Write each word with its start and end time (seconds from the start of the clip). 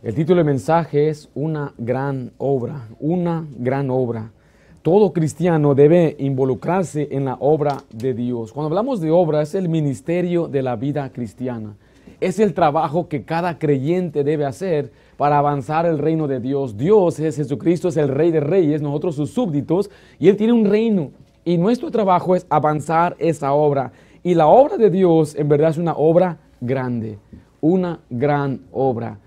El 0.00 0.14
título 0.14 0.36
del 0.36 0.46
mensaje 0.46 1.08
es 1.08 1.28
Una 1.34 1.74
gran 1.76 2.30
obra, 2.38 2.86
una 3.00 3.44
gran 3.58 3.90
obra. 3.90 4.30
Todo 4.82 5.12
cristiano 5.12 5.74
debe 5.74 6.14
involucrarse 6.20 7.08
en 7.10 7.24
la 7.24 7.34
obra 7.40 7.78
de 7.92 8.14
Dios. 8.14 8.52
Cuando 8.52 8.68
hablamos 8.68 9.00
de 9.00 9.10
obra 9.10 9.42
es 9.42 9.56
el 9.56 9.68
ministerio 9.68 10.46
de 10.46 10.62
la 10.62 10.76
vida 10.76 11.10
cristiana. 11.10 11.74
Es 12.20 12.38
el 12.38 12.54
trabajo 12.54 13.08
que 13.08 13.24
cada 13.24 13.58
creyente 13.58 14.22
debe 14.22 14.44
hacer 14.46 14.92
para 15.16 15.38
avanzar 15.38 15.84
el 15.84 15.98
reino 15.98 16.28
de 16.28 16.38
Dios. 16.38 16.76
Dios 16.76 17.18
es 17.18 17.34
Jesucristo, 17.34 17.88
es 17.88 17.96
el 17.96 18.08
rey 18.08 18.30
de 18.30 18.38
reyes, 18.38 18.80
nosotros 18.80 19.16
sus 19.16 19.30
súbditos, 19.30 19.90
y 20.20 20.28
Él 20.28 20.36
tiene 20.36 20.52
un 20.52 20.66
reino. 20.66 21.10
Y 21.44 21.58
nuestro 21.58 21.90
trabajo 21.90 22.36
es 22.36 22.46
avanzar 22.50 23.16
esa 23.18 23.52
obra. 23.52 23.90
Y 24.22 24.36
la 24.36 24.46
obra 24.46 24.76
de 24.76 24.90
Dios 24.90 25.34
en 25.34 25.48
verdad 25.48 25.70
es 25.70 25.78
una 25.78 25.94
obra 25.94 26.38
grande, 26.60 27.18
una 27.60 27.98
gran 28.08 28.60
obra 28.70 29.18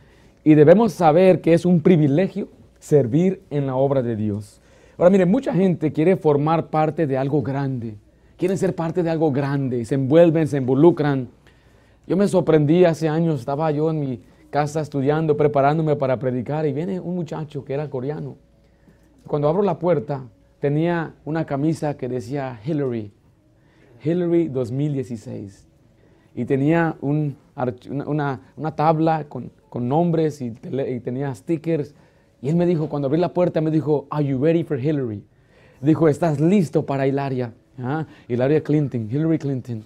y 0.43 0.55
debemos 0.55 0.93
saber 0.93 1.41
que 1.41 1.53
es 1.53 1.65
un 1.65 1.81
privilegio 1.81 2.47
servir 2.79 3.41
en 3.49 3.67
la 3.67 3.75
obra 3.75 4.01
de 4.01 4.15
Dios. 4.15 4.59
Ahora 4.97 5.09
mire, 5.09 5.25
mucha 5.25 5.53
gente 5.53 5.91
quiere 5.91 6.17
formar 6.17 6.67
parte 6.67 7.07
de 7.07 7.17
algo 7.17 7.41
grande, 7.41 7.95
quieren 8.37 8.57
ser 8.57 8.75
parte 8.75 9.03
de 9.03 9.09
algo 9.09 9.31
grande, 9.31 9.85
se 9.85 9.95
envuelven, 9.95 10.47
se 10.47 10.57
involucran. 10.57 11.29
Yo 12.07 12.17
me 12.17 12.27
sorprendí 12.27 12.85
hace 12.85 13.07
años, 13.07 13.39
estaba 13.39 13.71
yo 13.71 13.89
en 13.89 13.99
mi 13.99 14.21
casa 14.49 14.81
estudiando, 14.81 15.37
preparándome 15.37 15.95
para 15.95 16.17
predicar 16.19 16.65
y 16.65 16.73
viene 16.73 16.99
un 16.99 17.15
muchacho 17.15 17.63
que 17.63 17.73
era 17.73 17.89
coreano. 17.89 18.35
Cuando 19.27 19.47
abro 19.47 19.61
la 19.61 19.79
puerta 19.79 20.23
tenía 20.59 21.13
una 21.25 21.45
camisa 21.45 21.95
que 21.95 22.09
decía 22.09 22.59
Hillary, 22.65 23.11
Hillary 24.03 24.47
2016 24.49 25.67
y 26.35 26.45
tenía 26.45 26.97
una, 27.01 28.41
tabla 28.75 29.25
con, 29.29 29.51
nombres 29.79 30.41
y, 30.41 30.51
tenía 30.51 31.33
stickers. 31.33 31.95
Y 32.41 32.49
él 32.49 32.55
me 32.55 32.65
dijo, 32.65 32.89
cuando 32.89 33.07
abrí 33.07 33.19
la 33.19 33.33
puerta, 33.33 33.61
me 33.61 33.71
dijo, 33.71 34.07
¿Are 34.09 34.25
you 34.25 34.43
ready 34.43 34.63
for 34.63 34.79
Hillary? 34.79 35.23
Dijo, 35.79 36.07
¿estás 36.07 36.39
listo 36.39 36.85
para 36.85 37.07
Hilaria? 37.07 37.53
¿Ah? 37.79 38.05
Hilaria 38.27 38.61
Clinton, 38.61 39.07
Hillary 39.09 39.39
Clinton. 39.39 39.83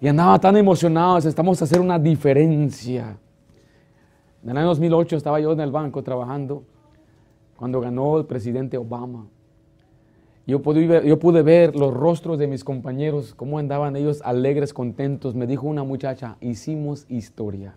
Y 0.00 0.08
andaba 0.08 0.38
tan 0.38 0.56
emocionado, 0.56 1.18
estamos 1.18 1.60
a 1.60 1.64
hacer 1.64 1.80
una 1.80 1.98
diferencia. 1.98 3.16
En 4.42 4.50
el 4.50 4.56
año 4.58 4.68
2008 4.68 5.16
estaba 5.16 5.40
yo 5.40 5.52
en 5.52 5.60
el 5.60 5.70
banco 5.70 6.02
trabajando 6.02 6.64
cuando 7.56 7.80
ganó 7.80 8.18
el 8.18 8.26
presidente 8.26 8.76
Obama. 8.76 9.26
Yo 10.46 10.62
pude, 10.62 11.06
yo 11.06 11.18
pude 11.18 11.42
ver 11.42 11.74
los 11.74 11.92
rostros 11.92 12.38
de 12.38 12.46
mis 12.46 12.62
compañeros, 12.62 13.34
cómo 13.34 13.58
andaban 13.58 13.96
ellos 13.96 14.22
alegres, 14.22 14.72
contentos. 14.72 15.34
Me 15.34 15.46
dijo 15.46 15.66
una 15.66 15.82
muchacha, 15.82 16.36
hicimos 16.40 17.06
historia. 17.08 17.74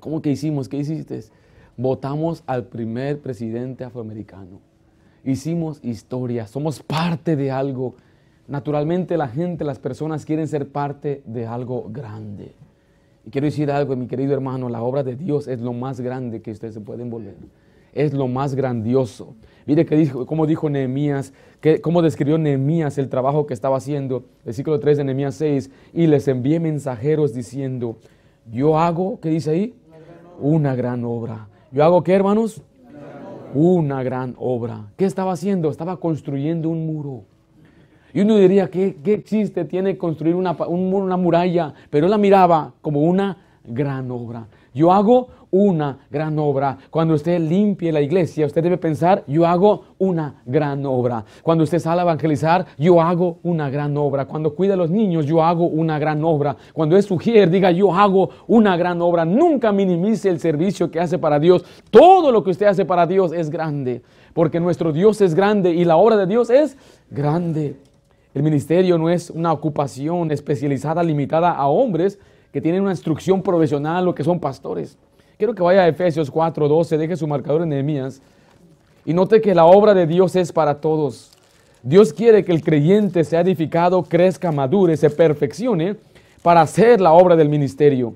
¿Cómo 0.00 0.22
que 0.22 0.30
hicimos? 0.30 0.68
¿Qué 0.68 0.78
hiciste? 0.78 1.20
Votamos 1.76 2.42
al 2.46 2.64
primer 2.64 3.20
presidente 3.20 3.84
afroamericano. 3.84 4.60
Hicimos 5.24 5.80
historia, 5.84 6.46
somos 6.46 6.82
parte 6.82 7.36
de 7.36 7.50
algo. 7.50 7.94
Naturalmente 8.48 9.16
la 9.16 9.28
gente, 9.28 9.64
las 9.64 9.78
personas 9.78 10.24
quieren 10.24 10.48
ser 10.48 10.68
parte 10.68 11.22
de 11.26 11.46
algo 11.46 11.88
grande. 11.90 12.54
Y 13.26 13.30
quiero 13.30 13.44
decir 13.44 13.70
algo, 13.70 13.94
mi 13.96 14.06
querido 14.06 14.32
hermano, 14.32 14.68
la 14.68 14.82
obra 14.82 15.02
de 15.02 15.14
Dios 15.14 15.46
es 15.46 15.60
lo 15.60 15.72
más 15.72 16.00
grande 16.00 16.40
que 16.40 16.50
ustedes 16.50 16.74
se 16.74 16.80
pueden 16.80 17.02
envolver. 17.02 17.36
Es 17.92 18.14
lo 18.14 18.28
más 18.28 18.54
grandioso. 18.54 19.34
Mire 19.66 19.84
que 19.84 19.96
dijo, 19.96 20.24
cómo 20.24 20.46
dijo 20.46 20.70
Nehemías, 20.70 21.32
cómo 21.82 22.02
describió 22.02 22.38
Nehemías 22.38 22.98
el 22.98 23.08
trabajo 23.08 23.46
que 23.46 23.54
estaba 23.54 23.76
haciendo. 23.76 24.24
Versículo 24.44 24.80
3 24.80 24.98
de 24.98 25.04
Nehemías 25.04 25.34
6. 25.34 25.70
Y 25.92 26.06
les 26.06 26.26
envié 26.28 26.60
mensajeros 26.60 27.34
diciendo, 27.34 27.96
yo 28.50 28.78
hago, 28.78 29.20
¿qué 29.20 29.28
dice 29.28 29.50
ahí? 29.50 29.74
Una 30.40 30.74
gran 30.74 31.04
obra. 31.04 31.48
¿Yo 31.70 31.84
hago 31.84 32.02
qué, 32.02 32.14
hermanos? 32.14 32.62
Una 33.54 34.02
gran 34.02 34.34
obra. 34.38 34.86
¿Qué 34.96 35.04
estaba 35.04 35.32
haciendo? 35.32 35.70
Estaba 35.70 35.98
construyendo 35.98 36.68
un 36.68 36.86
muro. 36.86 37.24
Y 38.12 38.20
uno 38.22 38.36
diría, 38.36 38.70
¿qué, 38.70 38.96
qué 39.04 39.22
chiste 39.22 39.64
tiene 39.64 39.96
construir 39.96 40.34
una, 40.34 40.52
una 40.52 41.16
muralla? 41.16 41.74
Pero 41.90 42.06
él 42.06 42.10
la 42.10 42.18
miraba 42.18 42.72
como 42.80 43.02
una 43.02 43.36
gran 43.64 44.10
obra. 44.10 44.46
Yo 44.72 44.92
hago 44.92 45.28
una 45.50 45.98
gran 46.10 46.38
obra. 46.38 46.78
Cuando 46.90 47.14
usted 47.14 47.40
limpie 47.40 47.92
la 47.92 48.00
iglesia, 48.00 48.46
usted 48.46 48.62
debe 48.62 48.78
pensar, 48.78 49.24
yo 49.26 49.46
hago 49.46 49.84
una 49.98 50.42
gran 50.46 50.86
obra. 50.86 51.24
Cuando 51.42 51.64
usted 51.64 51.78
sale 51.78 52.00
a 52.00 52.04
evangelizar, 52.04 52.66
yo 52.78 53.00
hago 53.00 53.38
una 53.42 53.68
gran 53.68 53.96
obra. 53.96 54.26
Cuando 54.26 54.54
cuida 54.54 54.74
a 54.74 54.76
los 54.76 54.90
niños, 54.90 55.26
yo 55.26 55.42
hago 55.42 55.66
una 55.66 55.98
gran 55.98 56.24
obra. 56.24 56.56
Cuando 56.72 56.96
es 56.96 57.06
sugier, 57.06 57.50
diga, 57.50 57.70
yo 57.72 57.92
hago 57.92 58.30
una 58.46 58.76
gran 58.76 59.02
obra. 59.02 59.24
Nunca 59.24 59.72
minimice 59.72 60.28
el 60.28 60.38
servicio 60.38 60.90
que 60.90 61.00
hace 61.00 61.18
para 61.18 61.40
Dios. 61.40 61.64
Todo 61.90 62.30
lo 62.30 62.44
que 62.44 62.50
usted 62.50 62.66
hace 62.66 62.84
para 62.84 63.06
Dios 63.06 63.32
es 63.32 63.50
grande, 63.50 64.02
porque 64.32 64.60
nuestro 64.60 64.92
Dios 64.92 65.20
es 65.20 65.34
grande 65.34 65.70
y 65.70 65.84
la 65.84 65.96
obra 65.96 66.16
de 66.16 66.26
Dios 66.26 66.48
es 66.50 66.76
grande. 67.10 67.76
El 68.32 68.44
ministerio 68.44 68.96
no 68.96 69.10
es 69.10 69.30
una 69.30 69.52
ocupación 69.52 70.30
especializada, 70.30 71.02
limitada 71.02 71.50
a 71.50 71.66
hombres 71.66 72.20
que 72.52 72.60
tienen 72.60 72.82
una 72.82 72.90
instrucción 72.90 73.42
profesional 73.42 74.08
o 74.08 74.14
que 74.14 74.24
son 74.24 74.40
pastores. 74.40 74.96
Quiero 75.36 75.54
que 75.54 75.62
vaya 75.62 75.82
a 75.82 75.88
Efesios 75.88 76.30
4:12, 76.30 76.96
deje 76.98 77.16
su 77.16 77.26
marcador 77.26 77.62
en 77.62 77.70
Nehemías 77.70 78.20
y 79.04 79.14
note 79.14 79.40
que 79.40 79.54
la 79.54 79.64
obra 79.64 79.94
de 79.94 80.06
Dios 80.06 80.36
es 80.36 80.52
para 80.52 80.80
todos. 80.80 81.30
Dios 81.82 82.12
quiere 82.12 82.44
que 82.44 82.52
el 82.52 82.62
creyente 82.62 83.24
sea 83.24 83.40
edificado, 83.40 84.02
crezca, 84.02 84.52
madure, 84.52 84.96
se 84.96 85.08
perfeccione 85.08 85.96
para 86.42 86.60
hacer 86.60 87.00
la 87.00 87.12
obra 87.12 87.36
del 87.36 87.48
ministerio. 87.48 88.14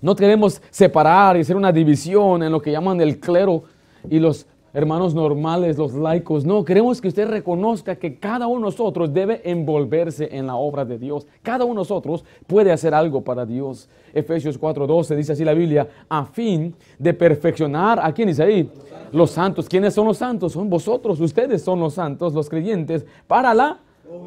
No 0.00 0.16
queremos 0.16 0.60
separar 0.70 1.36
y 1.36 1.40
hacer 1.40 1.54
una 1.54 1.70
división 1.70 2.42
en 2.42 2.50
lo 2.50 2.60
que 2.60 2.72
llaman 2.72 3.00
el 3.00 3.20
clero 3.20 3.62
y 4.10 4.18
los 4.18 4.46
hermanos 4.74 5.14
normales, 5.14 5.76
los 5.78 5.94
laicos. 5.94 6.44
No, 6.44 6.64
queremos 6.64 7.00
que 7.00 7.08
usted 7.08 7.28
reconozca 7.28 7.96
que 7.96 8.18
cada 8.18 8.46
uno 8.46 8.60
de 8.60 8.64
nosotros 8.66 9.12
debe 9.12 9.40
envolverse 9.44 10.28
en 10.32 10.46
la 10.46 10.56
obra 10.56 10.84
de 10.84 10.98
Dios. 10.98 11.26
Cada 11.42 11.64
uno 11.64 11.74
de 11.74 11.80
nosotros 11.80 12.24
puede 12.46 12.72
hacer 12.72 12.94
algo 12.94 13.22
para 13.22 13.44
Dios. 13.44 13.88
Efesios 14.14 14.58
4:12 14.58 15.16
dice 15.16 15.32
así 15.32 15.44
la 15.44 15.54
Biblia, 15.54 15.88
a 16.08 16.24
fin 16.24 16.74
de 16.98 17.14
perfeccionar, 17.14 18.00
¿a 18.02 18.12
quién 18.12 18.28
dice 18.28 18.42
ahí? 18.42 18.70
Los 19.12 19.30
santos. 19.30 19.68
¿Quiénes 19.68 19.94
son 19.94 20.06
los 20.06 20.18
santos? 20.18 20.52
Son 20.52 20.70
vosotros, 20.70 21.20
ustedes 21.20 21.62
son 21.62 21.80
los 21.80 21.94
santos, 21.94 22.32
los 22.32 22.48
creyentes, 22.48 23.04
para 23.26 23.52
la 23.54 23.78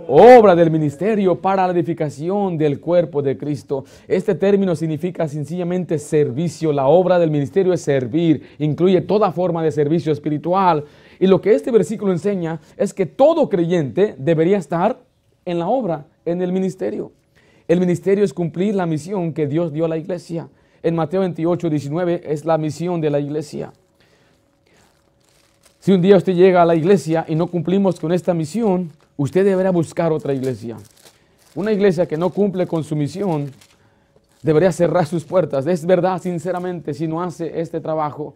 obra 0.08 0.56
del 0.56 0.72
ministerio 0.72 1.36
para 1.36 1.66
la 1.66 1.74
edificación 1.74 2.58
del 2.58 2.80
cuerpo 2.80 3.22
de 3.22 3.38
Cristo. 3.38 3.86
Este 4.08 4.36
término 4.36 4.76
significa 4.76 5.28
sencillamente 5.28 5.98
servicio. 5.98 6.72
La 6.72 6.88
obra 6.88 7.20
del 7.20 7.32
ministerio 7.32 7.74
es 7.74 7.82
servir, 7.82 8.44
incluye 8.60 9.02
toda 9.02 9.32
forma 9.32 9.64
de 9.64 9.72
servicio 9.72 10.12
espiritual. 10.12 10.86
Y 11.20 11.28
lo 11.28 11.42
que 11.42 11.54
este 11.54 11.72
versículo 11.72 12.12
enseña 12.12 12.60
es 12.78 12.94
que 12.94 13.06
todo 13.06 13.50
creyente 13.50 14.16
debería 14.18 14.58
estar 14.58 15.00
en 15.46 15.60
la 15.60 15.68
obra, 15.68 16.06
en 16.26 16.42
el 16.42 16.52
ministerio. 16.52 17.12
El 17.68 17.80
ministerio 17.80 18.24
es 18.24 18.34
cumplir 18.34 18.76
la 18.76 18.86
misión 18.86 19.34
que 19.34 19.48
Dios 19.48 19.74
dio 19.74 19.86
a 19.86 19.90
la 19.90 19.98
iglesia. 19.98 20.48
En 20.84 20.96
Mateo 20.96 21.22
28, 21.22 21.70
19 21.70 22.22
es 22.26 22.46
la 22.46 22.58
misión 22.58 23.02
de 23.02 23.10
la 23.10 23.20
iglesia. 23.20 23.74
Si 25.80 25.92
un 25.92 26.02
día 26.02 26.18
usted 26.18 26.34
llega 26.34 26.62
a 26.62 26.66
la 26.66 26.76
iglesia 26.76 27.26
y 27.28 27.36
no 27.36 27.48
cumplimos 27.48 28.00
con 28.00 28.12
esta 28.12 28.34
misión, 28.34 28.92
usted 29.18 29.46
deberá 29.46 29.72
buscar 29.72 30.12
otra 30.12 30.34
iglesia. 30.34 30.78
Una 31.56 31.72
iglesia 31.72 32.06
que 32.06 32.18
no 32.18 32.30
cumple 32.30 32.68
con 32.68 32.84
su 32.84 32.96
misión 32.96 33.52
debería 34.42 34.72
cerrar 34.72 35.06
sus 35.06 35.24
puertas. 35.24 35.66
Es 35.68 35.86
verdad, 35.86 36.22
sinceramente, 36.22 36.94
si 36.94 37.08
no 37.08 37.22
hace 37.22 37.60
este 37.60 37.80
trabajo. 37.80 38.36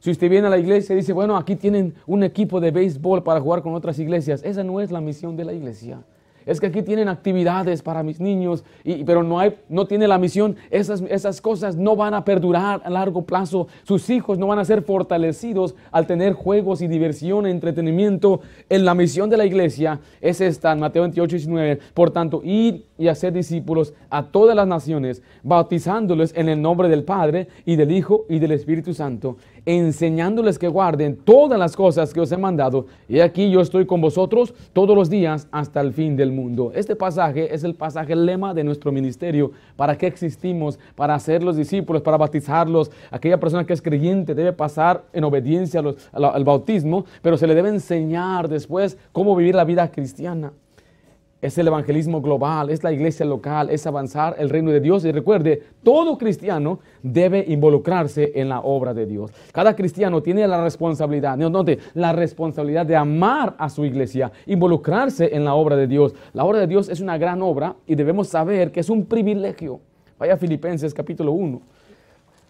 Si 0.00 0.10
usted 0.10 0.30
viene 0.30 0.46
a 0.46 0.50
la 0.50 0.58
iglesia 0.58 0.92
y 0.92 0.96
dice, 0.96 1.12
bueno, 1.12 1.36
aquí 1.36 1.56
tienen 1.56 1.94
un 2.06 2.22
equipo 2.22 2.60
de 2.60 2.70
béisbol 2.70 3.22
para 3.22 3.40
jugar 3.40 3.62
con 3.62 3.74
otras 3.74 3.98
iglesias, 3.98 4.42
esa 4.44 4.62
no 4.62 4.80
es 4.80 4.90
la 4.90 5.00
misión 5.00 5.36
de 5.36 5.44
la 5.44 5.52
iglesia 5.52 5.98
es 6.48 6.60
que 6.60 6.66
aquí 6.66 6.82
tienen 6.82 7.08
actividades 7.08 7.82
para 7.82 8.02
mis 8.02 8.20
niños, 8.20 8.64
pero 9.04 9.22
no, 9.22 9.38
hay, 9.38 9.54
tiene 9.86 10.08
la 10.08 10.16
misión, 10.18 10.56
esas, 10.70 11.40
cosas 11.42 11.76
no 11.76 11.94
van 11.94 12.14
a 12.14 12.24
perdurar 12.24 12.80
a 12.84 12.90
largo 12.90 13.22
plazo, 13.22 13.68
sus 13.82 14.08
hijos 14.08 14.38
no 14.38 14.46
van 14.46 14.58
a 14.58 14.64
ser 14.64 14.82
fortalecidos 14.82 15.74
al 15.92 16.06
tener 16.06 16.32
juegos 16.32 16.80
y 16.80 16.88
diversión, 16.88 17.46
entretenimiento. 17.46 18.40
En 18.70 18.84
la 18.84 18.94
misión 18.94 19.28
de 19.28 19.36
la 19.36 19.44
iglesia. 19.44 20.00
Es 20.20 20.40
esta, 20.40 20.72
en 20.72 20.80
Mateo 20.80 21.02
28, 21.02 21.36
19, 21.36 21.78
por 21.92 22.10
tanto, 22.10 22.40
ir 22.42 22.86
y 22.96 23.08
hacer 23.08 23.32
discípulos 23.32 23.92
a 24.08 24.24
todas 24.24 24.56
las 24.56 24.66
naciones, 24.66 25.22
bautizándoles 25.42 26.32
en 26.34 26.48
el 26.48 26.62
nombre 26.62 26.88
del 26.88 27.04
Padre 27.04 27.48
y 27.66 27.76
del 27.76 27.92
Hijo 27.92 28.24
y 28.28 28.38
del 28.38 28.52
Espíritu 28.52 28.94
Santo 28.94 29.36
enseñándoles 29.68 30.58
que 30.58 30.66
guarden 30.66 31.16
todas 31.16 31.58
las 31.58 31.76
cosas 31.76 32.14
que 32.14 32.20
os 32.20 32.32
he 32.32 32.38
mandado. 32.38 32.86
Y 33.06 33.20
aquí 33.20 33.50
yo 33.50 33.60
estoy 33.60 33.84
con 33.84 34.00
vosotros 34.00 34.54
todos 34.72 34.96
los 34.96 35.10
días 35.10 35.46
hasta 35.50 35.82
el 35.82 35.92
fin 35.92 36.16
del 36.16 36.32
mundo. 36.32 36.72
Este 36.74 36.96
pasaje 36.96 37.54
es 37.54 37.64
el 37.64 37.74
pasaje 37.74 38.14
el 38.14 38.24
lema 38.24 38.54
de 38.54 38.64
nuestro 38.64 38.90
ministerio. 38.92 39.50
¿Para 39.76 39.98
qué 39.98 40.06
existimos? 40.06 40.78
Para 40.94 41.14
hacer 41.14 41.42
los 41.42 41.54
discípulos, 41.54 42.00
para 42.00 42.16
bautizarlos. 42.16 42.90
Aquella 43.10 43.38
persona 43.38 43.66
que 43.66 43.74
es 43.74 43.82
creyente 43.82 44.34
debe 44.34 44.54
pasar 44.54 45.04
en 45.12 45.24
obediencia 45.24 45.82
al 46.12 46.44
bautismo, 46.44 47.04
pero 47.20 47.36
se 47.36 47.46
le 47.46 47.54
debe 47.54 47.68
enseñar 47.68 48.48
después 48.48 48.96
cómo 49.12 49.36
vivir 49.36 49.54
la 49.54 49.64
vida 49.64 49.90
cristiana. 49.90 50.50
Es 51.40 51.56
el 51.56 51.68
evangelismo 51.68 52.20
global, 52.20 52.70
es 52.70 52.82
la 52.82 52.92
iglesia 52.92 53.24
local, 53.24 53.70
es 53.70 53.86
avanzar 53.86 54.34
el 54.38 54.50
reino 54.50 54.72
de 54.72 54.80
Dios. 54.80 55.04
Y 55.04 55.12
recuerde, 55.12 55.62
todo 55.82 56.18
cristiano 56.18 56.80
debe 57.02 57.44
involucrarse 57.46 58.32
en 58.34 58.48
la 58.48 58.60
obra 58.60 58.92
de 58.92 59.06
Dios. 59.06 59.30
Cada 59.52 59.76
cristiano 59.76 60.20
tiene 60.20 60.46
la 60.48 60.62
responsabilidad, 60.62 61.36
note, 61.36 61.78
la 61.94 62.12
responsabilidad 62.12 62.86
de 62.86 62.96
amar 62.96 63.54
a 63.58 63.68
su 63.68 63.84
iglesia, 63.84 64.32
involucrarse 64.46 65.34
en 65.34 65.44
la 65.44 65.54
obra 65.54 65.76
de 65.76 65.86
Dios. 65.86 66.14
La 66.32 66.44
obra 66.44 66.58
de 66.58 66.66
Dios 66.66 66.88
es 66.88 67.00
una 67.00 67.18
gran 67.18 67.40
obra 67.40 67.76
y 67.86 67.94
debemos 67.94 68.28
saber 68.28 68.72
que 68.72 68.80
es 68.80 68.90
un 68.90 69.06
privilegio. 69.06 69.80
Vaya 70.18 70.36
Filipenses 70.36 70.92
capítulo 70.92 71.30
1. 71.32 71.60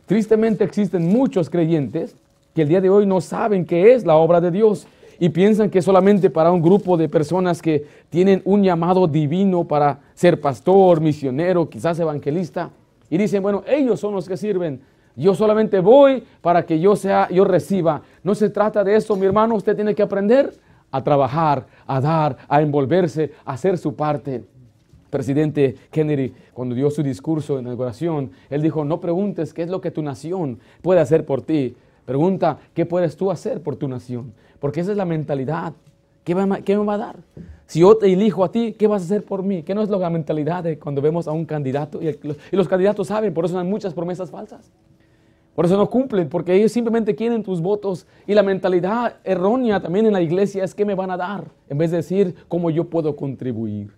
Tristemente 0.07 0.65
existen 0.65 1.07
muchos 1.07 1.51
creyentes 1.51 2.17
que 2.55 2.63
el 2.63 2.69
día 2.69 2.81
de 2.81 2.89
hoy 2.89 3.05
no 3.05 3.21
saben 3.21 3.67
qué 3.67 3.93
es 3.93 4.07
la 4.07 4.17
obra 4.17 4.41
de 4.41 4.51
Dios 4.51 4.87
y 5.21 5.29
piensan 5.31 5.71
que 5.71 5.83
solamente 5.83 6.31
para 6.31 6.53
un 6.53 6.63
grupo 6.63 6.97
de 6.97 7.09
personas 7.09 7.61
que 7.61 7.85
tienen 8.09 8.41
un 8.45 8.63
llamado 8.63 9.07
divino 9.07 9.65
para 9.65 10.01
ser 10.15 10.41
pastor, 10.41 11.01
misionero, 11.01 11.69
quizás 11.69 11.99
evangelista, 11.99 12.71
y 13.11 13.19
dicen, 13.19 13.43
bueno, 13.43 13.65
ellos 13.67 13.99
son 13.99 14.15
los 14.15 14.29
que 14.29 14.37
sirven. 14.37 14.81
Yo 15.17 15.35
solamente 15.35 15.81
voy 15.81 16.23
para 16.41 16.65
que 16.65 16.79
yo 16.79 16.95
sea, 16.95 17.29
yo 17.31 17.45
reciba. 17.45 18.03
No 18.23 18.35
se 18.35 18.51
trata 18.51 18.85
de 18.85 18.95
eso, 18.95 19.17
mi 19.17 19.27
hermano, 19.27 19.57
usted 19.57 19.75
tiene 19.75 19.95
que 19.95 20.03
aprender 20.03 20.55
a 20.91 21.03
trabajar, 21.03 21.67
a 21.87 22.01
dar, 22.01 22.37
a 22.49 22.63
envolverse, 22.63 23.33
a 23.45 23.55
hacer 23.55 23.79
su 23.79 23.97
parte. 23.97 24.45
Presidente 25.11 25.75
Kennedy, 25.91 26.33
cuando 26.53 26.75
dio 26.75 26.91
su 26.91 27.03
discurso 27.03 27.59
en 27.59 27.65
inauguración, 27.65 28.31
él 28.51 28.63
dijo, 28.63 28.85
no 28.85 29.01
preguntes 29.01 29.55
qué 29.55 29.63
es 29.63 29.71
lo 29.71 29.81
que 29.81 29.91
tu 29.91 30.03
nación 30.03 30.61
puede 30.83 31.01
hacer 31.01 31.25
por 31.25 31.43
ti, 31.43 31.75
pregunta 32.09 32.59
qué 32.73 32.87
puedes 32.87 33.19
tú 33.19 33.31
hacer 33.31 33.63
por 33.63 33.77
tu 33.77 33.87
nación. 33.87 34.33
Porque 34.61 34.81
esa 34.81 34.93
es 34.93 34.97
la 34.97 35.05
mentalidad. 35.05 35.75
¿Qué, 36.25 36.35
me 36.35 36.47
va 36.47 36.95
a 36.95 36.99
dar? 36.99 37.17
Si 37.67 37.81
yo 37.81 37.99
te 37.99 38.11
elijo 38.11 38.43
a 38.45 38.51
ti, 38.51 38.73
¿qué 38.79 38.87
vas 38.87 39.03
a 39.03 39.05
hacer 39.05 39.27
por 39.27 39.43
mí? 39.43 39.63
¿Qué 39.63 39.75
no 39.75 39.83
es 39.83 39.91
la 39.91 40.09
mentalidad 40.09 40.65
de 40.65 40.79
cuando 40.79 41.03
vemos 41.03 41.29
a 41.29 41.33
un 41.33 41.45
candidato? 41.45 42.01
Y, 42.03 42.19
los 42.57 42.67
candidatos 42.67 43.09
saben, 43.09 43.35
por 43.35 43.45
eso 43.45 43.57
dan 43.57 43.69
muchas 43.69 43.93
promesas 43.93 44.31
falsas. 44.31 44.73
Por 45.55 45.67
eso 45.67 45.77
no 45.77 45.91
cumplen, 45.91 46.31
porque 46.31 46.55
ellos 46.55 46.73
simplemente 46.73 47.15
quieren 47.15 47.43
tus 47.43 47.61
votos. 47.61 48.07
Y 48.27 48.33
la 48.33 48.43
mentalidad 48.43 49.17
errónea 49.23 49.79
también 49.79 50.07
en 50.07 50.15
la 50.15 50.23
iglesia 50.23 50.65
es 50.65 50.75
qué 50.75 50.87
me 50.87 50.95
van 50.95 51.11
a 51.11 51.19
dar, 51.19 51.45
en 51.69 51.77
vez 51.77 51.91
de 51.91 51.99
decir 51.99 52.35
cómo 52.49 52.71
yo 52.71 52.85
puedo 52.85 53.17
contribuir. 53.17 53.93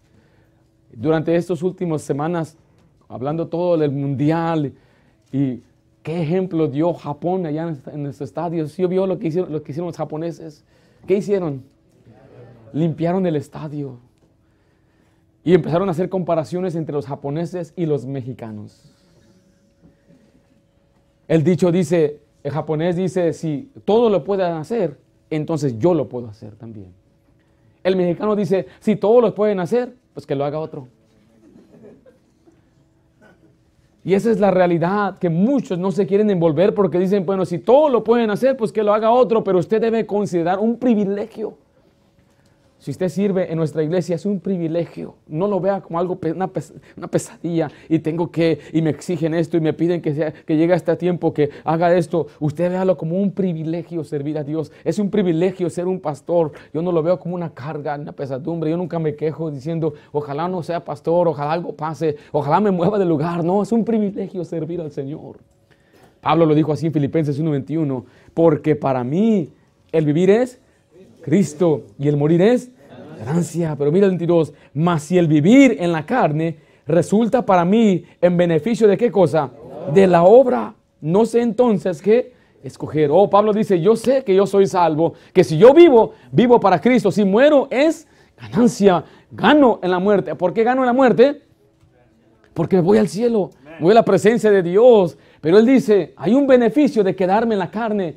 Durante 0.93 1.37
estas 1.37 1.63
últimas 1.63 2.03
semanas, 2.03 2.57
hablando 3.09 3.47
todo 3.47 3.79
del 3.79 3.93
mundial 3.93 4.73
y 5.31 5.63
¿Qué 6.03 6.23
ejemplo 6.23 6.67
dio 6.69 6.95
Japón 6.95 7.45
allá 7.45 7.75
en 7.93 8.05
los 8.05 8.21
estadios? 8.21 8.73
¿Sí 8.73 8.85
vio 8.87 9.07
lo 9.07 9.19
que, 9.19 9.29
hicieron, 9.29 9.53
lo 9.53 9.63
que 9.63 9.73
hicieron 9.73 9.89
los 9.89 9.97
japoneses? 9.97 10.65
¿Qué 11.07 11.19
hicieron? 11.19 11.63
Limpiaron 12.73 13.27
el 13.27 13.37
estadio. 13.37 13.99
Y 15.45 15.55
empezaron 15.55 15.89
a 15.89 15.93
hacer 15.93 16.09
comparaciones 16.09 16.75
entre 16.75 16.95
los 16.95 17.07
japoneses 17.07 17.73
y 17.77 17.87
los 17.87 18.07
mexicanos. 18.07 18.95
El 21.29 21.45
dicho 21.45 21.71
dice, 21.71 22.21
el 22.43 22.51
japonés 22.51 22.97
dice, 22.97 23.33
si 23.33 23.71
todo 23.85 24.11
lo 24.11 24.25
pueden 24.25 24.53
hacer, 24.55 24.99
entonces 25.29 25.79
yo 25.79 25.95
lo 25.95 26.09
puedo 26.09 26.29
hacer 26.29 26.57
también. 26.57 26.93
El 27.85 27.97
mexicano 27.97 28.37
dice, 28.37 28.67
si 28.81 28.97
todos 28.97 29.23
lo 29.23 29.35
pueden 29.35 29.61
hacer, 29.61 29.95
pues 30.13 30.27
que 30.27 30.35
lo 30.35 30.45
haga 30.45 30.59
otro. 30.59 30.89
Y 34.05 34.15
esa 34.15 34.31
es 34.31 34.41
la 34.41 34.51
realidad, 34.51 35.19
que 35.19 35.29
muchos 35.29 35.79
no 35.79 35.91
se 35.93 36.07
quieren 36.07 36.31
envolver 36.31 36.75
porque 36.75 36.99
dicen, 36.99 37.27
bueno, 37.27 37.45
si 37.45 37.59
todo 37.59 37.89
lo 37.91 38.03
pueden 38.03 38.31
hacer, 38.31 38.57
pues 38.57 38.73
que 38.73 38.83
lo 38.83 38.95
haga 38.95 39.11
otro, 39.11 39.45
pero 39.45 39.59
usted 39.59 39.81
debe 39.81 40.07
considerar 40.07 40.59
un 40.59 40.79
privilegio 40.79 41.55
si 42.81 42.91
usted 42.91 43.11
sirve 43.11 43.53
en 43.53 43.59
nuestra 43.59 43.83
iglesia 43.83 44.15
es 44.15 44.25
un 44.25 44.41
privilegio. 44.41 45.17
No 45.29 45.47
lo 45.47 45.61
vea 45.61 45.83
como 45.83 45.99
algo, 45.99 46.19
una, 46.35 46.49
pesadilla 46.49 47.71
y 47.91 47.99
tengo 47.99 48.31
que, 48.31 48.59
y 48.73 48.81
me 48.81 48.89
exigen 48.89 49.35
esto 49.35 49.59
y 49.59 49.61
me 49.61 49.75
piden 49.75 50.01
que, 50.01 50.15
sea, 50.15 50.33
que 50.33 50.57
llegue 50.57 50.73
este 50.73 50.97
tiempo 50.97 51.35
que 51.35 51.51
haga 51.63 51.95
esto. 51.95 52.29
Usted 52.41 52.71
véalo 52.71 52.97
como 52.97 53.21
un 53.21 53.33
privilegio 53.33 54.03
servir 54.03 54.39
a 54.39 54.45
Dios. 54.45 54.73
Es 54.83 54.99
un 54.99 55.11
privilegio 55.11 55.69
ser 55.69 55.87
un 55.87 56.01
pastor. 56.01 56.53
Yo 56.73 56.81
no 56.81 56.91
lo 56.91 57.03
veo 57.03 57.21
como 57.21 57.35
una 57.35 57.51
carga, 57.51 57.97
una 57.97 58.13
pesadumbre. 58.13 58.71
Yo 58.71 58.79
nunca 58.79 58.99
me 58.99 59.15
quejo 59.15 59.51
diciendo, 59.51 59.93
ojalá 60.11 60.49
no 60.49 60.63
sea 60.63 60.83
pastor, 60.83 61.29
ojalá 61.29 61.53
algo 61.53 61.75
pase, 61.75 62.17
ojalá 62.33 62.61
me 62.61 62.71
mueva 62.71 62.99
de 62.99 63.05
lugar. 63.05 63.45
No, 63.45 63.63
es 63.63 63.73
un 63.73 63.85
privilegio 63.85 64.43
servir 64.43 64.81
al 64.81 64.91
Señor. 64.91 65.37
Pablo 66.23 66.47
lo 66.47 66.55
dijo 66.55 66.73
así 66.73 66.87
en 66.87 66.95
Filipenses 66.95 67.39
1:21, 67.39 68.05
porque 68.33 68.75
para 68.75 69.05
mí 69.05 69.53
el 69.93 70.07
vivir 70.07 70.31
es 70.31 70.61
Cristo 71.23 71.87
y 71.99 72.09
el 72.09 72.17
morir 72.17 72.43
es 72.43 72.71
ganancia. 73.19 73.77
Pero 73.77 73.93
mira 73.93 74.07
el 74.07 74.13
22, 74.13 74.53
mas 74.75 75.03
si 75.03 75.19
el 75.19 75.29
vivir 75.29 75.77
en 75.81 75.93
la 75.93 76.07
carne 76.07 76.59
resulta 76.87 77.45
para 77.45 77.65
mí 77.65 78.05
en 78.21 78.37
beneficio 78.37 78.89
de 78.89 78.97
qué 78.97 79.11
cosa? 79.11 79.51
De 79.95 80.07
la 80.07 80.23
obra. 80.23 80.75
No 81.01 81.25
sé 81.25 81.41
entonces 81.41 82.03
qué 82.03 82.35
escoger. 82.63 83.11
Oh, 83.13 83.29
Pablo 83.31 83.53
dice, 83.53 83.81
yo 83.81 83.97
sé 83.97 84.25
que 84.25 84.35
yo 84.35 84.47
soy 84.47 84.67
salvo, 84.67 85.15
que 85.33 85.45
si 85.45 85.57
yo 85.57 85.73
vivo, 85.73 86.13
vivo 86.31 86.61
para 86.61 86.81
Cristo. 86.81 87.11
Si 87.11 87.25
muero 87.25 87.69
es 87.71 88.07
ganancia. 88.37 89.05
Gano 89.31 89.79
en 89.83 89.91
la 89.91 89.99
muerte. 89.99 90.35
¿Por 90.35 90.53
qué 90.53 90.65
gano 90.65 90.83
en 90.83 90.87
la 90.87 90.93
muerte? 90.93 91.43
Porque 92.53 92.81
voy 92.81 92.99
al 92.99 93.09
cielo, 93.09 93.51
voy 93.81 93.93
a 93.93 93.95
la 93.95 94.05
presencia 94.05 94.51
de 94.51 94.63
Dios. 94.63 95.17
Pero 95.41 95.59
él 95.59 95.67
dice, 95.67 96.15
hay 96.17 96.35
un 96.35 96.47
beneficio 96.47 97.05
de 97.05 97.15
quedarme 97.15 97.55
en 97.55 97.61
la 97.61 97.71
carne. 97.71 98.17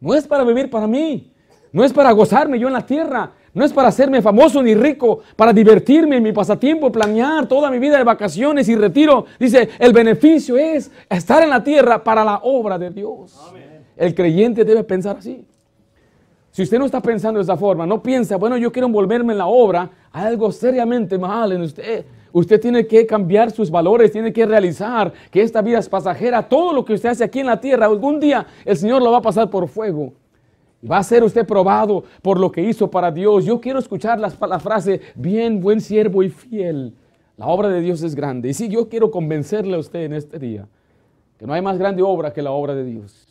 No 0.00 0.14
es 0.14 0.26
para 0.26 0.44
vivir 0.44 0.70
para 0.70 0.86
mí, 0.86 1.31
no 1.72 1.84
es 1.84 1.92
para 1.92 2.12
gozarme 2.12 2.58
yo 2.58 2.68
en 2.68 2.74
la 2.74 2.84
tierra, 2.84 3.32
no 3.54 3.64
es 3.64 3.72
para 3.72 3.88
hacerme 3.88 4.22
famoso 4.22 4.62
ni 4.62 4.74
rico, 4.74 5.20
para 5.36 5.52
divertirme 5.52 6.16
en 6.16 6.22
mi 6.22 6.32
pasatiempo, 6.32 6.90
planear 6.90 7.46
toda 7.46 7.70
mi 7.70 7.78
vida 7.78 7.98
de 7.98 8.04
vacaciones 8.04 8.68
y 8.68 8.76
retiro. 8.76 9.26
Dice, 9.38 9.68
el 9.78 9.92
beneficio 9.92 10.56
es 10.56 10.90
estar 11.08 11.42
en 11.42 11.50
la 11.50 11.62
tierra 11.62 12.02
para 12.02 12.24
la 12.24 12.40
obra 12.42 12.78
de 12.78 12.90
Dios. 12.90 13.38
El 13.96 14.14
creyente 14.14 14.64
debe 14.64 14.84
pensar 14.84 15.16
así. 15.18 15.44
Si 16.50 16.62
usted 16.62 16.78
no 16.78 16.84
está 16.84 17.00
pensando 17.00 17.38
de 17.38 17.44
esa 17.44 17.56
forma, 17.56 17.86
no 17.86 18.02
piensa, 18.02 18.36
bueno, 18.36 18.58
yo 18.58 18.70
quiero 18.70 18.86
envolverme 18.86 19.32
en 19.32 19.38
la 19.38 19.46
obra, 19.46 19.90
hay 20.12 20.26
algo 20.26 20.52
seriamente 20.52 21.18
mal 21.18 21.52
en 21.52 21.62
usted. 21.62 22.04
Usted 22.32 22.60
tiene 22.60 22.86
que 22.86 23.06
cambiar 23.06 23.50
sus 23.50 23.70
valores, 23.70 24.12
tiene 24.12 24.32
que 24.32 24.44
realizar 24.44 25.12
que 25.30 25.42
esta 25.42 25.62
vida 25.62 25.78
es 25.78 25.88
pasajera. 25.88 26.46
Todo 26.46 26.72
lo 26.72 26.84
que 26.84 26.94
usted 26.94 27.10
hace 27.10 27.24
aquí 27.24 27.40
en 27.40 27.46
la 27.46 27.60
tierra, 27.60 27.86
algún 27.86 28.20
día 28.20 28.46
el 28.64 28.76
Señor 28.76 29.02
lo 29.02 29.10
va 29.12 29.18
a 29.18 29.22
pasar 29.22 29.48
por 29.50 29.68
fuego. 29.68 30.12
Va 30.88 30.98
a 30.98 31.02
ser 31.02 31.22
usted 31.22 31.46
probado 31.46 32.02
por 32.22 32.40
lo 32.40 32.50
que 32.50 32.62
hizo 32.62 32.90
para 32.90 33.12
Dios. 33.12 33.44
Yo 33.44 33.60
quiero 33.60 33.78
escuchar 33.78 34.18
la, 34.18 34.30
frase, 34.30 35.00
bien, 35.14 35.60
buen 35.60 35.80
siervo 35.80 36.22
y 36.22 36.28
fiel. 36.28 36.94
La 37.36 37.46
obra 37.46 37.68
de 37.68 37.80
Dios 37.80 38.02
es 38.02 38.14
grande. 38.14 38.48
Y 38.48 38.54
sí, 38.54 38.68
yo 38.68 38.88
quiero 38.88 39.10
convencerle 39.10 39.76
a 39.76 39.78
usted 39.78 40.00
en 40.00 40.12
este 40.14 40.38
día 40.38 40.66
que 41.38 41.46
no 41.46 41.54
hay 41.54 41.62
más 41.62 41.78
grande 41.78 42.02
obra 42.02 42.32
que 42.32 42.42
la 42.42 42.50
obra 42.50 42.74
de 42.74 42.84
Dios. 42.84 43.28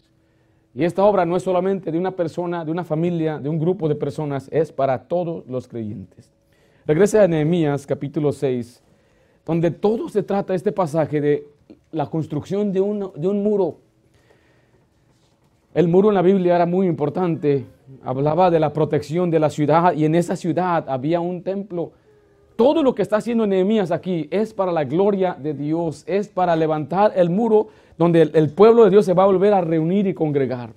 Y 0.74 0.86
esta 0.86 1.04
obra 1.04 1.26
no 1.26 1.36
es 1.36 1.44
solamente 1.44 1.92
de 1.92 1.98
una 1.98 2.12
persona, 2.12 2.64
de 2.64 2.72
una 2.72 2.86
familia, 2.86 3.38
de 3.40 3.50
un 3.50 3.60
grupo 3.60 3.90
de 3.90 3.96
personas, 3.96 4.48
es 4.52 4.72
para 4.72 5.08
todos 5.08 5.46
los 5.48 5.68
creyentes. 5.68 6.32
Regrese 6.86 7.20
a 7.20 7.28
Nehemías 7.28 7.86
capítulo 7.86 8.32
6, 8.32 8.82
donde 9.46 9.72
todo 9.72 10.08
se 10.08 10.24
trata, 10.24 10.56
este 10.56 10.72
pasaje, 10.72 11.20
de 11.20 11.48
la 11.92 12.10
construcción 12.10 12.72
de 12.72 12.80
un, 12.80 13.12
de 13.16 13.28
un 13.28 13.44
muro 13.44 13.80
el 15.74 15.88
muro 15.88 16.10
en 16.10 16.16
la 16.16 16.22
Biblia 16.22 16.56
era 16.56 16.66
muy 16.66 16.88
importante, 16.88 17.66
hablaba 18.04 18.52
de 18.52 18.60
la 18.60 18.74
protección 18.74 19.32
de 19.32 19.40
la 19.40 19.50
ciudad 19.50 19.94
y 19.94 20.04
en 20.04 20.16
esa 20.16 20.36
ciudad 20.36 20.90
había 20.90 21.22
un 21.22 21.44
templo. 21.44 21.92
Todo 22.58 22.84
lo 22.84 22.94
que 22.94 23.02
está 23.02 23.18
haciendo 23.18 23.48
Nehemías 23.48 23.92
aquí 23.92 24.28
es 24.32 24.54
para 24.54 24.72
la 24.72 24.84
gloria 24.84 25.36
de 25.40 25.54
Dios, 25.54 26.04
es 26.08 26.28
para 26.28 26.56
levantar 26.56 27.14
el 27.16 27.30
muro 27.30 27.70
donde 27.98 28.22
el, 28.22 28.50
pueblo 28.50 28.84
de 28.84 28.90
Dios 28.90 29.06
se 29.06 29.14
va 29.14 29.24
a 29.24 29.28
volver 29.28 29.54
a 29.54 29.62
reunir 29.62 30.08
y 30.08 30.14
congregar. 30.14 30.74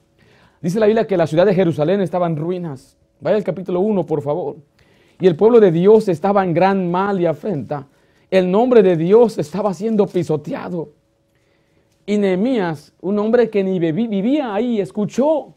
Dice 0.62 0.78
la 0.78 0.86
Biblia 0.86 1.06
que 1.06 1.16
la 1.16 1.26
ciudad 1.26 1.44
de 1.44 1.54
Jerusalén 1.54 2.00
estaba 2.00 2.26
en 2.26 2.36
ruinas. 2.36 2.96
Vaya 3.20 3.36
al 3.36 3.44
capítulo 3.44 3.80
1, 3.80 4.06
por 4.06 4.22
favor. 4.22 4.56
Y 5.20 5.26
el 5.26 5.36
pueblo 5.36 5.58
de 5.58 5.72
Dios 5.72 6.08
estaba 6.08 6.44
en 6.44 6.54
gran 6.54 6.90
mal 6.90 7.20
y 7.20 7.26
afrenta. 7.26 7.86
El 8.30 8.50
nombre 8.50 8.82
de 8.82 8.96
Dios 8.96 9.38
estaba 9.38 9.74
siendo 9.74 10.06
pisoteado. 10.06 10.90
Y 12.06 12.18
Nehemías, 12.18 12.92
un 13.00 13.18
hombre 13.18 13.48
que 13.50 13.64
ni 13.64 13.78
vivía 13.78 14.54
ahí, 14.54 14.80
escuchó 14.80 15.54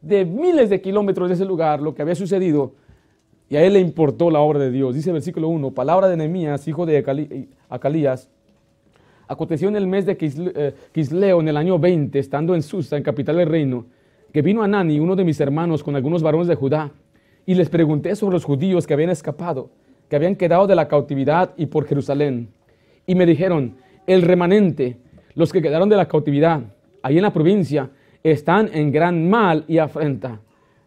de 0.00 0.24
miles 0.24 0.70
de 0.70 0.80
kilómetros 0.80 1.28
de 1.28 1.34
ese 1.34 1.44
lugar 1.44 1.80
lo 1.80 1.94
que 1.94 2.02
había 2.02 2.14
sucedido 2.14 2.72
y 3.50 3.56
a 3.56 3.64
él 3.64 3.72
le 3.72 3.80
importó 3.80 4.30
la 4.30 4.38
obra 4.38 4.60
de 4.60 4.70
Dios. 4.70 4.94
Dice 4.94 5.10
el 5.10 5.14
versículo 5.14 5.48
1, 5.48 5.72
palabra 5.72 6.08
de 6.08 6.16
Nehemías, 6.16 6.66
hijo 6.68 6.86
de 6.86 7.04
Acalías. 7.68 8.30
Aconteció 9.26 9.68
en 9.68 9.74
el 9.74 9.88
mes 9.88 10.06
de 10.06 10.16
eh, 10.20 10.74
Quisleo, 10.92 11.40
en 11.40 11.48
el 11.48 11.56
año 11.56 11.76
20, 11.76 12.16
estando 12.16 12.54
en 12.54 12.62
Susa, 12.62 12.96
en 12.96 13.02
capital 13.02 13.36
del 13.36 13.48
reino, 13.48 13.86
que 14.32 14.40
vino 14.40 14.62
Anani, 14.62 15.00
uno 15.00 15.16
de 15.16 15.24
mis 15.24 15.40
hermanos, 15.40 15.82
con 15.82 15.96
algunos 15.96 16.22
varones 16.22 16.46
de 16.46 16.54
Judá, 16.54 16.92
y 17.44 17.54
les 17.54 17.68
pregunté 17.68 18.14
sobre 18.14 18.34
los 18.34 18.44
judíos 18.44 18.86
que 18.86 18.94
habían 18.94 19.10
escapado, 19.10 19.70
que 20.08 20.14
habían 20.14 20.36
quedado 20.36 20.68
de 20.68 20.76
la 20.76 20.86
cautividad 20.86 21.52
y 21.56 21.66
por 21.66 21.86
Jerusalén. 21.86 22.50
Y 23.04 23.16
me 23.16 23.26
dijeron, 23.26 23.74
el 24.06 24.22
remanente, 24.22 24.98
los 25.40 25.52
que 25.52 25.62
quedaron 25.62 25.88
de 25.88 25.96
la 25.96 26.06
cautividad, 26.06 26.60
ahí 27.02 27.16
en 27.16 27.22
la 27.22 27.32
provincia, 27.32 27.88
están 28.22 28.68
en 28.74 28.92
gran 28.92 29.30
mal 29.30 29.64
y 29.66 29.78
afrenta, 29.78 30.38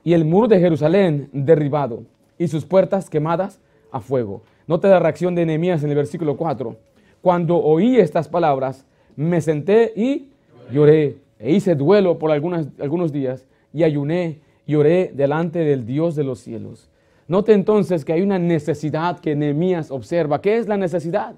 y 0.03 0.13
el 0.13 0.25
muro 0.25 0.47
de 0.47 0.59
Jerusalén 0.59 1.27
derribado, 1.33 2.03
y 2.37 2.47
sus 2.47 2.63
puertas 2.63 3.09
quemadas 3.09 3.59
a 3.91 3.99
fuego. 3.99 4.43
Note 4.67 4.87
la 4.87 4.99
reacción 4.99 5.33
de 5.33 5.45
Nehemías 5.45 5.83
en 5.83 5.89
el 5.89 5.95
versículo 5.95 6.37
4. 6.37 6.77
Cuando 7.21 7.57
oí 7.57 7.97
estas 7.97 8.27
palabras, 8.27 8.85
me 9.15 9.41
senté 9.41 9.91
y 9.95 10.29
lloré, 10.71 11.17
e 11.39 11.51
hice 11.53 11.73
duelo 11.73 12.19
por 12.19 12.31
algunos 12.31 13.11
días, 13.11 13.47
y 13.73 13.81
ayuné 13.83 14.39
y 14.67 14.75
oré 14.75 15.11
delante 15.15 15.59
del 15.59 15.85
Dios 15.87 16.15
de 16.15 16.23
los 16.23 16.39
cielos. 16.39 16.91
Note 17.27 17.53
entonces 17.53 18.05
que 18.05 18.13
hay 18.13 18.21
una 18.21 18.37
necesidad 18.37 19.19
que 19.19 19.35
Nehemías 19.35 19.89
observa. 19.89 20.41
¿Qué 20.41 20.57
es 20.57 20.67
la 20.67 20.77
necesidad? 20.77 21.33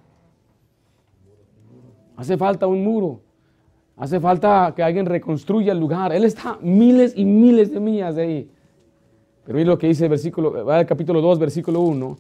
Hace 2.18 2.38
falta 2.38 2.68
un 2.68 2.84
muro. 2.84 3.22
Hace 3.98 4.20
falta 4.20 4.74
que 4.76 4.84
alguien 4.84 5.06
reconstruya 5.06 5.72
el 5.72 5.80
lugar. 5.80 6.14
Él 6.14 6.26
está 6.26 6.58
miles 6.62 7.14
y 7.16 7.26
miles 7.26 7.72
de 7.72 7.80
millas 7.80 8.16
de 8.16 8.22
ahí. 8.22 8.50
Pero 9.46 9.58
mire 9.58 9.70
lo 9.70 9.78
que 9.78 9.88
dice 9.88 10.06
el 10.06 10.10
versículo, 10.10 10.74
el 10.74 10.86
capítulo 10.86 11.22
2, 11.22 11.40
versículo 11.40 11.82
1. 11.82 12.18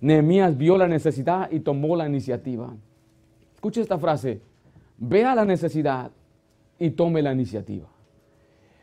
Nehemías 0.00 0.56
vio 0.56 0.78
la 0.78 0.88
necesidad 0.88 1.50
y 1.50 1.60
tomó 1.60 1.94
la 1.96 2.08
iniciativa. 2.08 2.72
Escuche 3.54 3.80
esta 3.80 3.98
frase. 3.98 4.40
Vea 4.96 5.34
la 5.34 5.44
necesidad 5.44 6.10
y 6.78 6.90
tome 6.90 7.20
la 7.22 7.32
iniciativa. 7.32 7.86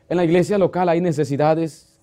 En 0.10 0.18
la 0.18 0.24
iglesia 0.24 0.58
local 0.58 0.90
hay 0.90 1.02
necesidades, 1.02 2.00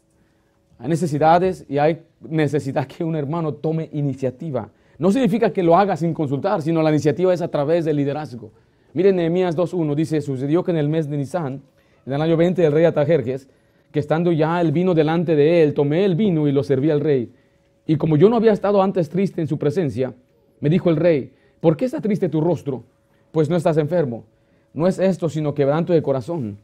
hay 0.79 0.89
necesidades 0.89 1.65
y 1.69 1.79
hay 1.79 2.03
necesidad 2.21 2.87
que 2.87 3.05
un 3.05 3.15
hermano 3.15 3.55
tome 3.55 3.89
iniciativa. 3.93 4.71
No 4.99 5.11
significa 5.11 5.53
que 5.53 5.63
lo 5.63 5.77
haga 5.77 5.97
sin 5.97 6.15
consultar, 6.15 6.63
sino 6.63 6.83
la 6.83 6.91
iniciativa 6.91 7.35
es 7.35 7.43
a 7.43 7.49
través 7.49 7.85
del 7.85 7.97
liderazgo. 7.97 8.53
Miren 8.93 9.17
Nehemías 9.17 9.57
2.1 9.57 9.95
dice, 9.95 10.21
sucedió 10.21 10.63
que 10.63 10.71
en 10.71 10.77
el 10.77 10.89
mes 10.89 11.09
de 11.11 11.17
Nisan, 11.17 11.63
en 12.07 12.13
el 12.13 12.23
año 12.23 12.37
20 12.37 12.63
del 12.63 12.73
rey 12.73 12.85
Atajerjes, 12.85 13.49
que 13.91 13.99
estando 13.99 14.31
ya 14.33 14.61
el 14.61 14.73
vino 14.73 14.95
delante 14.95 15.35
de 15.37 15.63
él, 15.63 15.75
tomé 15.75 16.05
el 16.05 16.15
vino 16.15 16.47
y 16.47 16.53
lo 16.53 16.63
serví 16.63 16.91
al 16.91 17.01
rey. 17.01 17.33
Y 17.87 17.97
como 17.97 18.17
yo 18.17 18.29
no 18.29 18.37
había 18.37 18.53
estado 18.53 18.83
antes 18.83 19.09
triste 19.09 19.41
en 19.41 19.49
su 19.49 19.59
presencia, 19.59 20.15
me 20.61 20.71
dijo 20.71 20.91
el 20.91 20.97
rey, 20.97 21.33
¿por 21.61 21.77
qué 21.77 21.85
está 21.85 22.01
triste 22.01 22.29
tu 22.29 22.41
rostro? 22.41 22.85
Pues 23.33 23.51
no 23.51 23.57
estás 23.57 23.77
enfermo. 23.77 24.25
No 24.73 24.87
es 24.87 24.99
esto, 24.99 25.29
sino 25.29 25.55
quebranto 25.55 25.93
de 25.93 26.03
corazón. 26.03 26.59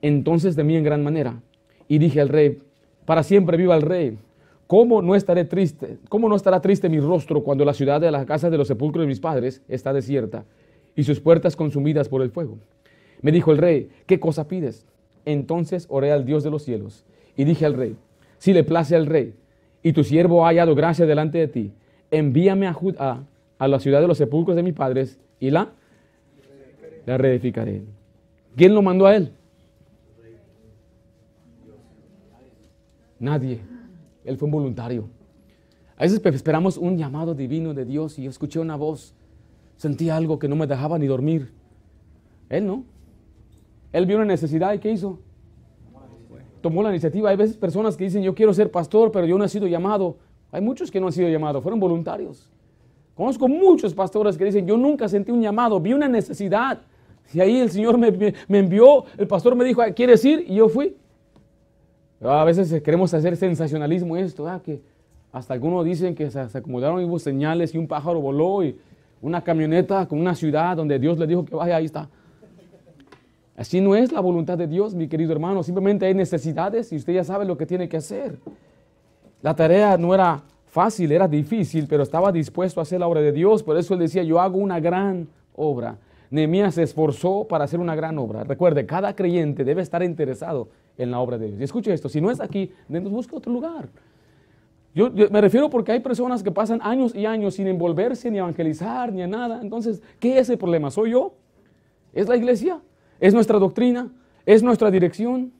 Entonces 0.00 0.56
temí 0.56 0.76
en 0.76 0.84
gran 0.84 1.02
manera 1.04 1.40
y 1.88 1.98
dije 1.98 2.20
al 2.20 2.28
rey, 2.28 2.58
para 3.04 3.22
siempre 3.22 3.56
viva 3.56 3.76
el 3.76 3.82
rey. 3.82 4.18
¿Cómo 4.72 5.02
no 5.02 5.14
estaré 5.14 5.44
triste? 5.44 5.98
¿Cómo 6.08 6.30
no 6.30 6.34
estará 6.34 6.62
triste 6.62 6.88
mi 6.88 6.98
rostro 6.98 7.42
cuando 7.42 7.62
la 7.62 7.74
ciudad 7.74 8.00
de 8.00 8.10
la 8.10 8.24
casa 8.24 8.48
de 8.48 8.56
los 8.56 8.68
sepulcros 8.68 9.02
de 9.02 9.06
mis 9.06 9.20
padres 9.20 9.60
está 9.68 9.92
desierta 9.92 10.46
y 10.96 11.04
sus 11.04 11.20
puertas 11.20 11.56
consumidas 11.56 12.08
por 12.08 12.22
el 12.22 12.30
fuego? 12.30 12.56
Me 13.20 13.32
dijo 13.32 13.52
el 13.52 13.58
rey, 13.58 13.90
¿qué 14.06 14.18
cosa 14.18 14.48
pides? 14.48 14.86
Entonces 15.26 15.84
oré 15.90 16.10
al 16.10 16.24
Dios 16.24 16.42
de 16.42 16.50
los 16.50 16.62
cielos 16.62 17.04
y 17.36 17.44
dije 17.44 17.66
al 17.66 17.74
rey, 17.74 17.96
si 18.38 18.54
le 18.54 18.64
place 18.64 18.96
al 18.96 19.04
rey 19.04 19.34
y 19.82 19.92
tu 19.92 20.04
siervo 20.04 20.42
ha 20.42 20.48
hallado 20.48 20.74
gracia 20.74 21.04
delante 21.04 21.36
de 21.36 21.48
ti, 21.48 21.72
envíame 22.10 22.66
a, 22.66 22.74
a, 22.98 23.24
a 23.58 23.68
la 23.68 23.78
ciudad 23.78 24.00
de 24.00 24.08
los 24.08 24.16
sepulcros 24.16 24.56
de 24.56 24.62
mis 24.62 24.72
padres 24.72 25.20
y 25.38 25.50
la, 25.50 25.70
la 27.04 27.18
reedificaré. 27.18 27.82
¿Quién 28.56 28.74
lo 28.74 28.80
mandó 28.80 29.04
a 29.04 29.16
él? 29.16 29.32
Nadie. 33.20 33.71
Él 34.24 34.36
fue 34.36 34.46
un 34.46 34.52
voluntario. 34.52 35.08
A 35.96 36.02
veces 36.02 36.20
esperamos 36.24 36.76
un 36.76 36.96
llamado 36.96 37.34
divino 37.34 37.74
de 37.74 37.84
Dios 37.84 38.18
y 38.18 38.24
yo 38.24 38.30
escuché 38.30 38.58
una 38.58 38.76
voz. 38.76 39.14
Sentí 39.76 40.10
algo 40.10 40.38
que 40.38 40.48
no 40.48 40.56
me 40.56 40.66
dejaba 40.66 40.98
ni 40.98 41.06
dormir. 41.06 41.52
Él 42.48 42.66
no. 42.66 42.84
Él 43.92 44.06
vio 44.06 44.16
una 44.16 44.24
necesidad 44.24 44.72
y 44.74 44.78
¿qué 44.78 44.90
hizo? 44.90 45.18
Tomó 46.60 46.82
la 46.82 46.90
iniciativa. 46.90 47.30
Hay 47.30 47.36
veces 47.36 47.56
personas 47.56 47.96
que 47.96 48.04
dicen, 48.04 48.22
yo 48.22 48.34
quiero 48.34 48.54
ser 48.54 48.70
pastor, 48.70 49.10
pero 49.10 49.26
yo 49.26 49.36
no 49.36 49.44
he 49.44 49.48
sido 49.48 49.66
llamado. 49.66 50.16
Hay 50.50 50.60
muchos 50.60 50.90
que 50.90 51.00
no 51.00 51.06
han 51.06 51.12
sido 51.12 51.28
llamados, 51.28 51.62
fueron 51.62 51.80
voluntarios. 51.80 52.48
Conozco 53.14 53.48
muchos 53.48 53.94
pastores 53.94 54.36
que 54.38 54.44
dicen, 54.44 54.66
yo 54.66 54.76
nunca 54.76 55.08
sentí 55.08 55.30
un 55.30 55.42
llamado, 55.42 55.80
vi 55.80 55.92
una 55.92 56.08
necesidad. 56.08 56.80
Y 57.32 57.40
ahí 57.40 57.58
el 57.58 57.70
Señor 57.70 57.98
me, 57.98 58.10
me 58.48 58.58
envió, 58.58 59.04
el 59.18 59.26
pastor 59.26 59.54
me 59.54 59.64
dijo, 59.64 59.82
¿quieres 59.94 60.24
ir? 60.24 60.44
Y 60.48 60.56
yo 60.56 60.68
fui. 60.68 60.96
A 62.24 62.44
veces 62.44 62.80
queremos 62.82 63.12
hacer 63.14 63.36
sensacionalismo 63.36 64.16
esto, 64.16 64.46
que 64.64 64.80
hasta 65.32 65.54
algunos 65.54 65.84
dicen 65.84 66.14
que 66.14 66.30
se, 66.30 66.40
acomodaron 66.40 67.00
y 67.00 67.04
hubo 67.04 67.18
señales 67.18 67.74
y 67.74 67.78
un 67.78 67.88
pájaro 67.88 68.20
voló 68.20 68.62
y 68.62 68.78
una 69.20 69.42
camioneta 69.42 70.06
con 70.06 70.20
una 70.20 70.34
ciudad 70.34 70.76
donde 70.76 70.98
Dios 70.98 71.18
le 71.18 71.26
dijo 71.26 71.44
que 71.44 71.56
vaya, 71.56 71.76
ahí 71.76 71.86
está. 71.86 72.08
Así 73.56 73.80
no 73.80 73.96
es 73.96 74.12
la 74.12 74.20
voluntad 74.20 74.56
de 74.56 74.66
Dios, 74.66 74.94
mi 74.94 75.08
querido 75.08 75.32
hermano. 75.32 75.62
Simplemente 75.62 76.06
hay 76.06 76.14
necesidades 76.14 76.92
y 76.92 76.96
usted 76.96 77.12
ya 77.12 77.24
sabe 77.24 77.44
lo 77.44 77.56
que 77.56 77.66
tiene 77.66 77.88
que 77.88 77.96
hacer. 77.96 78.38
La 79.42 79.54
tarea 79.54 79.96
no 79.98 80.14
era 80.14 80.42
fácil, 80.66 81.10
era 81.12 81.26
difícil, 81.26 81.86
pero 81.88 82.02
estaba 82.02 82.30
dispuesto 82.30 82.80
a 82.80 82.82
hacer 82.82 83.00
la 83.00 83.08
obra 83.08 83.20
de 83.20 83.32
Dios. 83.32 83.62
Por 83.62 83.76
eso 83.76 83.94
él 83.94 84.00
decía, 84.00 84.22
yo 84.22 84.40
hago 84.40 84.58
una 84.58 84.80
gran 84.80 85.28
obra. 85.54 85.98
Nehemías 86.30 86.74
se 86.74 86.84
esforzó 86.84 87.46
para 87.48 87.64
hacer 87.64 87.80
una 87.80 87.94
gran 87.94 88.16
obra. 88.18 88.44
Recuerde, 88.44 88.86
cada 88.86 89.14
creyente 89.14 89.64
debe 89.64 89.82
estar 89.82 90.02
interesado 90.02 90.68
en 90.98 91.10
la 91.10 91.20
obra 91.20 91.38
de 91.38 91.48
Dios. 91.48 91.60
Y 91.60 91.64
escuche 91.64 91.92
esto, 91.92 92.08
si 92.08 92.20
no 92.20 92.30
es 92.30 92.40
aquí, 92.40 92.72
entonces 92.88 93.12
busque 93.12 93.36
otro 93.36 93.52
lugar. 93.52 93.88
Yo, 94.94 95.10
me 95.10 95.40
refiero 95.40 95.70
porque 95.70 95.92
hay 95.92 96.00
personas 96.00 96.42
que 96.42 96.50
pasan 96.50 96.80
años 96.82 97.14
y 97.14 97.24
años 97.24 97.54
sin 97.54 97.66
envolverse, 97.66 98.30
ni 98.30 98.38
evangelizar, 98.38 99.12
ni 99.12 99.22
a 99.22 99.26
nada. 99.26 99.60
Entonces, 99.62 100.02
¿qué 100.20 100.38
es 100.38 100.50
el 100.50 100.58
problema? 100.58 100.90
¿Soy 100.90 101.12
yo? 101.12 101.34
¿Es 102.12 102.28
la 102.28 102.36
iglesia? 102.36 102.80
¿Es 103.18 103.32
nuestra 103.32 103.58
doctrina? 103.58 104.12
¿Es 104.44 104.62
nuestra 104.62 104.90
dirección? 104.90 105.52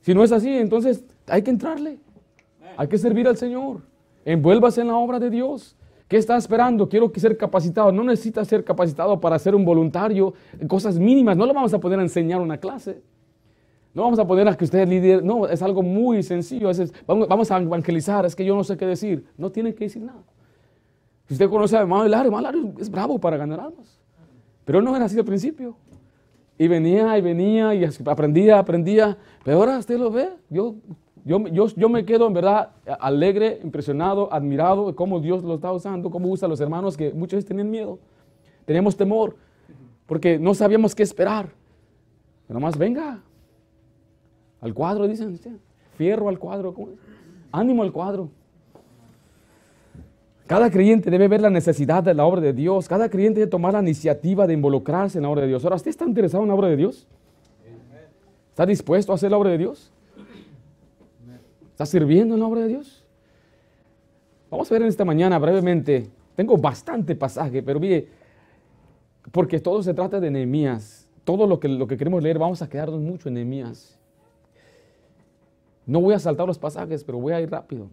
Si 0.00 0.14
no 0.14 0.24
es 0.24 0.32
así, 0.32 0.48
entonces 0.48 1.04
hay 1.26 1.42
que 1.42 1.50
entrarle. 1.50 1.98
Hay 2.78 2.88
que 2.88 2.96
servir 2.96 3.28
al 3.28 3.36
Señor. 3.36 3.82
Envuélvase 4.24 4.80
en 4.80 4.86
la 4.86 4.96
obra 4.96 5.18
de 5.18 5.28
Dios. 5.28 5.76
¿Qué 6.08 6.16
está 6.16 6.36
esperando? 6.36 6.88
Quiero 6.88 7.12
ser 7.14 7.36
capacitado. 7.36 7.92
No 7.92 8.02
necesita 8.02 8.44
ser 8.44 8.64
capacitado 8.64 9.20
para 9.20 9.38
ser 9.38 9.54
un 9.54 9.66
voluntario 9.66 10.32
cosas 10.66 10.98
mínimas. 10.98 11.36
No 11.36 11.44
le 11.44 11.52
vamos 11.52 11.74
a 11.74 11.78
poder 11.78 12.00
enseñar 12.00 12.40
una 12.40 12.56
clase. 12.56 13.02
No 13.92 14.02
vamos 14.02 14.18
a 14.18 14.26
poner 14.26 14.46
a 14.48 14.56
que 14.56 14.64
usted 14.64 14.80
es 14.80 14.88
líder, 14.88 15.24
no, 15.24 15.46
es 15.46 15.62
algo 15.62 15.82
muy 15.82 16.22
sencillo. 16.22 16.70
vamos, 17.06 17.50
a 17.50 17.58
evangelizar, 17.58 18.24
es 18.24 18.36
que 18.36 18.44
yo 18.44 18.54
no 18.54 18.62
sé 18.62 18.76
qué 18.76 18.86
decir. 18.86 19.26
No 19.36 19.50
tiene 19.50 19.74
que 19.74 19.84
decir 19.84 20.02
nada. 20.02 20.22
Si 21.26 21.34
usted 21.34 21.48
conoce 21.50 21.76
a 21.76 21.80
hermano 21.80 22.06
Hilario, 22.06 22.26
hermano 22.26 22.50
Hilario 22.50 22.74
es 22.78 22.90
bravo 22.90 23.18
para 23.18 23.36
ganar 23.36 23.60
almas. 23.60 24.00
Pero 24.64 24.80
no 24.80 24.94
era 24.94 25.06
así 25.06 25.18
al 25.18 25.24
principio. 25.24 25.76
Y 26.56 26.68
venía 26.68 27.16
y 27.18 27.20
venía 27.20 27.74
y 27.74 27.84
aprendía, 28.06 28.58
aprendía. 28.58 29.18
Pero 29.44 29.58
ahora 29.58 29.78
usted 29.78 29.98
lo 29.98 30.10
ve. 30.10 30.28
Yo, 30.48 30.76
yo, 31.24 31.46
yo, 31.48 31.66
yo 31.66 31.88
me 31.88 32.04
quedo 32.04 32.28
en 32.28 32.34
verdad 32.34 32.70
alegre, 33.00 33.60
impresionado, 33.64 34.32
admirado 34.32 34.86
de 34.86 34.94
cómo 34.94 35.18
Dios 35.20 35.42
lo 35.42 35.54
está 35.54 35.72
usando, 35.72 36.10
cómo 36.10 36.28
usa 36.28 36.46
a 36.46 36.48
los 36.48 36.60
hermanos 36.60 36.96
que 36.96 37.12
muchas 37.12 37.38
veces 37.38 37.48
tenían 37.48 37.70
miedo. 37.70 37.98
Teníamos 38.66 38.96
temor 38.96 39.36
porque 40.06 40.38
no 40.38 40.54
sabíamos 40.54 40.94
qué 40.94 41.02
esperar. 41.02 41.50
Pero 42.46 42.60
más 42.60 42.76
venga, 42.76 43.22
al 44.60 44.74
cuadro, 44.74 45.08
dicen. 45.08 45.38
Fierro 45.96 46.28
al 46.28 46.38
cuadro. 46.38 46.74
Ánimo 47.52 47.82
al 47.82 47.92
cuadro. 47.92 48.30
Cada 50.46 50.68
creyente 50.68 51.10
debe 51.10 51.28
ver 51.28 51.42
la 51.42 51.50
necesidad 51.50 52.02
de 52.02 52.12
la 52.12 52.24
obra 52.24 52.40
de 52.40 52.52
Dios. 52.52 52.88
Cada 52.88 53.08
creyente 53.08 53.38
debe 53.38 53.50
tomar 53.50 53.72
la 53.72 53.80
iniciativa 53.80 54.48
de 54.48 54.54
involucrarse 54.54 55.18
en 55.18 55.22
la 55.22 55.28
obra 55.28 55.42
de 55.42 55.46
Dios. 55.46 55.62
Ahora, 55.62 55.76
¿usted 55.76 55.90
está 55.90 56.04
interesado 56.04 56.42
en 56.42 56.48
la 56.48 56.54
obra 56.56 56.66
de 56.66 56.76
Dios? 56.76 57.06
¿Está 58.48 58.66
dispuesto 58.66 59.12
a 59.12 59.14
hacer 59.14 59.30
la 59.30 59.38
obra 59.38 59.50
de 59.50 59.58
Dios? 59.58 59.92
¿Está 61.70 61.86
sirviendo 61.86 62.34
en 62.34 62.40
la 62.40 62.46
obra 62.46 62.62
de 62.62 62.68
Dios? 62.68 63.04
Vamos 64.50 64.68
a 64.68 64.74
ver 64.74 64.82
en 64.82 64.88
esta 64.88 65.04
mañana 65.04 65.38
brevemente. 65.38 66.10
Tengo 66.34 66.58
bastante 66.58 67.14
pasaje, 67.14 67.62
pero 67.62 67.78
mire, 67.78 68.08
porque 69.30 69.60
todo 69.60 69.82
se 69.84 69.94
trata 69.94 70.18
de 70.18 70.32
Nehemías. 70.32 71.08
Todo 71.22 71.46
lo 71.46 71.60
que, 71.60 71.68
lo 71.68 71.86
que 71.86 71.96
queremos 71.96 72.24
leer, 72.24 72.40
vamos 72.40 72.60
a 72.60 72.68
quedarnos 72.68 73.00
mucho 73.00 73.28
en 73.28 73.34
Nehemías. 73.34 73.99
No 75.90 76.00
voy 76.00 76.14
a 76.14 76.20
saltar 76.20 76.46
los 76.46 76.56
pasajes, 76.56 77.02
pero 77.02 77.18
voy 77.18 77.32
a 77.32 77.40
ir 77.40 77.50
rápido. 77.50 77.88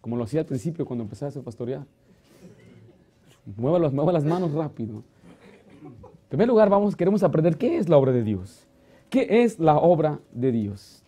Como 0.00 0.16
lo 0.16 0.24
hacía 0.24 0.40
al 0.40 0.46
principio 0.46 0.86
cuando 0.86 1.04
empecé 1.04 1.26
a 1.26 1.30
pastorear. 1.42 1.84
Mueva, 3.58 3.78
las 3.78 4.24
manos 4.24 4.52
rápido. 4.54 5.02
En 5.82 6.28
primer 6.30 6.48
lugar, 6.48 6.70
vamos, 6.70 6.96
queremos 6.96 7.22
aprender 7.22 7.58
qué 7.58 7.76
es 7.76 7.90
la 7.90 7.98
obra 7.98 8.10
de 8.10 8.22
Dios. 8.22 8.66
¿Qué 9.10 9.42
es 9.42 9.58
la 9.58 9.76
obra 9.76 10.18
de 10.32 10.50
Dios? 10.50 11.02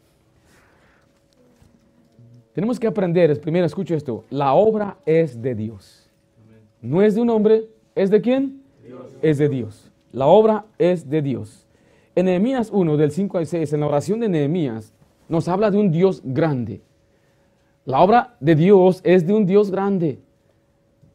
Tenemos 2.53 2.79
que 2.79 2.89
aprender, 2.89 3.41
primero 3.41 3.65
escucho 3.65 3.95
esto, 3.95 4.25
la 4.29 4.53
obra 4.53 4.99
es 5.07 5.41
de 5.41 5.55
Dios. 5.55 6.11
No 6.83 7.01
es 7.01 7.15
de 7.15 7.23
un 7.23 7.31
hombre, 7.31 7.71
¿es 7.95 8.11
de 8.11 8.21
quién? 8.21 8.61
Es 9.23 9.39
de 9.39 9.49
Dios. 9.49 9.91
La 10.13 10.27
obra 10.27 10.67
es 10.77 11.09
de 11.09 11.23
Dios. 11.23 11.67
En 12.15 12.27
Nehemías 12.27 12.69
1, 12.71 12.99
del 12.99 13.13
5 13.13 13.39
al 13.39 13.47
6, 13.47 13.73
en 13.73 13.81
la 13.81 13.87
oración 13.87 14.21
de 14.21 14.29
Nehemías, 14.29 14.93
nos 15.29 15.49
habla 15.49 15.71
de 15.71 15.79
un 15.79 15.91
Dios 15.91 16.23
grande. 16.25 16.81
La 17.85 18.01
obra 18.01 18.37
de 18.41 18.55
Dios 18.55 19.01
es 19.05 19.27
de 19.27 19.33
un 19.33 19.47
Dios 19.47 19.71
grande. 19.71 20.19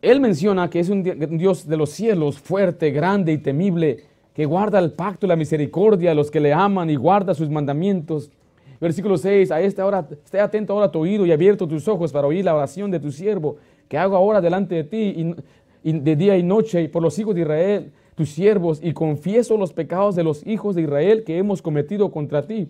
Él 0.02 0.20
menciona 0.20 0.70
que 0.70 0.80
es 0.80 0.90
un 0.90 1.04
Dios 1.38 1.68
de 1.68 1.78
los 1.78 1.92
cielos, 1.92 2.40
fuerte, 2.40 2.92
grande 2.92 3.34
y 3.34 3.38
temible, 3.38 4.06
que 4.34 4.46
guarda 4.46 4.80
el 4.80 4.94
pacto 4.94 5.26
y 5.26 5.30
la 5.30 5.36
misericordia 5.36 6.12
a 6.12 6.16
los 6.16 6.32
que 6.32 6.40
le 6.40 6.54
aman 6.54 6.90
y 6.90 6.96
guarda 6.96 7.34
sus 7.34 7.50
mandamientos. 7.50 8.32
Versículo 8.80 9.18
6, 9.18 9.52
a 9.52 9.62
esta 9.62 9.86
hora, 9.86 10.08
esté 10.10 10.40
atento 10.40 10.74
ahora 10.74 10.88
a 10.88 10.92
tu 10.92 11.00
oído 11.00 11.26
y 11.26 11.32
abierto 11.32 11.68
tus 11.68 11.88
ojos 11.88 12.12
para 12.12 12.28
oír 12.28 12.44
la 12.46 12.56
oración 12.56 12.90
de 12.90 13.00
tu 13.00 13.12
siervo, 13.12 13.58
que 13.88 13.98
hago 13.98 14.16
ahora 14.16 14.42
delante 14.42 14.76
de 14.76 14.84
ti 14.84 15.36
y, 15.84 15.92
de 15.92 16.16
día 16.16 16.38
y 16.38 16.44
noche 16.44 16.82
y 16.82 16.88
por 16.88 17.04
los 17.04 17.20
hijos 17.20 17.36
de 17.36 17.42
Israel, 17.42 17.92
tus 18.16 18.30
siervos, 18.30 18.80
y 18.82 18.94
confieso 18.94 19.58
los 19.58 19.74
pecados 19.74 20.16
de 20.16 20.24
los 20.24 20.46
hijos 20.48 20.76
de 20.76 20.84
Israel 20.84 21.24
que 21.24 21.38
hemos 21.38 21.62
cometido 21.62 22.12
contra 22.12 22.48
ti. 22.48 22.70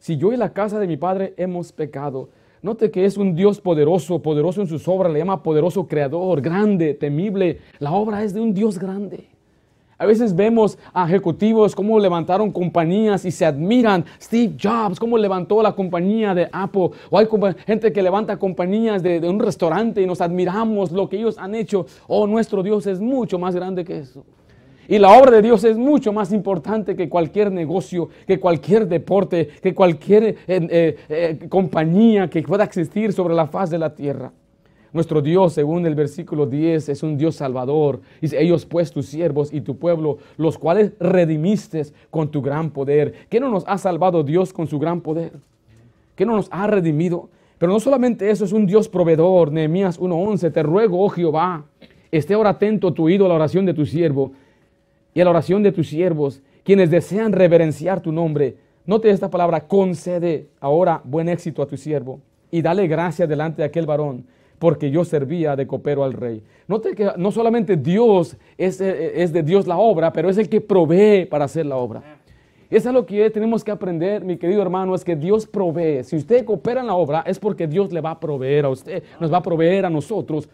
Si 0.00 0.16
yo 0.16 0.32
y 0.32 0.36
la 0.38 0.52
casa 0.54 0.78
de 0.78 0.86
mi 0.86 0.96
padre 0.96 1.34
hemos 1.36 1.72
pecado, 1.72 2.30
Note 2.62 2.90
que 2.90 3.06
es 3.06 3.16
un 3.16 3.34
Dios 3.34 3.58
poderoso, 3.58 4.18
poderoso 4.20 4.60
en 4.60 4.66
sus 4.66 4.86
obras, 4.86 5.10
le 5.10 5.18
llama 5.18 5.42
poderoso 5.42 5.86
creador, 5.86 6.42
grande, 6.42 6.92
temible. 6.92 7.58
La 7.78 7.92
obra 7.92 8.22
es 8.22 8.34
de 8.34 8.40
un 8.40 8.52
Dios 8.52 8.78
grande. 8.78 9.28
A 9.96 10.04
veces 10.04 10.36
vemos 10.36 10.78
a 10.92 11.06
ejecutivos 11.06 11.74
cómo 11.74 11.98
levantaron 11.98 12.50
compañías 12.50 13.24
y 13.24 13.30
se 13.30 13.46
admiran. 13.46 14.04
Steve 14.20 14.56
Jobs, 14.62 15.00
cómo 15.00 15.16
levantó 15.16 15.62
la 15.62 15.72
compañía 15.72 16.34
de 16.34 16.50
Apple. 16.52 16.90
O 17.10 17.18
hay 17.18 17.26
gente 17.66 17.92
que 17.92 18.02
levanta 18.02 18.38
compañías 18.38 19.02
de, 19.02 19.20
un 19.26 19.38
restaurante 19.38 20.02
y 20.02 20.06
nos 20.06 20.20
admiramos 20.20 20.92
lo 20.92 21.08
que 21.08 21.16
ellos 21.16 21.38
han 21.38 21.54
hecho. 21.54 21.86
Oh, 22.08 22.26
nuestro 22.26 22.62
Dios 22.62 22.86
es 22.86 23.00
mucho 23.00 23.38
más 23.38 23.54
grande 23.54 23.86
que 23.86 23.98
eso. 23.98 24.24
Y 24.90 24.98
la 24.98 25.16
obra 25.16 25.30
de 25.30 25.42
Dios 25.42 25.62
es 25.62 25.78
mucho 25.78 26.12
más 26.12 26.32
importante 26.32 26.96
que 26.96 27.08
cualquier 27.08 27.52
negocio, 27.52 28.08
que 28.26 28.40
cualquier 28.40 28.88
deporte, 28.88 29.46
que 29.62 29.72
cualquier 29.72 30.24
eh, 30.24 30.36
eh, 30.48 30.96
eh, 31.08 31.38
compañía 31.48 32.28
que 32.28 32.42
pueda 32.42 32.64
existir 32.64 33.12
sobre 33.12 33.36
la 33.36 33.46
faz 33.46 33.70
de 33.70 33.78
la 33.78 33.94
tierra. 33.94 34.32
Nuestro 34.92 35.22
Dios, 35.22 35.52
según 35.52 35.86
el 35.86 35.94
versículo 35.94 36.44
10, 36.44 36.88
es 36.88 37.04
un 37.04 37.16
Dios 37.16 37.36
salvador. 37.36 38.00
Dice, 38.20 38.42
ellos 38.42 38.66
pues 38.66 38.90
tus 38.90 39.06
siervos 39.06 39.52
y 39.52 39.60
tu 39.60 39.76
pueblo, 39.76 40.18
los 40.36 40.58
cuales 40.58 40.90
redimiste 40.98 41.84
con 42.10 42.32
tu 42.32 42.42
gran 42.42 42.70
poder. 42.70 43.14
¿Qué 43.28 43.38
no 43.38 43.48
nos 43.48 43.62
ha 43.68 43.78
salvado 43.78 44.24
Dios 44.24 44.52
con 44.52 44.66
su 44.66 44.80
gran 44.80 45.02
poder? 45.02 45.34
¿Qué 46.16 46.26
no 46.26 46.34
nos 46.34 46.48
ha 46.50 46.66
redimido? 46.66 47.28
Pero 47.58 47.70
no 47.70 47.78
solamente 47.78 48.28
eso, 48.28 48.44
es 48.44 48.50
un 48.50 48.66
Dios 48.66 48.88
proveedor. 48.88 49.52
Nehemías 49.52 50.00
1.11, 50.00 50.52
te 50.52 50.64
ruego, 50.64 51.04
oh 51.04 51.10
Jehová, 51.10 51.66
esté 52.10 52.34
ahora 52.34 52.50
atento 52.50 52.92
tu 52.92 53.04
oído 53.04 53.26
a 53.26 53.28
la 53.28 53.36
oración 53.36 53.64
de 53.64 53.74
tu 53.74 53.86
siervo 53.86 54.32
y 55.14 55.20
a 55.20 55.24
la 55.24 55.30
oración 55.30 55.62
de 55.62 55.72
tus 55.72 55.88
siervos, 55.88 56.42
quienes 56.64 56.90
desean 56.90 57.32
reverenciar 57.32 58.00
tu 58.00 58.12
nombre. 58.12 58.56
Note 58.86 59.10
esta 59.10 59.30
palabra, 59.30 59.66
concede 59.66 60.48
ahora 60.60 61.00
buen 61.04 61.28
éxito 61.28 61.62
a 61.62 61.66
tu 61.66 61.76
siervo 61.76 62.20
y 62.50 62.62
dale 62.62 62.86
gracia 62.86 63.26
delante 63.26 63.62
de 63.62 63.66
aquel 63.66 63.86
varón, 63.86 64.24
porque 64.58 64.90
yo 64.90 65.04
servía 65.04 65.56
de 65.56 65.66
copero 65.66 66.04
al 66.04 66.12
rey. 66.12 66.42
Note 66.68 66.94
que 66.94 67.10
no 67.16 67.30
solamente 67.32 67.76
Dios 67.76 68.36
es, 68.58 68.80
es 68.80 69.32
de 69.32 69.42
Dios 69.42 69.66
la 69.66 69.78
obra, 69.78 70.12
pero 70.12 70.28
es 70.28 70.38
el 70.38 70.48
que 70.48 70.60
provee 70.60 71.26
para 71.26 71.44
hacer 71.44 71.66
la 71.66 71.76
obra. 71.76 72.02
Eso 72.70 72.88
es 72.88 72.94
lo 72.94 73.04
que 73.04 73.28
tenemos 73.30 73.64
que 73.64 73.72
aprender, 73.72 74.24
mi 74.24 74.36
querido 74.36 74.62
hermano, 74.62 74.94
es 74.94 75.02
que 75.02 75.16
Dios 75.16 75.44
provee. 75.44 76.04
Si 76.04 76.14
usted 76.14 76.44
coopera 76.44 76.80
en 76.80 76.86
la 76.86 76.94
obra, 76.94 77.24
es 77.26 77.36
porque 77.36 77.66
Dios 77.66 77.92
le 77.92 78.00
va 78.00 78.12
a 78.12 78.20
proveer 78.20 78.64
a 78.64 78.68
usted, 78.68 79.02
nos 79.18 79.32
va 79.32 79.38
a 79.38 79.42
proveer 79.42 79.86
a 79.86 79.90
nosotros. 79.90 80.48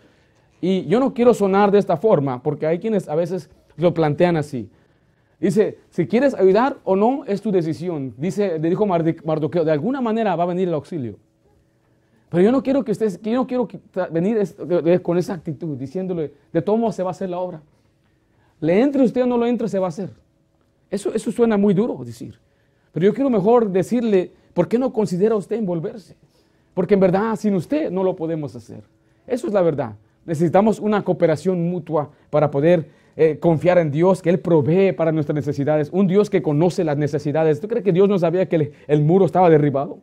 Y 0.62 0.86
yo 0.86 0.98
no 0.98 1.12
quiero 1.12 1.34
sonar 1.34 1.70
de 1.70 1.78
esta 1.78 1.98
forma, 1.98 2.42
porque 2.42 2.66
hay 2.66 2.78
quienes 2.78 3.06
a 3.06 3.14
veces 3.14 3.50
lo 3.76 3.94
plantean 3.94 4.36
así. 4.36 4.70
Dice, 5.38 5.78
si 5.90 6.06
quieres 6.06 6.34
ayudar 6.34 6.78
o 6.84 6.96
no, 6.96 7.24
es 7.26 7.42
tu 7.42 7.52
decisión. 7.52 8.14
Dice, 8.16 8.58
le 8.58 8.70
dijo 8.70 8.86
Mardoqueo, 8.86 9.64
de 9.64 9.72
alguna 9.72 10.00
manera 10.00 10.34
va 10.34 10.44
a 10.44 10.46
venir 10.46 10.68
el 10.68 10.74
auxilio. 10.74 11.16
Pero 12.30 12.42
yo 12.42 12.50
no 12.50 12.62
quiero 12.62 12.84
que 12.84 12.92
estés, 12.92 13.20
yo 13.22 13.32
no 13.34 13.46
quiero 13.46 13.68
venir 14.10 14.38
con 15.02 15.18
esa 15.18 15.34
actitud, 15.34 15.76
diciéndole, 15.76 16.32
de 16.52 16.62
todo 16.62 16.76
modo 16.76 16.92
se 16.92 17.02
va 17.02 17.10
a 17.10 17.12
hacer 17.12 17.30
la 17.30 17.38
obra. 17.38 17.62
Le 18.60 18.80
entre 18.80 19.02
usted 19.02 19.22
o 19.22 19.26
no 19.26 19.36
lo 19.36 19.46
entre, 19.46 19.68
se 19.68 19.78
va 19.78 19.86
a 19.86 19.88
hacer. 19.90 20.10
Eso, 20.90 21.12
eso 21.12 21.30
suena 21.30 21.56
muy 21.56 21.74
duro 21.74 22.02
decir. 22.04 22.38
Pero 22.92 23.06
yo 23.06 23.14
quiero 23.14 23.28
mejor 23.28 23.70
decirle, 23.70 24.32
¿por 24.54 24.68
qué 24.68 24.78
no 24.78 24.92
considera 24.92 25.36
usted 25.36 25.56
envolverse? 25.56 26.16
Porque 26.72 26.94
en 26.94 27.00
verdad, 27.00 27.36
sin 27.36 27.54
usted 27.54 27.90
no 27.90 28.02
lo 28.02 28.16
podemos 28.16 28.56
hacer. 28.56 28.82
Eso 29.26 29.46
es 29.46 29.52
la 29.52 29.62
verdad. 29.62 29.96
Necesitamos 30.24 30.80
una 30.80 31.04
cooperación 31.04 31.70
mutua 31.70 32.10
para 32.30 32.50
poder 32.50 32.90
eh, 33.18 33.38
confiar 33.38 33.78
en 33.78 33.90
Dios, 33.90 34.20
que 34.20 34.28
Él 34.28 34.40
provee 34.40 34.92
para 34.92 35.10
nuestras 35.10 35.34
necesidades, 35.34 35.88
un 35.90 36.06
Dios 36.06 36.28
que 36.28 36.42
conoce 36.42 36.84
las 36.84 36.98
necesidades. 36.98 37.60
¿Tú 37.60 37.66
crees 37.66 37.82
que 37.82 37.92
Dios 37.92 38.10
no 38.10 38.18
sabía 38.18 38.46
que 38.46 38.72
el, 38.86 39.02
muro 39.02 39.24
estaba 39.24 39.48
derribado? 39.48 40.00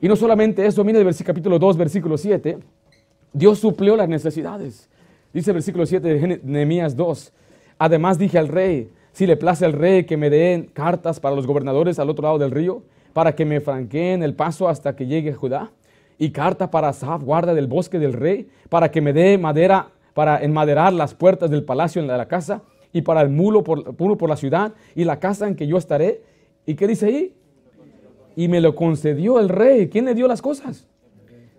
Y 0.00 0.08
no 0.08 0.16
solamente 0.16 0.64
eso, 0.64 0.82
mire 0.82 1.00
el 1.00 1.16
capítulo 1.24 1.58
2, 1.58 1.76
versículo 1.76 2.16
7, 2.16 2.58
Dios 3.34 3.58
suplió 3.58 3.96
las 3.96 4.08
necesidades. 4.08 4.88
Dice 5.34 5.50
el 5.50 5.54
versículo 5.54 5.84
7 5.84 6.08
de 6.08 6.40
Nehemías 6.42 6.96
2, 6.96 7.34
además 7.78 8.18
dije 8.18 8.38
al 8.38 8.48
rey, 8.48 8.90
si 9.12 9.26
le 9.26 9.36
place 9.36 9.66
al 9.66 9.74
rey 9.74 10.04
que 10.04 10.16
me 10.16 10.30
den 10.30 10.70
cartas 10.72 11.20
para 11.20 11.36
los 11.36 11.46
gobernadores 11.46 11.98
al 11.98 12.08
otro 12.08 12.22
lado 12.22 12.38
del 12.38 12.50
río, 12.50 12.82
para 13.12 13.34
que 13.34 13.44
me 13.44 13.60
franqueen 13.60 14.22
el 14.22 14.34
paso 14.34 14.70
hasta 14.70 14.96
que 14.96 15.06
llegue 15.06 15.32
a 15.32 15.36
Judá, 15.36 15.70
y 16.18 16.30
carta 16.30 16.70
para 16.70 16.88
Asaf, 16.88 17.22
guarda 17.22 17.52
del 17.52 17.66
bosque 17.66 17.98
del 17.98 18.14
rey, 18.14 18.48
para 18.70 18.90
que 18.90 19.02
me 19.02 19.12
dé 19.12 19.36
madera 19.36 19.90
para 20.18 20.42
enmaderar 20.42 20.92
las 20.92 21.14
puertas 21.14 21.48
del 21.48 21.62
palacio 21.62 22.02
de 22.02 22.08
la 22.08 22.26
casa 22.26 22.62
y 22.92 23.02
para 23.02 23.20
el 23.20 23.28
mulo 23.28 23.62
por, 23.62 23.94
por 23.94 24.28
la 24.28 24.34
ciudad 24.34 24.74
y 24.96 25.04
la 25.04 25.20
casa 25.20 25.46
en 25.46 25.54
que 25.54 25.68
yo 25.68 25.76
estaré. 25.78 26.22
¿Y 26.66 26.74
qué 26.74 26.88
dice 26.88 27.06
ahí? 27.06 27.34
Y 28.34 28.48
me 28.48 28.60
lo 28.60 28.74
concedió 28.74 29.38
el 29.38 29.48
rey. 29.48 29.88
¿Quién 29.88 30.06
le 30.06 30.16
dio 30.16 30.26
las 30.26 30.42
cosas? 30.42 30.88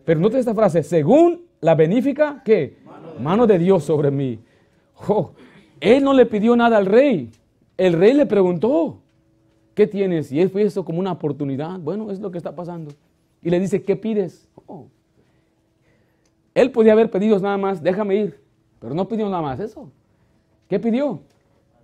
Pero 0.04 0.20
note 0.20 0.40
esta 0.40 0.54
frase, 0.54 0.84
según 0.84 1.46
la 1.62 1.74
benéfica, 1.74 2.42
¿qué? 2.44 2.80
Mano 3.22 3.48
de 3.48 3.60
Dios 3.60 3.86
sobre 3.86 4.12
mí. 4.12 4.40
Oh, 5.08 5.32
él 5.80 6.04
no 6.04 6.12
le 6.12 6.26
pidió 6.26 6.54
nada 6.58 6.76
al 6.76 6.86
rey. 6.86 7.32
El 7.78 7.94
rey 7.94 8.12
le 8.12 8.26
preguntó, 8.26 9.00
¿qué 9.74 9.88
tienes? 9.88 10.34
Y 10.34 10.42
él 10.42 10.50
fue 10.50 10.64
eso 10.64 10.84
como 10.84 11.00
una 11.00 11.14
oportunidad. 11.14 11.80
Bueno, 11.80 12.12
es 12.12 12.20
lo 12.20 12.30
que 12.30 12.38
está 12.38 12.54
pasando. 12.54 12.92
Y 13.42 13.52
le 13.52 13.58
dice, 13.58 13.84
¿qué 13.84 13.96
pides? 13.96 14.50
Oh. 14.66 14.88
Él 16.54 16.72
podía 16.72 16.92
haber 16.92 17.10
pedido 17.10 17.40
nada 17.40 17.56
más, 17.56 17.82
déjame 17.82 18.18
ir. 18.18 18.49
Pero 18.80 18.94
no 18.94 19.08
pidió 19.08 19.30
nada 19.30 19.42
más 19.42 19.60
eso. 19.60 19.92
¿Qué 20.68 20.80
pidió? 20.80 21.22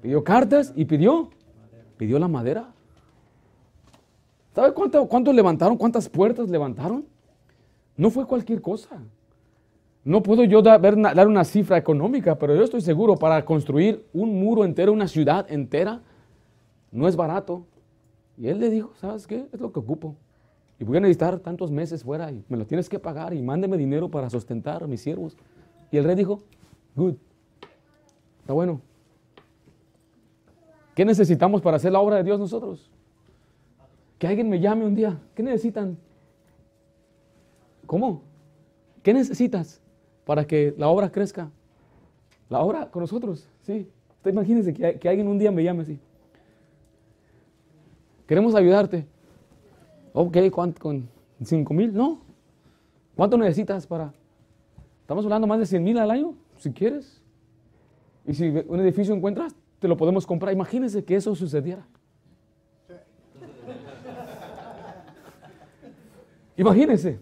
Pidió 0.01 0.23
cartas 0.23 0.73
y 0.75 0.85
pidió, 0.85 1.29
pidió 1.97 2.19
la 2.19 2.27
madera. 2.27 2.71
¿Sabe 4.53 4.73
cuánto, 4.73 5.07
cuánto 5.07 5.33
levantaron? 5.33 5.77
¿Cuántas 5.77 6.07
puertas 6.07 6.49
levantaron? 6.49 7.05
No 7.97 8.09
fue 8.09 8.25
cualquier 8.25 8.61
cosa. 8.61 9.01
No 10.05 10.21
puedo 10.21 10.43
yo 10.43 10.61
dar, 10.61 11.27
una 11.27 11.43
cifra 11.43 11.77
económica, 11.77 12.37
pero 12.37 12.55
yo 12.55 12.63
estoy 12.63 12.81
seguro 12.81 13.15
para 13.15 13.43
construir 13.43 14.05
un 14.13 14.39
muro 14.39 14.63
entero, 14.63 14.93
una 14.93 15.07
ciudad 15.07 15.51
entera, 15.51 16.01
no 16.91 17.07
es 17.07 17.15
barato. 17.15 17.65
Y 18.37 18.47
él 18.47 18.59
le 18.59 18.69
dijo, 18.69 18.93
¿sabes 19.01 19.25
qué? 19.25 19.47
Es 19.51 19.59
lo 19.59 19.71
que 19.71 19.79
ocupo. 19.79 20.15
Y 20.79 20.83
voy 20.83 20.97
a 20.97 20.99
necesitar 20.99 21.39
tantos 21.39 21.71
meses 21.71 22.03
fuera 22.03 22.31
y 22.31 22.43
me 22.49 22.57
lo 22.57 22.67
tienes 22.67 22.87
que 22.87 22.99
pagar 22.99 23.33
y 23.33 23.41
mándeme 23.41 23.77
dinero 23.77 24.09
para 24.09 24.29
sustentar 24.29 24.83
a 24.83 24.87
mis 24.87 25.01
siervos. 25.01 25.35
Y 25.91 25.97
el 25.97 26.03
rey 26.03 26.15
dijo, 26.15 26.43
Good. 26.95 27.15
Está 28.41 28.53
bueno. 28.53 28.81
¿Qué 30.95 31.03
necesitamos 31.03 31.61
para 31.61 31.77
hacer 31.77 31.91
la 31.91 31.99
obra 31.99 32.17
de 32.17 32.23
Dios 32.23 32.39
nosotros? 32.39 32.89
Que 34.17 34.27
alguien 34.27 34.49
me 34.49 34.59
llame 34.59 34.85
un 34.85 34.95
día. 34.95 35.19
¿Qué 35.35 35.43
necesitan? 35.43 35.97
¿Cómo? 37.85 38.21
¿Qué 39.03 39.13
necesitas 39.13 39.81
para 40.25 40.45
que 40.47 40.73
la 40.77 40.87
obra 40.87 41.11
crezca? 41.11 41.51
La 42.49 42.61
obra 42.61 42.89
con 42.89 43.01
nosotros, 43.01 43.47
sí. 43.63 43.89
Usted 44.17 44.31
imagínese 44.31 44.73
que, 44.73 44.97
que 44.97 45.09
alguien 45.09 45.27
un 45.27 45.37
día 45.37 45.51
me 45.51 45.63
llame 45.63 45.81
así. 45.81 45.99
Queremos 48.25 48.55
ayudarte. 48.55 49.05
Ok, 50.13 50.37
¿cuánto? 50.51 50.81
¿Con 50.81 51.09
5 51.43 51.73
mil? 51.73 51.93
No. 51.93 52.21
¿Cuánto 53.15 53.37
necesitas 53.37 53.85
para? 53.85 54.13
Estamos 55.01 55.25
hablando 55.25 55.45
más 55.45 55.59
de 55.59 55.65
100 55.65 55.83
mil 55.83 55.97
al 55.97 56.09
año 56.09 56.35
si 56.57 56.71
quieres. 56.71 57.21
Y 58.25 58.33
si 58.33 58.49
un 58.49 58.79
edificio 58.79 59.13
encuentras, 59.13 59.55
te 59.79 59.87
lo 59.87 59.97
podemos 59.97 60.25
comprar. 60.25 60.53
Imagínense 60.53 61.03
que 61.03 61.15
eso 61.15 61.35
sucediera. 61.35 61.85
Imagínense. 66.57 67.19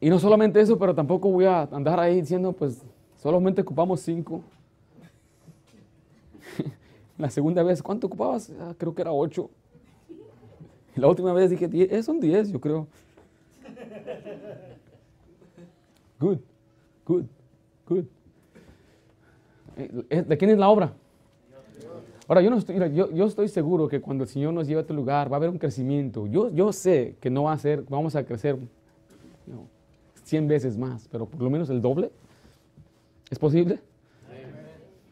Y 0.00 0.10
no 0.10 0.18
solamente 0.18 0.60
eso, 0.60 0.78
pero 0.78 0.94
tampoco 0.94 1.30
voy 1.30 1.44
a 1.44 1.62
andar 1.62 2.00
ahí 2.00 2.20
diciendo, 2.20 2.52
pues 2.52 2.82
solamente 3.16 3.60
ocupamos 3.60 4.00
cinco. 4.00 4.42
La 7.18 7.30
segunda 7.30 7.62
vez, 7.62 7.82
¿cuánto 7.82 8.06
ocupabas? 8.06 8.50
Ah, 8.60 8.74
creo 8.76 8.94
que 8.94 9.02
era 9.02 9.12
ocho. 9.12 9.50
La 10.96 11.06
última 11.06 11.32
vez 11.32 11.50
dije, 11.50 11.68
diez, 11.68 11.92
eh, 11.92 12.02
son 12.02 12.20
diez, 12.20 12.50
yo 12.50 12.60
creo. 12.60 12.86
Good, 16.18 16.38
good, 17.06 17.24
good. 17.86 18.04
Eh, 20.10 20.22
¿De 20.22 20.36
quién 20.36 20.50
es 20.50 20.58
la 20.58 20.68
obra? 20.68 20.92
Ahora, 22.28 22.42
yo, 22.42 22.50
no 22.50 22.58
estoy, 22.58 22.76
yo, 22.94 23.10
yo, 23.10 23.26
estoy 23.26 23.48
seguro 23.48 23.88
que 23.88 24.00
cuando 24.00 24.22
el 24.22 24.30
Señor 24.30 24.52
nos 24.52 24.68
lleve 24.68 24.78
a 24.78 24.80
este 24.82 24.94
lugar 24.94 25.30
va 25.32 25.36
a 25.36 25.38
haber 25.38 25.50
un 25.50 25.58
crecimiento. 25.58 26.28
Yo, 26.28 26.48
yo 26.50 26.72
sé 26.72 27.16
que 27.20 27.28
no 27.28 27.44
va 27.44 27.52
a 27.52 27.58
ser, 27.58 27.84
vamos 27.88 28.14
a 28.14 28.24
crecer 28.24 28.56
100 30.22 30.46
veces 30.46 30.78
más, 30.78 31.08
pero 31.10 31.26
por 31.26 31.42
lo 31.42 31.50
menos 31.50 31.70
el 31.70 31.82
doble. 31.82 32.12
¿Es 33.30 33.38
posible? 33.38 33.80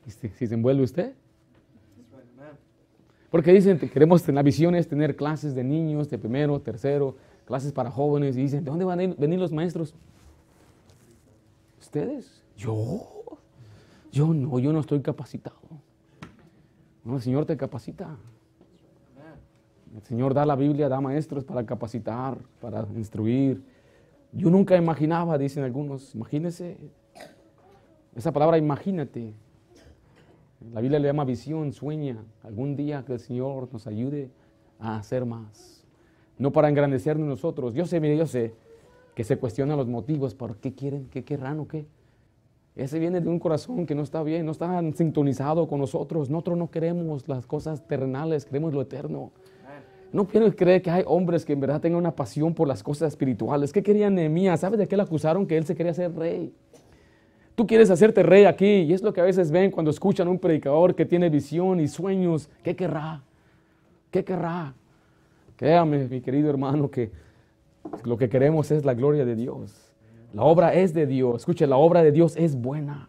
Si, 0.06 0.46
se 0.46 0.54
envuelve 0.54 0.84
usted. 0.84 1.12
Porque 3.30 3.52
dicen, 3.52 3.78
queremos 3.78 4.22
tener 4.22 4.44
visiones, 4.44 4.86
tener 4.88 5.16
clases 5.16 5.54
de 5.54 5.64
niños, 5.64 6.08
de 6.08 6.18
primero, 6.18 6.60
tercero, 6.60 7.16
clases 7.46 7.72
para 7.72 7.90
jóvenes. 7.90 8.36
Y 8.36 8.42
dicen, 8.42 8.64
¿de 8.64 8.70
dónde 8.70 8.84
van 8.84 9.00
a 9.00 9.06
venir 9.18 9.38
los 9.40 9.50
maestros? 9.50 9.92
¿Ustedes? 11.80 12.42
¿Yo? 12.56 13.17
Yo 14.10 14.32
no, 14.32 14.58
yo 14.58 14.72
no 14.72 14.80
estoy 14.80 15.00
capacitado. 15.00 15.56
No, 17.04 17.16
el 17.16 17.22
Señor 17.22 17.46
te 17.46 17.56
capacita. 17.56 18.16
El 19.94 20.02
Señor 20.02 20.34
da 20.34 20.44
la 20.44 20.56
Biblia, 20.56 20.88
da 20.88 21.00
maestros 21.00 21.44
para 21.44 21.64
capacitar, 21.64 22.38
para 22.60 22.86
instruir. 22.94 23.62
Yo 24.32 24.50
nunca 24.50 24.76
imaginaba, 24.76 25.38
dicen 25.38 25.64
algunos, 25.64 26.14
imagínese, 26.14 26.76
esa 28.14 28.32
palabra 28.32 28.58
imagínate. 28.58 29.32
La 30.72 30.80
Biblia 30.80 30.98
le 30.98 31.08
llama 31.08 31.24
visión, 31.24 31.72
sueña. 31.72 32.18
Algún 32.42 32.76
día 32.76 33.04
que 33.04 33.14
el 33.14 33.20
Señor 33.20 33.68
nos 33.72 33.86
ayude 33.86 34.30
a 34.78 34.98
hacer 34.98 35.24
más. 35.24 35.86
No 36.36 36.52
para 36.52 36.68
engrandecernos 36.68 37.26
nosotros. 37.26 37.74
Yo 37.74 37.86
sé, 37.86 38.00
mire, 38.00 38.16
yo 38.16 38.26
sé 38.26 38.54
que 39.14 39.24
se 39.24 39.36
cuestionan 39.38 39.76
los 39.76 39.88
motivos, 39.88 40.34
¿por 40.34 40.58
qué 40.58 40.74
quieren? 40.74 41.08
¿Qué 41.10 41.24
querrán 41.24 41.58
o 41.58 41.66
qué? 41.66 41.86
Ese 42.78 43.00
viene 43.00 43.20
de 43.20 43.28
un 43.28 43.40
corazón 43.40 43.86
que 43.86 43.94
no 43.96 44.02
está 44.02 44.22
bien, 44.22 44.46
no 44.46 44.52
está 44.52 44.80
sintonizado 44.94 45.66
con 45.66 45.80
nosotros. 45.80 46.30
Nosotros 46.30 46.56
no 46.56 46.70
queremos 46.70 47.26
las 47.26 47.44
cosas 47.44 47.84
terrenales, 47.88 48.44
queremos 48.44 48.72
lo 48.72 48.80
eterno. 48.80 49.32
No 50.12 50.28
quiero 50.28 50.54
creer 50.54 50.80
que 50.80 50.88
hay 50.88 51.02
hombres 51.04 51.44
que 51.44 51.54
en 51.54 51.60
verdad 51.60 51.80
tengan 51.80 51.98
una 51.98 52.14
pasión 52.14 52.54
por 52.54 52.68
las 52.68 52.84
cosas 52.84 53.08
espirituales. 53.08 53.72
¿Qué 53.72 53.82
quería 53.82 54.08
Nehemías? 54.08 54.60
¿Sabes 54.60 54.78
de 54.78 54.86
qué 54.86 54.96
le 54.96 55.02
acusaron? 55.02 55.44
Que 55.44 55.56
él 55.56 55.66
se 55.66 55.74
quería 55.74 55.92
ser 55.92 56.14
rey. 56.14 56.54
Tú 57.56 57.66
quieres 57.66 57.90
hacerte 57.90 58.22
rey 58.22 58.44
aquí 58.44 58.82
y 58.82 58.92
es 58.92 59.02
lo 59.02 59.12
que 59.12 59.20
a 59.20 59.24
veces 59.24 59.50
ven 59.50 59.72
cuando 59.72 59.90
escuchan 59.90 60.28
a 60.28 60.30
un 60.30 60.38
predicador 60.38 60.94
que 60.94 61.04
tiene 61.04 61.28
visión 61.30 61.80
y 61.80 61.88
sueños. 61.88 62.48
¿Qué 62.62 62.76
querrá? 62.76 63.24
¿Qué 64.12 64.22
querrá? 64.22 64.72
Créame, 65.56 66.06
mi 66.06 66.20
querido 66.20 66.48
hermano, 66.48 66.88
que 66.88 67.10
lo 68.04 68.16
que 68.16 68.28
queremos 68.28 68.70
es 68.70 68.84
la 68.84 68.94
gloria 68.94 69.24
de 69.24 69.34
Dios. 69.34 69.87
La 70.32 70.42
obra 70.42 70.74
es 70.74 70.92
de 70.94 71.06
Dios. 71.06 71.36
Escuche, 71.36 71.66
la 71.66 71.76
obra 71.76 72.02
de 72.02 72.12
Dios 72.12 72.36
es 72.36 72.56
buena. 72.56 73.08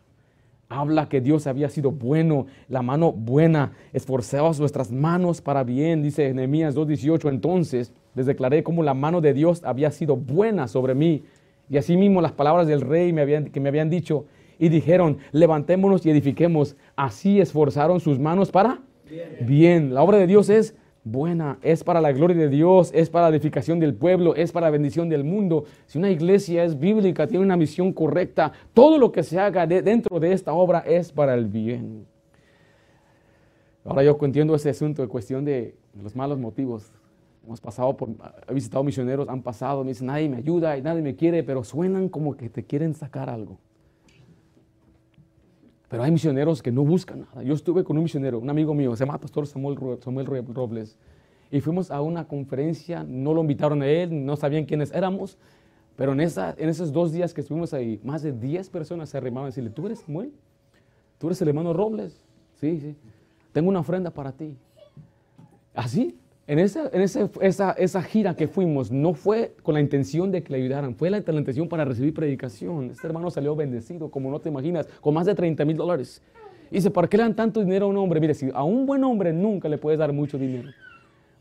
Habla 0.69 1.09
que 1.09 1.19
Dios 1.19 1.47
había 1.47 1.69
sido 1.69 1.91
bueno, 1.91 2.45
la 2.67 2.81
mano 2.81 3.11
buena. 3.11 3.73
Esforzaos 3.91 4.59
nuestras 4.59 4.91
manos 4.91 5.41
para 5.41 5.63
bien, 5.63 6.03
dice 6.03 6.33
Nehemías 6.33 6.75
2.18. 6.75 7.29
Entonces 7.29 7.91
les 8.15 8.25
declaré 8.25 8.63
como 8.63 8.83
la 8.83 8.93
mano 8.93 9.19
de 9.19 9.33
Dios 9.33 9.63
había 9.63 9.91
sido 9.91 10.15
buena 10.15 10.67
sobre 10.67 10.93
mí. 10.95 11.23
Y 11.69 11.77
asimismo 11.77 12.21
las 12.21 12.31
palabras 12.31 12.67
del 12.67 12.81
rey 12.81 13.11
me 13.13 13.21
habían, 13.21 13.45
que 13.45 13.59
me 13.59 13.69
habían 13.69 13.89
dicho 13.89 14.25
y 14.59 14.69
dijeron, 14.69 15.17
levantémonos 15.31 16.05
y 16.05 16.11
edifiquemos. 16.11 16.75
Así 16.95 17.41
esforzaron 17.41 17.99
sus 17.99 18.19
manos 18.19 18.51
para 18.51 18.79
bien. 19.09 19.37
bien. 19.41 19.93
La 19.93 20.03
obra 20.03 20.17
de 20.17 20.27
Dios 20.27 20.49
es 20.49 20.75
buena, 21.03 21.57
es 21.61 21.83
para 21.83 22.01
la 22.01 22.11
gloria 22.11 22.37
de 22.37 22.49
Dios, 22.49 22.91
es 22.93 23.09
para 23.09 23.29
la 23.29 23.35
edificación 23.35 23.79
del 23.79 23.93
pueblo, 23.93 24.35
es 24.35 24.51
para 24.51 24.67
la 24.67 24.71
bendición 24.71 25.09
del 25.09 25.23
mundo. 25.23 25.65
Si 25.85 25.97
una 25.97 26.09
iglesia 26.09 26.63
es 26.63 26.79
bíblica, 26.79 27.27
tiene 27.27 27.43
una 27.43 27.57
misión 27.57 27.93
correcta, 27.93 28.51
todo 28.73 28.97
lo 28.97 29.11
que 29.11 29.23
se 29.23 29.39
haga 29.39 29.65
dentro 29.65 30.19
de 30.19 30.33
esta 30.33 30.53
obra 30.53 30.79
es 30.79 31.11
para 31.11 31.33
el 31.33 31.45
bien. 31.45 32.05
Ahora 33.85 34.03
yo 34.03 34.17
entiendo 34.21 34.55
ese 34.55 34.69
asunto 34.69 35.01
de 35.01 35.07
cuestión 35.07 35.45
de 35.45 35.75
los 36.01 36.15
malos 36.15 36.37
motivos. 36.37 36.91
Hemos 37.45 37.61
pasado 37.61 37.95
por, 37.97 38.09
he 38.47 38.53
visitado 38.53 38.83
misioneros, 38.83 39.27
han 39.27 39.41
pasado, 39.41 39.83
me 39.83 39.89
dicen, 39.89 40.07
nadie 40.07 40.29
me 40.29 40.37
ayuda 40.37 40.77
y 40.77 40.81
nadie 40.81 41.01
me 41.01 41.15
quiere, 41.15 41.41
pero 41.41 41.63
suenan 41.63 42.09
como 42.09 42.37
que 42.37 42.49
te 42.49 42.63
quieren 42.63 42.93
sacar 42.93 43.29
algo. 43.29 43.57
Pero 45.89 46.03
hay 46.03 46.11
misioneros 46.11 46.61
que 46.61 46.71
no 46.71 46.85
buscan 46.85 47.21
nada. 47.21 47.43
Yo 47.43 47.53
estuve 47.53 47.83
con 47.83 47.97
un 47.97 48.03
misionero, 48.03 48.39
un 48.39 48.49
amigo 48.49 48.73
mío, 48.73 48.95
se 48.95 49.05
llama 49.05 49.17
Pastor 49.17 49.47
Samuel, 49.47 49.77
Samuel 50.01 50.25
Robles, 50.25 50.97
y 51.51 51.61
fuimos 51.61 51.89
a 51.89 52.01
una 52.01 52.27
conferencia, 52.27 53.03
no 53.03 53.33
lo 53.33 53.41
invitaron 53.41 53.81
a 53.81 53.87
él, 53.87 54.25
no 54.25 54.35
sabían 54.35 54.65
quiénes 54.65 54.91
éramos, 54.93 55.37
pero 55.95 56.13
en, 56.13 56.21
esa, 56.21 56.55
en 56.57 56.69
esos 56.69 56.93
dos 56.93 57.11
días 57.11 57.33
que 57.33 57.41
estuvimos 57.41 57.73
ahí, 57.73 57.99
más 58.03 58.21
de 58.21 58.31
10 58.31 58.69
personas 58.69 59.09
se 59.09 59.17
arrimaban 59.17 59.47
a 59.47 59.49
decirle, 59.49 59.71
¿tú 59.71 59.87
eres 59.87 59.99
Samuel? 59.99 60.31
¿Tú 61.17 61.27
eres 61.27 61.41
el 61.41 61.49
hermano 61.49 61.73
Robles? 61.73 62.21
Sí, 62.61 62.79
sí. 62.79 62.95
Tengo 63.51 63.69
una 63.69 63.79
ofrenda 63.79 64.11
para 64.11 64.31
ti. 64.31 64.55
Así, 65.73 66.17
en, 66.49 66.57
esa, 66.57 66.89
en 66.91 67.01
esa, 67.03 67.71
esa, 67.73 68.01
gira 68.01 68.35
que 68.35 68.47
fuimos, 68.47 68.91
no 68.91 69.13
fue 69.13 69.53
con 69.61 69.75
la 69.75 69.81
intención 69.81 70.31
de 70.31 70.41
que 70.41 70.51
le 70.51 70.57
ayudaran, 70.57 70.95
fue 70.95 71.11
la, 71.11 71.19
intención 71.19 71.69
para 71.69 71.85
recibir 71.85 72.11
predicación. 72.11 72.89
Este 72.89 73.05
hermano 73.05 73.29
salió 73.29 73.55
bendecido, 73.55 74.09
como 74.09 74.31
no 74.31 74.39
te 74.39 74.49
imaginas, 74.49 74.87
con 74.99 75.13
más 75.13 75.27
de 75.27 75.35
30 75.35 75.63
mil 75.63 75.77
dólares. 75.77 76.23
Dice, 76.71 76.89
¿para 76.89 77.07
qué 77.07 77.17
le 77.17 77.23
dan 77.23 77.35
tanto 77.35 77.59
dinero 77.59 77.85
a 77.85 77.89
un 77.89 77.97
hombre? 77.97 78.19
Mire, 78.19 78.33
si 78.33 78.49
a 78.51 78.63
un 78.63 78.87
buen 78.87 79.03
hombre 79.03 79.31
nunca 79.31 79.69
le 79.69 79.77
puedes 79.77 79.99
dar 79.99 80.11
mucho 80.11 80.39
dinero, 80.39 80.69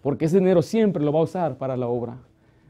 porque 0.02 0.26
ese 0.26 0.40
dinero 0.40 0.60
siempre 0.60 1.02
lo 1.02 1.10
va 1.10 1.20
a 1.20 1.22
usar 1.22 1.56
para 1.56 1.74
la 1.74 1.88
obra. 1.88 2.18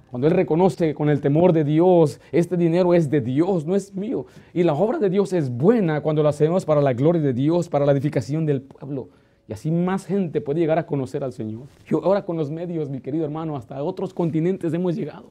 Cuando 0.08 0.28
él 0.28 0.34
reconoce 0.34 0.94
con 0.94 1.10
el 1.10 1.20
temor 1.20 1.52
de 1.52 1.64
Dios, 1.64 2.20
este 2.30 2.56
dinero 2.56 2.94
es 2.94 3.10
de 3.10 3.20
Dios, 3.20 3.66
no 3.66 3.74
es 3.74 3.96
mío. 3.96 4.26
Y 4.54 4.62
la 4.62 4.74
obra 4.74 5.00
de 5.00 5.10
Dios 5.10 5.32
es 5.32 5.50
buena 5.50 6.02
cuando 6.02 6.22
la 6.22 6.28
hacemos 6.28 6.64
para 6.64 6.80
la 6.80 6.92
gloria 6.92 7.20
de 7.20 7.32
Dios, 7.32 7.68
para 7.68 7.84
la 7.84 7.90
edificación 7.90 8.46
del 8.46 8.62
pueblo. 8.62 9.08
Y 9.48 9.54
así 9.54 9.70
más 9.70 10.04
gente 10.04 10.42
puede 10.42 10.60
llegar 10.60 10.78
a 10.78 10.86
conocer 10.86 11.24
al 11.24 11.32
Señor. 11.32 11.62
Yo 11.86 12.04
ahora 12.04 12.24
con 12.24 12.36
los 12.36 12.50
medios, 12.50 12.90
mi 12.90 13.00
querido 13.00 13.24
hermano, 13.24 13.56
hasta 13.56 13.82
otros 13.82 14.12
continentes 14.12 14.74
hemos 14.74 14.94
llegado. 14.94 15.30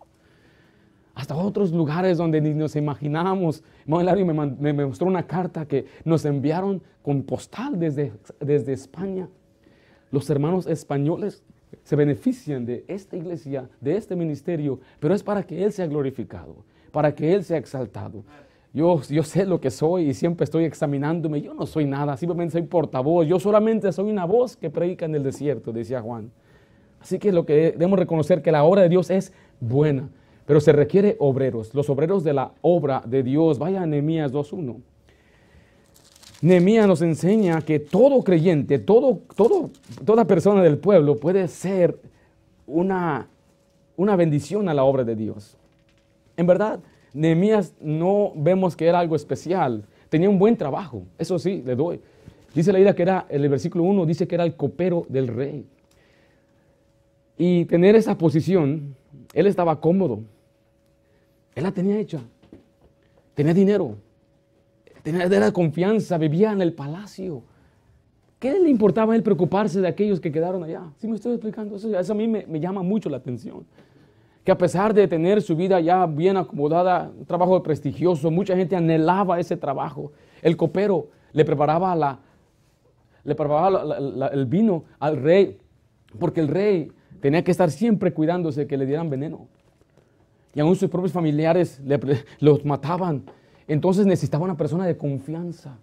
Hasta 1.13 1.35
otros 1.35 1.71
lugares 1.71 2.17
donde 2.17 2.41
ni 2.41 2.53
nos 2.53 2.75
imaginábamos. 2.75 3.63
Me, 3.85 4.73
me, 4.73 4.85
mostró 4.85 5.07
una 5.07 5.27
carta 5.27 5.67
que 5.67 5.85
nos 6.03 6.25
enviaron 6.25 6.81
con 7.03 7.23
postal 7.23 7.79
desde, 7.79 8.11
desde 8.39 8.73
España. 8.73 9.29
Los 10.11 10.29
hermanos 10.31 10.65
españoles 10.65 11.43
se 11.83 11.95
benefician 11.95 12.65
de 12.65 12.85
esta 12.87 13.17
iglesia, 13.17 13.69
de 13.81 13.97
este 13.97 14.15
ministerio, 14.15 14.79
pero 14.99 15.13
es 15.13 15.21
para 15.21 15.43
que 15.43 15.63
Él 15.63 15.71
sea 15.71 15.85
glorificado, 15.85 16.55
para 16.91 17.13
que 17.13 17.33
Él 17.33 17.43
sea 17.43 17.57
exaltado. 17.57 18.23
Yo, 18.77 19.01
sé 19.01 19.47
lo 19.47 19.59
que 19.59 19.71
soy 19.71 20.09
y 20.09 20.13
siempre 20.13 20.43
estoy 20.43 20.65
examinándome. 20.65 21.41
Yo 21.41 21.55
no 21.55 21.65
soy 21.65 21.85
nada, 21.85 22.15
simplemente 22.15 22.51
soy 22.51 22.61
portavoz. 22.61 23.25
Yo 23.25 23.39
solamente 23.39 23.91
soy 23.91 24.11
una 24.11 24.25
voz 24.25 24.55
que 24.55 24.69
predica 24.69 25.05
en 25.05 25.15
el 25.15 25.23
desierto, 25.23 25.71
decía 25.73 25.99
Juan. 25.99 26.29
Así 27.01 27.17
que 27.17 27.31
lo 27.31 27.43
que 27.43 27.71
debemos 27.71 27.97
reconocer 27.97 28.43
que 28.43 28.51
la 28.51 28.63
obra 28.63 28.83
de 28.83 28.89
Dios 28.89 29.09
es 29.09 29.33
buena, 29.59 30.07
pero 30.45 30.61
se 30.61 30.73
requiere 30.73 31.15
obreros, 31.17 31.73
los 31.73 31.89
obreros 31.89 32.23
de 32.23 32.33
la 32.33 32.51
obra 32.61 33.01
de 33.03 33.23
Dios. 33.23 33.57
Vaya 33.57 33.81
a 33.81 33.87
Nehemías 33.87 34.31
2.1. 34.31 34.75
Nehemías 36.43 36.87
nos 36.87 37.01
enseña 37.01 37.59
que 37.63 37.79
todo 37.79 38.23
creyente, 38.23 38.77
todo, 38.77 39.21
todo, 39.35 39.71
toda 40.05 40.25
persona 40.25 40.61
del 40.61 40.77
pueblo 40.77 41.15
puede 41.17 41.47
ser 41.47 41.99
una, 42.67 43.27
una 43.95 44.15
bendición 44.15 44.69
a 44.69 44.75
la 44.75 44.83
obra 44.83 45.03
de 45.03 45.15
Dios. 45.15 45.57
En 46.35 46.45
verdad, 46.45 46.79
Nehemías 47.17 47.73
no 47.81 48.31
vemos 48.35 48.75
que 48.75 48.85
era 48.85 48.99
algo 48.99 49.15
especial. 49.15 49.83
Tenía 50.09 50.29
un 50.29 50.37
buen 50.37 50.55
trabajo, 50.55 51.03
eso 51.17 51.39
sí, 51.39 51.63
le 51.65 51.75
doy. 51.75 51.99
Dice 52.53 52.71
la 52.71 52.79
idea 52.79 52.95
que 52.95 53.01
era, 53.01 53.25
el 53.29 53.49
versículo 53.49 53.83
1 53.85 54.05
dice 54.05 54.27
que 54.27 54.35
era 54.35 54.43
el 54.43 54.55
copero 54.55 55.05
del 55.09 55.27
rey. 55.27 55.65
Y 57.37 57.65
tener 57.65 57.95
esa 57.95 58.17
posición, 58.17 58.95
él 59.33 59.47
estaba 59.47 59.81
cómodo. 59.81 60.21
Él 61.55 61.63
la 61.63 61.71
tenía 61.71 61.99
hecha. 61.99 62.21
Tenía 63.33 63.53
dinero. 63.53 63.95
Tenía 65.01 65.51
confianza, 65.51 66.17
vivía 66.19 66.51
en 66.51 66.61
el 66.61 66.73
palacio. 66.73 67.41
¿Qué 68.39 68.59
le 68.59 68.69
importaba 68.69 69.13
a 69.13 69.15
él 69.15 69.23
preocuparse 69.23 69.81
de 69.81 69.87
aquellos 69.87 70.19
que 70.19 70.31
quedaron 70.31 70.63
allá? 70.63 70.83
¿Sí 70.97 71.07
me 71.07 71.15
estoy 71.15 71.33
explicando? 71.33 71.75
Eso, 71.77 72.13
a 72.13 72.15
mí 72.15 72.27
me 72.27 72.59
llama 72.59 72.83
mucho 72.83 73.09
la 73.09 73.17
atención 73.17 73.65
que 74.47 74.51
a 74.53 74.57
pesar 74.57 74.93
de 74.93 75.09
tener 75.09 75.41
su 75.41 75.57
vida 75.57 75.81
ya 75.81 76.05
bien 76.05 76.37
acomodada, 76.37 77.11
un 77.13 77.25
trabajo 77.25 77.61
prestigioso, 77.61 78.31
mucha 78.31 78.55
gente 78.55 78.77
anhelaba 78.77 79.41
ese 79.41 79.57
trabajo. 79.57 80.13
El 80.41 80.55
copero 80.55 81.09
le 81.33 81.43
preparaba, 81.43 81.93
la, 81.93 82.17
le 83.25 83.35
preparaba 83.35 83.97
el 84.31 84.45
vino 84.45 84.85
al 84.99 85.17
rey, 85.17 85.57
porque 86.17 86.39
el 86.39 86.47
rey 86.47 86.89
tenía 87.19 87.43
que 87.43 87.51
estar 87.51 87.69
siempre 87.69 88.13
cuidándose 88.13 88.67
que 88.67 88.77
le 88.77 88.85
dieran 88.85 89.09
veneno. 89.09 89.49
Y 90.55 90.61
aún 90.61 90.77
sus 90.77 90.89
propios 90.89 91.11
familiares 91.11 91.81
los 92.39 92.63
mataban. 92.63 93.23
Entonces 93.67 94.05
necesitaba 94.05 94.45
una 94.45 94.55
persona 94.55 94.85
de 94.85 94.95
confianza. 94.95 95.77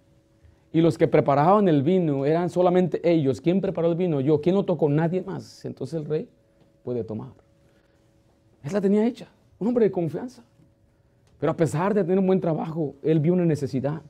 Y 0.73 0.81
los 0.81 0.97
que 0.97 1.07
preparaban 1.07 1.67
el 1.67 1.83
vino 1.83 2.25
eran 2.25 2.49
solamente 2.49 2.99
ellos. 3.07 3.41
¿Quién 3.41 3.61
preparó 3.61 3.89
el 3.89 3.95
vino? 3.95 4.21
Yo. 4.21 4.41
¿Quién 4.41 4.55
lo 4.55 4.65
tocó? 4.65 4.89
Nadie 4.89 5.21
más. 5.21 5.63
Entonces 5.65 6.01
el 6.01 6.05
rey 6.05 6.27
puede 6.83 7.03
tomar. 7.03 7.44
Él 8.65 8.73
la 8.73 8.81
tenía 8.81 9.05
hecha, 9.05 9.27
un 9.59 9.67
hombre 9.67 9.85
de 9.85 9.91
confianza. 9.91 10.43
Pero 11.39 11.51
a 11.51 11.55
pesar 11.55 11.93
de 11.93 12.03
tener 12.03 12.17
un 12.17 12.25
buen 12.25 12.41
trabajo, 12.41 12.95
él 13.03 13.19
vio 13.19 13.33
una 13.33 13.45
necesidad, 13.45 14.01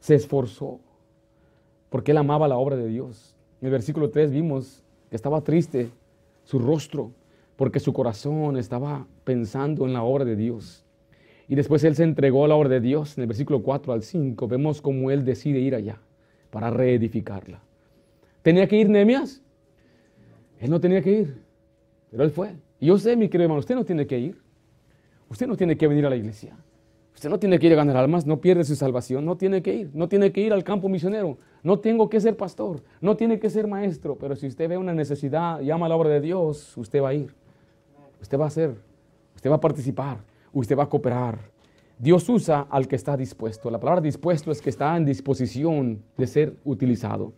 se 0.00 0.14
esforzó, 0.14 0.80
porque 1.90 2.12
él 2.12 2.16
amaba 2.16 2.48
la 2.48 2.56
obra 2.56 2.76
de 2.76 2.88
Dios. 2.88 3.36
En 3.60 3.66
el 3.66 3.72
versículo 3.72 4.08
3 4.08 4.30
vimos 4.30 4.82
que 5.10 5.16
estaba 5.16 5.42
triste 5.42 5.90
su 6.44 6.58
rostro, 6.58 7.12
porque 7.56 7.80
su 7.80 7.92
corazón 7.92 8.56
estaba 8.56 9.06
pensando 9.24 9.84
en 9.84 9.92
la 9.92 10.02
obra 10.02 10.24
de 10.24 10.36
Dios. 10.36 10.86
Y 11.46 11.54
después 11.54 11.84
él 11.84 11.94
se 11.94 12.04
entregó 12.04 12.46
a 12.46 12.48
la 12.48 12.54
obra 12.54 12.70
de 12.70 12.80
Dios. 12.80 13.18
En 13.18 13.22
el 13.22 13.28
versículo 13.28 13.62
4 13.62 13.92
al 13.92 14.02
5 14.02 14.48
vemos 14.48 14.80
cómo 14.80 15.10
él 15.10 15.24
decide 15.24 15.58
ir 15.58 15.74
allá 15.74 15.98
para 16.50 16.70
reedificarla. 16.70 17.60
¿Tenía 18.40 18.66
que 18.68 18.76
ir 18.76 18.88
Nehemías? 18.88 19.42
Él 20.60 20.70
no 20.70 20.80
tenía 20.80 21.02
que 21.02 21.10
ir, 21.10 21.42
pero 22.10 22.24
él 22.24 22.30
fue. 22.30 22.54
Yo 22.80 22.98
sé, 22.98 23.16
mi 23.16 23.28
querido 23.28 23.44
hermano, 23.44 23.60
usted 23.60 23.74
no 23.74 23.84
tiene 23.84 24.06
que 24.06 24.18
ir. 24.18 24.40
Usted 25.28 25.46
no 25.46 25.56
tiene 25.56 25.76
que 25.76 25.86
venir 25.86 26.06
a 26.06 26.10
la 26.10 26.16
iglesia. 26.16 26.56
Usted 27.18 27.30
no 27.30 27.38
tiene 27.40 27.58
que 27.58 27.66
ir 27.66 27.72
a 27.72 27.76
ganar 27.76 27.96
almas, 27.96 28.26
no 28.26 28.40
pierde 28.40 28.62
su 28.62 28.76
salvación, 28.76 29.24
no 29.24 29.36
tiene 29.36 29.60
que 29.60 29.74
ir, 29.74 29.90
no 29.92 30.08
tiene 30.08 30.30
que 30.30 30.40
ir 30.40 30.52
al 30.52 30.62
campo 30.62 30.88
misionero, 30.88 31.36
no 31.64 31.80
tengo 31.80 32.08
que 32.08 32.20
ser 32.20 32.36
pastor, 32.36 32.84
no 33.00 33.16
tiene 33.16 33.40
que 33.40 33.50
ser 33.50 33.66
maestro, 33.66 34.16
pero 34.16 34.36
si 34.36 34.46
usted 34.46 34.68
ve 34.68 34.78
una 34.78 34.94
necesidad, 34.94 35.60
llama 35.60 35.86
a 35.86 35.88
la 35.88 35.96
obra 35.96 36.10
de 36.10 36.20
Dios, 36.20 36.76
usted 36.76 37.02
va 37.02 37.08
a 37.08 37.14
ir, 37.14 37.34
usted 38.22 38.38
va 38.38 38.44
a 38.44 38.46
hacer, 38.46 38.76
usted 39.34 39.50
va 39.50 39.56
a 39.56 39.60
participar, 39.60 40.18
usted 40.52 40.78
va 40.78 40.84
a 40.84 40.88
cooperar. 40.88 41.40
Dios 41.98 42.28
usa 42.28 42.68
al 42.70 42.86
que 42.86 42.94
está 42.94 43.16
dispuesto. 43.16 43.68
La 43.68 43.80
palabra 43.80 44.00
dispuesto 44.00 44.52
es 44.52 44.62
que 44.62 44.70
está 44.70 44.96
en 44.96 45.04
disposición 45.04 46.00
de 46.16 46.26
ser 46.28 46.54
utilizado. 46.64 47.32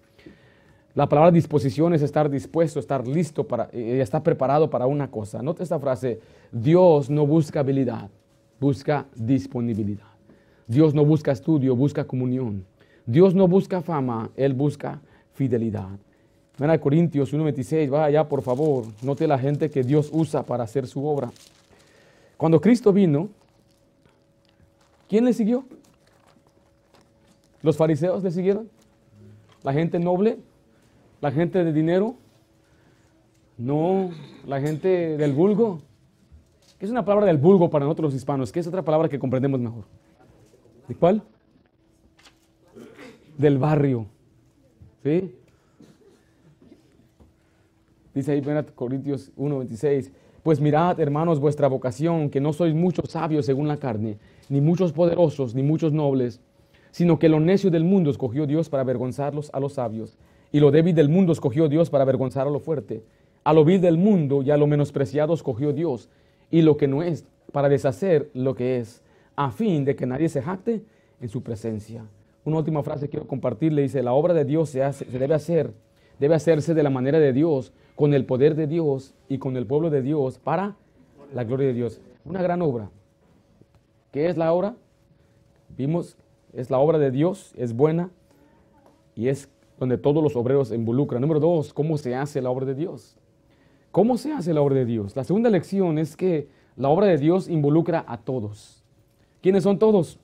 La 0.95 1.09
palabra 1.09 1.31
disposición 1.31 1.95
es 1.95 2.03
estar 2.03 2.29
dispuesto, 2.29 2.81
estar 2.81 3.07
listo 3.07 3.47
para, 3.47 3.69
eh, 3.73 4.01
estar 4.01 4.23
preparado 4.23 4.69
para 4.69 4.87
una 4.87 5.09
cosa. 5.09 5.41
Note 5.41 5.63
esta 5.63 5.79
frase, 5.79 6.21
Dios 6.51 7.09
no 7.09 7.27
busca 7.27 7.61
habilidad, 7.61 8.11
busca 8.59 9.07
disponibilidad. 9.15 10.11
Dios 10.67 10.93
no 10.93 11.05
busca 11.05 11.31
estudio, 11.31 11.77
busca 11.77 12.05
comunión. 12.05 12.65
Dios 13.07 13.35
no 13.35 13.47
busca 13.47 13.83
fama, 13.83 14.31
Él 14.37 14.55
busca 14.55 15.01
fidelidad. 15.33 15.89
Ven 16.59 16.71
a 16.71 16.79
Corintios 16.79 17.33
1.26, 17.33 17.89
vaya 17.89 18.05
allá 18.05 18.29
por 18.29 18.43
favor, 18.43 18.85
note 19.03 19.27
la 19.27 19.39
gente 19.39 19.71
que 19.71 19.83
Dios 19.83 20.11
usa 20.13 20.43
para 20.43 20.65
hacer 20.65 20.87
su 20.87 21.07
obra. 21.07 21.31
Cuando 22.37 22.61
Cristo 22.61 22.93
vino, 22.93 23.29
¿quién 25.09 25.25
le 25.25 25.33
siguió? 25.33 25.65
¿Los 27.63 27.77
fariseos 27.77 28.23
le 28.23 28.31
siguieron? 28.31 28.69
¿La 29.63 29.73
gente 29.73 29.99
noble? 29.99 30.39
¿La 31.21 31.31
gente 31.31 31.63
de 31.65 31.73
dinero? 31.73 32.17
No, 33.59 34.11
la 34.47 34.61
gente 34.61 35.17
del 35.19 35.33
vulgo. 35.33 35.83
¿Qué 36.79 36.87
es 36.87 36.91
una 36.91 37.05
palabra 37.05 37.27
del 37.27 37.37
vulgo 37.37 37.69
para 37.69 37.85
nosotros 37.85 38.13
los 38.13 38.15
hispanos? 38.15 38.51
¿Qué 38.51 38.61
es 38.61 38.67
otra 38.67 38.83
palabra 38.83 39.09
que 39.09 39.19
comprendemos 39.19 39.61
mejor? 39.61 39.85
¿De 40.89 40.95
cuál? 40.95 41.23
Del 43.37 43.59
barrio. 43.59 44.07
¿Sí? 45.03 45.35
Dice 48.15 48.33
ahí 48.33 48.43
en 48.45 48.65
Corintios 48.75 49.31
1:26, 49.37 50.11
pues 50.43 50.61
mirad, 50.61 50.99
hermanos, 50.99 51.39
vuestra 51.39 51.69
vocación, 51.69 52.31
que 52.31 52.41
no 52.41 52.53
sois 52.53 52.75
muchos 52.75 53.11
sabios 53.11 53.45
según 53.45 53.69
la 53.69 53.77
carne, 53.77 54.19
ni 54.49 54.61
muchos 54.61 54.93
poderosos, 54.93 55.55
ni 55.55 55.63
muchos 55.63 55.93
nobles, 55.93 56.41
sino 56.91 57.19
que 57.19 57.29
lo 57.29 57.41
necio 57.41 57.71
del 57.71 57.85
mundo 57.85 58.11
escogió 58.11 58.47
Dios 58.47 58.69
para 58.69 58.83
avergonzarlos 58.83 59.51
a 59.53 59.61
los 59.61 59.75
sabios, 59.75 60.17
y 60.53 60.61
lo 60.61 60.71
débil 60.71 60.95
del 60.95 61.09
mundo 61.09 61.33
escogió 61.33 61.69
Dios 61.69 61.91
para 61.91 62.03
avergonzar 62.03 62.47
a 62.47 62.51
lo 62.51 62.61
fuerte. 62.61 63.03
A 63.45 63.53
lo 63.53 63.65
vil 63.65 63.81
del 63.81 63.97
mundo 63.97 64.43
y 64.43 64.51
a 64.51 64.57
lo 64.57 64.67
menospreciado 64.67 65.35
escogió 65.35 65.73
Dios, 65.73 66.09
y 66.51 66.63
lo 66.63 66.77
que 66.77 66.89
no 66.89 67.03
es, 67.03 67.25
para 67.53 67.69
deshacer 67.69 68.31
lo 68.35 68.55
que 68.55 68.79
es, 68.79 69.03
a 69.37 69.51
fin 69.51 69.85
de 69.85 69.97
que 69.97 70.07
nadie 70.07 70.29
se 70.29 70.43
jacte 70.43 70.83
en 71.21 71.29
su 71.29 71.43
presencia. 71.43 72.05
Una 72.45 72.59
última 72.59 72.83
frase 72.83 73.07
que 73.07 73.11
quiero 73.11 73.27
compartirle 73.27 73.83
dice, 73.83 74.03
la 74.03 74.13
obra 74.13 74.35
de 74.35 74.45
Dios 74.45 74.71
se, 74.71 74.93
se 74.93 75.19
debe 75.19 75.35
hacer, 75.35 75.73
debe 76.19 76.35
hacerse 76.35 76.75
de 76.75 76.83
la 76.83 76.91
manera 76.91 77.19
de 77.19 77.33
Dios, 77.33 77.73
con 77.95 78.15
el 78.15 78.25
poder 78.25 78.55
de 78.55 78.67
Dios 78.67 79.15
y 79.29 79.39
con 79.39 79.57
el 79.57 79.67
pueblo 79.67 79.91
de 79.91 80.03
Dios 80.03 80.39
para 80.39 80.75
la 81.35 81.45
gloria 81.45 81.69
de 81.69 81.75
Dios. 81.75 82.01
Una 82.25 82.43
gran 82.43 82.63
obra. 82.63 82.91
¿Qué 84.11 84.27
es 84.27 84.37
la 84.37 84.53
obra? 84.53 84.75
Vimos, 85.77 86.17
es 86.53 86.71
la 86.71 86.79
obra 86.79 86.99
de 86.99 87.11
Dios, 87.11 87.53
es 87.57 87.75
buena 87.75 88.11
y 89.15 89.29
es 89.29 89.49
donde 89.81 89.97
todos 89.97 90.23
los 90.23 90.37
obreros 90.37 90.69
se 90.69 90.75
involucran. 90.77 91.23
Número 91.23 91.41
dos, 91.41 91.73
¿cómo 91.73 91.97
se 91.97 92.15
hace 92.15 92.43
la 92.43 92.51
obra 92.51 92.67
de 92.67 92.75
Dios? 92.75 93.17
¿Cómo 93.91 94.19
se 94.19 94.31
hace 94.31 94.53
la 94.53 94.61
obra 94.61 94.77
de 94.77 94.85
Dios? 94.85 95.17
La 95.17 95.25
segunda 95.25 95.49
lección 95.49 95.99
es 95.99 96.17
que 96.17 96.49
la 96.77 96.91
obra 96.91 97.07
de 97.07 97.17
Dios 97.17 97.49
involucra 97.49 98.05
a 98.07 98.19
todos. 98.19 98.85
¿Quiénes 99.41 99.65
son 99.65 99.79
todos? 99.79 100.21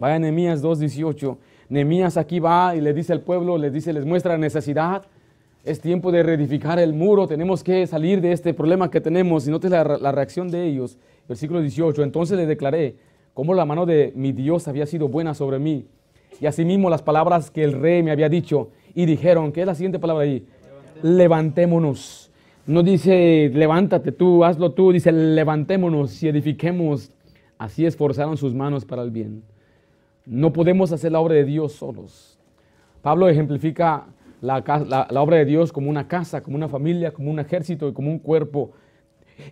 Vaya 0.00 0.18
Nehemías 0.18 0.64
2.18. 0.64 1.36
Nehemías 1.68 2.16
aquí 2.16 2.40
va 2.40 2.74
y 2.74 2.80
le 2.80 2.94
dice 2.94 3.12
al 3.12 3.20
pueblo, 3.20 3.58
les 3.58 3.74
dice, 3.74 3.92
les 3.92 4.06
muestra 4.06 4.32
la 4.32 4.38
necesidad. 4.38 5.04
Es 5.64 5.80
tiempo 5.80 6.10
de 6.10 6.22
reedificar 6.22 6.78
el 6.78 6.94
muro, 6.94 7.28
tenemos 7.28 7.62
que 7.62 7.86
salir 7.86 8.22
de 8.22 8.32
este 8.32 8.54
problema 8.54 8.90
que 8.90 9.02
tenemos. 9.02 9.46
Y 9.46 9.50
note 9.50 9.68
la, 9.68 9.84
la 9.84 10.12
reacción 10.12 10.50
de 10.50 10.66
ellos. 10.66 10.96
Versículo 11.28 11.60
18. 11.60 12.02
Entonces 12.02 12.38
le 12.38 12.46
declaré 12.46 12.96
cómo 13.34 13.52
la 13.52 13.66
mano 13.66 13.84
de 13.84 14.14
mi 14.16 14.32
Dios 14.32 14.66
había 14.66 14.86
sido 14.86 15.08
buena 15.08 15.34
sobre 15.34 15.58
mí. 15.58 15.86
Y 16.40 16.46
asimismo 16.46 16.90
las 16.90 17.02
palabras 17.02 17.50
que 17.50 17.62
el 17.62 17.72
rey 17.72 18.02
me 18.02 18.10
había 18.10 18.28
dicho. 18.28 18.70
Y 18.94 19.06
dijeron, 19.06 19.52
¿qué 19.52 19.60
es 19.60 19.66
la 19.66 19.74
siguiente 19.74 19.98
palabra 19.98 20.24
ahí? 20.24 20.44
Levantémonos 21.02 22.22
no 22.66 22.82
dice, 22.82 23.50
levántate 23.52 24.12
tú, 24.12 24.44
hazlo 24.44 24.72
tú, 24.72 24.92
dice, 24.92 25.10
levantémonos 25.10 26.22
y 26.22 26.28
edifiquemos. 26.28 27.10
Así 27.58 27.84
esforzaron 27.84 28.36
sus 28.36 28.54
manos 28.54 28.84
para 28.84 29.02
el 29.02 29.10
bien. 29.10 29.42
No 30.26 30.52
podemos 30.52 30.92
hacer 30.92 31.12
la 31.12 31.20
obra 31.20 31.34
de 31.34 31.44
Dios 31.44 31.72
solos. 31.72 32.38
Pablo 33.02 33.28
ejemplifica 33.28 34.06
la, 34.40 34.62
la 35.10 35.22
obra 35.22 35.38
de 35.38 35.44
Dios 35.44 35.72
como 35.72 35.90
una 35.90 36.06
casa, 36.06 36.42
como 36.42 36.56
una 36.56 36.68
familia, 36.68 37.12
como 37.12 37.30
un 37.30 37.40
ejército 37.40 37.88
y 37.88 37.92
como 37.92 38.10
un 38.10 38.20
cuerpo 38.20 38.70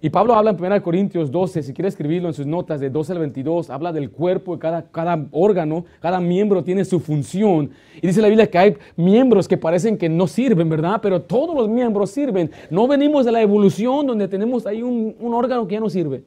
y 0.00 0.10
Pablo 0.10 0.34
habla 0.34 0.50
en 0.50 0.64
1 0.64 0.82
Corintios 0.82 1.30
12, 1.30 1.62
si 1.62 1.72
quiere 1.72 1.88
escribirlo 1.88 2.28
en 2.28 2.34
sus 2.34 2.46
notas 2.46 2.80
de 2.80 2.90
12 2.90 3.12
al 3.12 3.18
22, 3.18 3.70
habla 3.70 3.92
del 3.92 4.10
cuerpo, 4.10 4.58
cada, 4.58 4.82
cada 4.90 5.26
órgano, 5.32 5.84
cada 6.00 6.20
miembro 6.20 6.64
tiene 6.64 6.84
su 6.84 7.00
función. 7.00 7.70
Y 8.00 8.06
dice 8.06 8.20
la 8.22 8.28
Biblia 8.28 8.50
que 8.50 8.58
hay 8.58 8.76
miembros 8.96 9.48
que 9.48 9.56
parecen 9.56 9.96
que 9.96 10.08
no 10.08 10.26
sirven, 10.26 10.68
¿verdad? 10.68 11.00
Pero 11.02 11.22
todos 11.22 11.54
los 11.54 11.68
miembros 11.68 12.10
sirven. 12.10 12.50
No 12.70 12.86
venimos 12.88 13.24
de 13.24 13.32
la 13.32 13.42
evolución 13.42 14.06
donde 14.06 14.28
tenemos 14.28 14.66
ahí 14.66 14.82
un, 14.82 15.14
un 15.18 15.34
órgano 15.34 15.66
que 15.66 15.74
ya 15.74 15.80
no 15.80 15.90
sirve. 15.90 16.22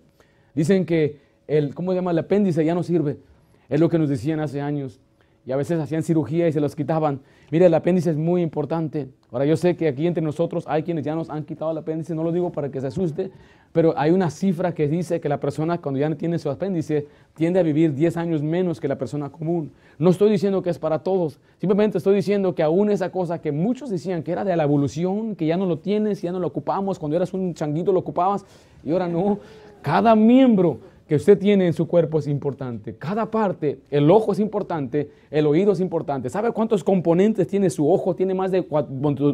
Dicen 0.54 0.86
que 0.86 1.18
el, 1.48 1.74
¿cómo 1.74 1.92
se 1.92 1.96
llama? 1.96 2.12
El 2.12 2.20
apéndice 2.20 2.64
ya 2.64 2.76
no 2.76 2.84
sirve. 2.84 3.18
Es 3.70 3.80
lo 3.80 3.90
que 3.90 3.98
nos 3.98 4.10
decían 4.10 4.40
hace 4.40 4.62
años 4.62 5.00
y 5.46 5.52
a 5.52 5.56
veces 5.56 5.80
hacían 5.80 6.04
cirugía 6.04 6.48
y 6.48 6.54
se 6.54 6.62
los 6.62 6.76
quitaban. 6.76 7.20
Mire, 7.52 7.66
el 7.66 7.74
apéndice 7.74 8.10
es 8.10 8.18
muy 8.18 8.42
importante. 8.42 9.10
Ahora 9.32 9.46
yo 9.46 9.58
sé 9.58 9.76
que 9.76 9.88
aquí 9.88 10.08
entre 10.08 10.24
nosotros 10.24 10.64
hay 10.68 10.84
quienes 10.84 11.04
ya 11.04 11.16
nos 11.16 11.30
han 11.30 11.44
quitado 11.44 11.72
el 11.72 11.78
apéndice, 11.78 12.16
no 12.16 12.24
lo 12.24 12.32
digo 12.32 12.52
para 12.52 12.70
que 12.70 12.80
se 12.80 12.88
asuste, 12.88 13.32
pero 13.72 13.94
hay 13.98 14.12
una 14.12 14.30
cifra 14.30 14.74
que 14.74 14.88
dice 14.88 15.20
que 15.20 15.28
la 15.28 15.40
persona 15.40 15.80
cuando 15.80 16.00
ya 16.00 16.08
no 16.08 16.16
tiene 16.16 16.40
su 16.40 16.50
apéndice 16.50 17.08
tiende 17.34 17.60
a 17.60 17.64
vivir 17.64 17.94
10 17.94 18.18
años 18.18 18.44
menos 18.44 18.80
que 18.80 18.88
la 18.88 18.98
persona 18.98 19.30
común. 19.30 19.72
No 19.98 20.12
estoy 20.12 20.30
diciendo 20.30 20.62
que 20.62 20.70
es 20.70 20.80
para 20.80 21.00
todos, 21.00 21.40
simplemente 21.58 21.98
estoy 21.98 22.16
diciendo 22.16 22.54
que 22.54 22.64
aún 22.64 22.92
esa 22.92 23.12
cosa 23.12 23.42
que 23.42 23.52
muchos 23.52 23.90
decían 23.90 24.24
que 24.24 24.32
era 24.32 24.46
de 24.46 24.56
la 24.56 24.64
evolución, 24.64 25.36
que 25.36 25.48
ya 25.48 25.58
no 25.58 25.66
lo 25.66 25.80
tienes, 25.80 26.22
ya 26.22 26.32
no 26.32 26.40
lo 26.40 26.48
ocupamos, 26.48 27.00
cuando 27.00 27.18
eras 27.18 27.34
un 27.34 27.54
changuito 27.54 27.92
lo 27.92 28.00
ocupabas 28.00 28.46
y 28.84 28.92
ahora 28.92 29.08
no. 29.08 29.40
Cada 29.82 30.16
miembro 30.16 30.80
que 31.08 31.16
usted 31.16 31.38
tiene 31.38 31.68
en 31.68 31.74
su 31.74 31.88
cuerpo 31.88 32.20
es 32.20 32.28
importante. 32.28 32.96
Cada 32.96 33.30
parte, 33.30 33.80
el 33.92 34.10
ojo 34.10 34.32
es 34.32 34.40
importante, 34.40 35.10
el 35.30 35.46
oído 35.46 35.74
es 35.74 35.80
importante. 35.80 36.30
¿Sabe 36.30 36.52
cuántos 36.52 36.84
componentes 36.84 37.48
tiene 37.48 37.70
su 37.70 37.92
ojo? 37.92 38.16
Tiene 38.16 38.34
más 38.34 38.52
de 38.52 38.66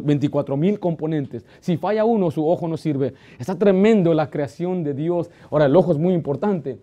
24 0.02 0.56
mil 0.56 0.80
componentes. 0.80 1.44
Si 1.60 1.76
falla 1.76 2.04
uno, 2.04 2.30
su 2.30 2.48
ojo 2.48 2.66
no 2.66 2.76
sirve. 2.76 3.14
Está 3.38 3.56
tremendo 3.56 4.12
la 4.14 4.30
creación 4.30 4.82
de 4.82 4.94
Dios. 4.94 5.30
Ahora, 5.50 5.66
el 5.66 5.76
ojo 5.76 5.92
es 5.92 5.98
muy 5.98 6.14
importante. 6.14 6.78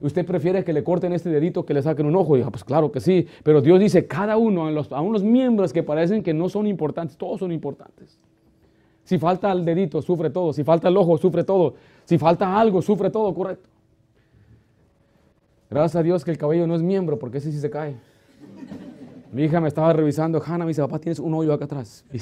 ¿Usted 0.00 0.24
prefiere 0.24 0.64
que 0.64 0.72
le 0.72 0.82
corten 0.82 1.12
este 1.12 1.28
dedito 1.28 1.66
que 1.66 1.74
le 1.74 1.82
saquen 1.82 2.06
un 2.06 2.16
ojo? 2.16 2.38
Y, 2.38 2.42
pues 2.42 2.64
claro 2.64 2.90
que 2.90 3.00
sí, 3.00 3.26
pero 3.42 3.60
Dios 3.60 3.78
dice, 3.78 4.06
cada 4.06 4.38
uno, 4.38 4.66
a 4.66 5.00
unos 5.02 5.22
miembros 5.22 5.74
que 5.74 5.82
parecen 5.82 6.22
que 6.22 6.32
no 6.32 6.48
son 6.48 6.66
importantes, 6.66 7.18
todos 7.18 7.40
son 7.40 7.52
importantes. 7.52 8.18
Si 9.04 9.18
falta 9.18 9.52
el 9.52 9.64
dedito, 9.64 10.00
sufre 10.00 10.30
todo. 10.30 10.52
Si 10.52 10.64
falta 10.64 10.88
el 10.88 10.96
ojo, 10.96 11.18
sufre 11.18 11.44
todo. 11.44 11.74
Si 12.04 12.16
falta 12.16 12.58
algo, 12.58 12.80
sufre 12.80 13.10
todo, 13.10 13.34
correcto. 13.34 13.68
Gracias 15.70 15.96
a 15.96 16.02
Dios 16.02 16.24
que 16.24 16.32
el 16.32 16.38
cabello 16.38 16.66
no 16.66 16.74
es 16.74 16.82
miembro, 16.82 17.16
porque 17.16 17.38
ese 17.38 17.52
sí 17.52 17.60
se 17.60 17.70
cae. 17.70 17.94
Mi 19.32 19.44
hija 19.44 19.60
me 19.60 19.68
estaba 19.68 19.92
revisando, 19.92 20.42
Hanna 20.44 20.64
me 20.64 20.70
dice, 20.70 20.82
papá, 20.82 20.98
tienes 20.98 21.20
un 21.20 21.32
hoyo 21.32 21.52
acá 21.52 21.66
atrás. 21.66 22.04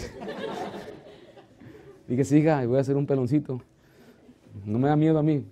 Dije, 2.06 2.24
siga, 2.24 2.66
voy 2.66 2.76
a 2.76 2.80
hacer 2.80 2.96
un 2.96 3.06
peloncito. 3.06 3.62
No 4.66 4.78
me 4.78 4.88
da 4.88 4.96
miedo 4.96 5.18
a 5.18 5.22
mí. 5.22 5.46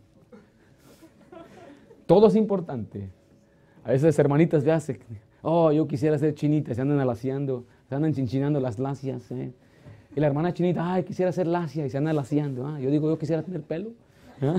Todo 2.04 2.28
es 2.28 2.36
importante. 2.36 3.08
A 3.82 3.92
veces 3.92 4.18
hermanitas 4.18 4.62
ya 4.62 4.78
se, 4.78 5.00
oh, 5.40 5.72
yo 5.72 5.86
quisiera 5.86 6.18
ser 6.18 6.34
chinita, 6.34 6.74
se 6.74 6.82
andan 6.82 7.00
alaciando, 7.00 7.64
se 7.88 7.94
andan 7.94 8.12
chinchinando 8.12 8.60
las 8.60 8.78
lacias. 8.78 9.30
¿eh? 9.30 9.52
Y 10.14 10.20
la 10.20 10.26
hermana 10.26 10.52
chinita, 10.52 10.92
ay, 10.92 11.04
quisiera 11.04 11.32
ser 11.32 11.46
lacia 11.46 11.86
y 11.86 11.90
se 11.90 11.96
anda 11.96 12.10
alaciando. 12.10 12.66
¿ah? 12.66 12.78
Yo 12.78 12.90
digo, 12.90 13.08
yo 13.08 13.18
quisiera 13.18 13.42
tener 13.42 13.62
pelo. 13.62 13.92
¿ah? 14.42 14.56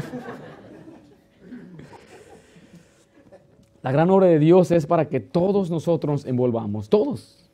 La 3.88 3.94
gran 3.94 4.10
obra 4.10 4.28
de 4.28 4.38
Dios 4.38 4.70
es 4.72 4.86
para 4.86 5.08
que 5.08 5.22
todos 5.22 5.72
nosotros 5.72 6.26
envolvamos, 6.26 6.90
todos. 6.90 7.50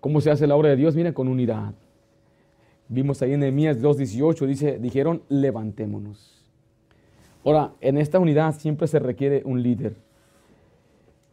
¿Cómo 0.00 0.22
se 0.22 0.30
hace 0.30 0.46
la 0.46 0.56
obra 0.56 0.70
de 0.70 0.76
Dios? 0.76 0.96
Mira, 0.96 1.12
con 1.12 1.28
unidad. 1.28 1.74
Vimos 2.88 3.20
ahí 3.20 3.34
en 3.34 3.40
Nehemías 3.40 3.82
2.18, 3.82 4.46
dice, 4.46 4.78
dijeron, 4.78 5.20
levantémonos. 5.28 6.50
Ahora, 7.44 7.72
en 7.82 7.98
esta 7.98 8.18
unidad 8.18 8.54
siempre 8.54 8.86
se 8.88 8.98
requiere 8.98 9.42
un 9.44 9.62
líder. 9.62 9.96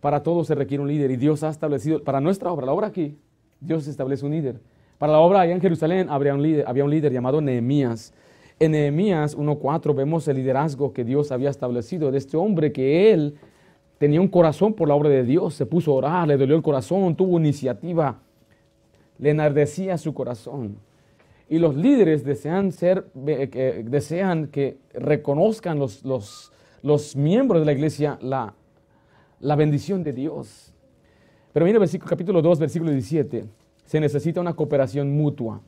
Para 0.01 0.21
todos 0.23 0.47
se 0.47 0.55
requiere 0.55 0.81
un 0.81 0.89
líder 0.89 1.09
y 1.11 1.15
Dios 1.15 1.41
ha 1.43 1.49
establecido, 1.49 2.03
para 2.03 2.19
nuestra 2.19 2.51
obra, 2.51 2.65
la 2.65 2.73
obra 2.73 2.87
aquí, 2.87 3.17
Dios 3.61 3.87
establece 3.87 4.25
un 4.25 4.33
líder. 4.33 4.59
Para 4.97 5.13
la 5.13 5.19
obra 5.19 5.39
allá 5.39 5.53
en 5.53 5.61
Jerusalén 5.61 6.09
había 6.09 6.33
un 6.33 6.43
líder, 6.43 6.65
había 6.67 6.83
un 6.83 6.91
líder 6.91 7.13
llamado 7.13 7.39
Nehemías. 7.39 8.13
En 8.59 8.73
Nehemías 8.73 9.37
1.4 9.37 9.95
vemos 9.95 10.27
el 10.27 10.35
liderazgo 10.35 10.91
que 10.91 11.05
Dios 11.05 11.31
había 11.31 11.49
establecido 11.49 12.11
de 12.11 12.17
este 12.17 12.35
hombre 12.35 12.73
que 12.73 13.13
él 13.13 13.37
tenía 14.01 14.19
un 14.19 14.29
corazón 14.29 14.73
por 14.73 14.87
la 14.87 14.95
obra 14.95 15.09
de 15.09 15.23
Dios, 15.23 15.53
se 15.53 15.67
puso 15.67 15.91
a 15.91 15.93
orar, 15.93 16.27
le 16.27 16.35
dolió 16.35 16.55
el 16.55 16.63
corazón, 16.63 17.15
tuvo 17.15 17.37
iniciativa, 17.37 18.19
le 19.19 19.29
enardecía 19.29 19.95
su 19.99 20.11
corazón. 20.11 20.77
Y 21.47 21.59
los 21.59 21.75
líderes 21.75 22.23
desean, 22.23 22.71
ser, 22.71 23.05
que, 23.13 23.85
desean 23.87 24.47
que 24.47 24.79
reconozcan 24.95 25.77
los, 25.77 26.03
los, 26.03 26.51
los 26.81 27.15
miembros 27.15 27.61
de 27.61 27.67
la 27.67 27.73
iglesia 27.73 28.17
la, 28.23 28.55
la 29.39 29.55
bendición 29.55 30.03
de 30.03 30.13
Dios. 30.13 30.73
Pero 31.53 31.67
mire 31.67 31.77
versículo, 31.77 32.09
capítulo 32.09 32.41
2, 32.41 32.57
versículo 32.57 32.89
17. 32.89 33.45
Se 33.85 33.99
necesita 33.99 34.41
una 34.41 34.55
cooperación 34.55 35.15
mutua. 35.15 35.61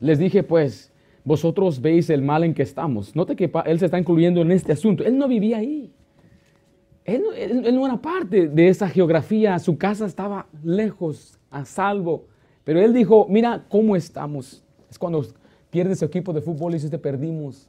Les 0.00 0.18
dije 0.18 0.42
pues, 0.42 0.92
vosotros 1.24 1.80
veis 1.80 2.10
el 2.10 2.20
mal 2.20 2.44
en 2.44 2.52
que 2.52 2.62
estamos. 2.62 3.16
Note 3.16 3.36
que 3.36 3.50
él 3.64 3.78
se 3.78 3.86
está 3.86 3.98
incluyendo 3.98 4.42
en 4.42 4.52
este 4.52 4.72
asunto. 4.72 5.02
Él 5.02 5.16
no 5.16 5.28
vivía 5.28 5.56
ahí. 5.56 5.90
Él, 7.04 7.24
él, 7.36 7.74
no 7.74 7.86
era 7.86 8.00
parte 8.00 8.48
de 8.48 8.68
esa 8.68 8.88
geografía. 8.88 9.58
Su 9.58 9.78
casa 9.78 10.06
estaba 10.06 10.46
lejos, 10.62 11.38
a 11.50 11.64
salvo. 11.64 12.26
Pero 12.64 12.80
él 12.80 12.92
dijo, 12.92 13.26
mira 13.28 13.64
cómo 13.68 13.96
estamos. 13.96 14.62
Es 14.90 14.98
cuando 14.98 15.24
pierde 15.70 15.96
su 15.96 16.04
equipo 16.04 16.32
de 16.32 16.40
fútbol 16.40 16.72
y 16.72 16.74
dice, 16.74 16.90
te 16.90 16.98
perdimos. 16.98 17.68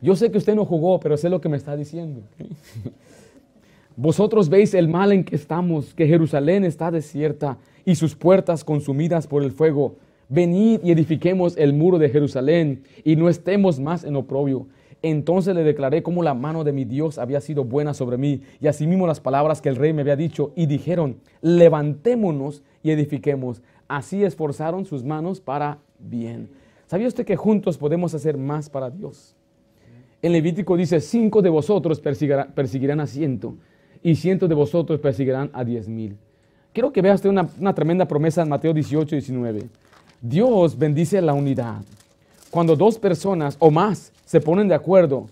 Yo 0.00 0.14
sé 0.14 0.30
que 0.30 0.38
usted 0.38 0.54
no 0.54 0.64
jugó, 0.64 1.00
pero 1.00 1.16
sé 1.16 1.28
lo 1.28 1.40
que 1.40 1.48
me 1.48 1.56
está 1.56 1.76
diciendo. 1.76 2.22
Vosotros 3.96 4.50
veis 4.50 4.74
el 4.74 4.88
mal 4.88 5.10
en 5.12 5.24
que 5.24 5.36
estamos, 5.36 5.94
que 5.94 6.06
Jerusalén 6.06 6.64
está 6.64 6.90
desierta 6.90 7.56
y 7.84 7.94
sus 7.94 8.14
puertas 8.14 8.62
consumidas 8.62 9.26
por 9.26 9.42
el 9.42 9.52
fuego. 9.52 9.96
Venid 10.28 10.80
y 10.84 10.90
edifiquemos 10.90 11.56
el 11.56 11.72
muro 11.72 11.98
de 11.98 12.10
Jerusalén 12.10 12.82
y 13.04 13.16
no 13.16 13.28
estemos 13.28 13.80
más 13.80 14.04
en 14.04 14.16
oprobio. 14.16 14.66
Entonces 15.02 15.54
le 15.54 15.62
declaré 15.62 16.02
cómo 16.02 16.22
la 16.22 16.34
mano 16.34 16.64
de 16.64 16.72
mi 16.72 16.84
Dios 16.84 17.18
había 17.18 17.40
sido 17.40 17.64
buena 17.64 17.94
sobre 17.94 18.16
mí 18.16 18.42
y 18.60 18.66
asimismo 18.66 19.06
las 19.06 19.20
palabras 19.20 19.60
que 19.60 19.68
el 19.68 19.76
rey 19.76 19.92
me 19.92 20.02
había 20.02 20.16
dicho 20.16 20.52
y 20.56 20.66
dijeron, 20.66 21.18
levantémonos 21.42 22.62
y 22.82 22.90
edifiquemos. 22.90 23.62
Así 23.88 24.24
esforzaron 24.24 24.84
sus 24.84 25.04
manos 25.04 25.40
para 25.40 25.78
bien. 25.98 26.48
¿Sabía 26.86 27.08
usted 27.08 27.24
que 27.24 27.36
juntos 27.36 27.78
podemos 27.78 28.14
hacer 28.14 28.36
más 28.36 28.70
para 28.70 28.90
Dios? 28.90 29.36
En 30.22 30.32
Levítico 30.32 30.76
dice, 30.76 31.00
cinco 31.00 31.42
de 31.42 31.50
vosotros 31.50 32.00
perseguirán 32.00 33.00
a 33.00 33.06
ciento 33.06 33.56
y 34.02 34.16
cientos 34.16 34.48
de 34.48 34.54
vosotros 34.54 34.98
perseguirán 34.98 35.50
a 35.52 35.64
diez 35.64 35.88
mil. 35.88 36.16
Quiero 36.72 36.92
que 36.92 37.02
vea 37.02 37.14
usted 37.14 37.28
una, 37.28 37.48
una 37.58 37.74
tremenda 37.74 38.06
promesa 38.06 38.42
en 38.42 38.48
Mateo 38.48 38.72
18, 38.72 39.16
19. 39.16 39.68
Dios 40.20 40.78
bendice 40.78 41.20
la 41.22 41.32
unidad. 41.32 41.82
Cuando 42.56 42.74
dos 42.74 42.98
personas 42.98 43.54
o 43.58 43.70
más 43.70 44.14
se 44.24 44.40
ponen 44.40 44.66
de 44.66 44.74
acuerdo 44.74 45.26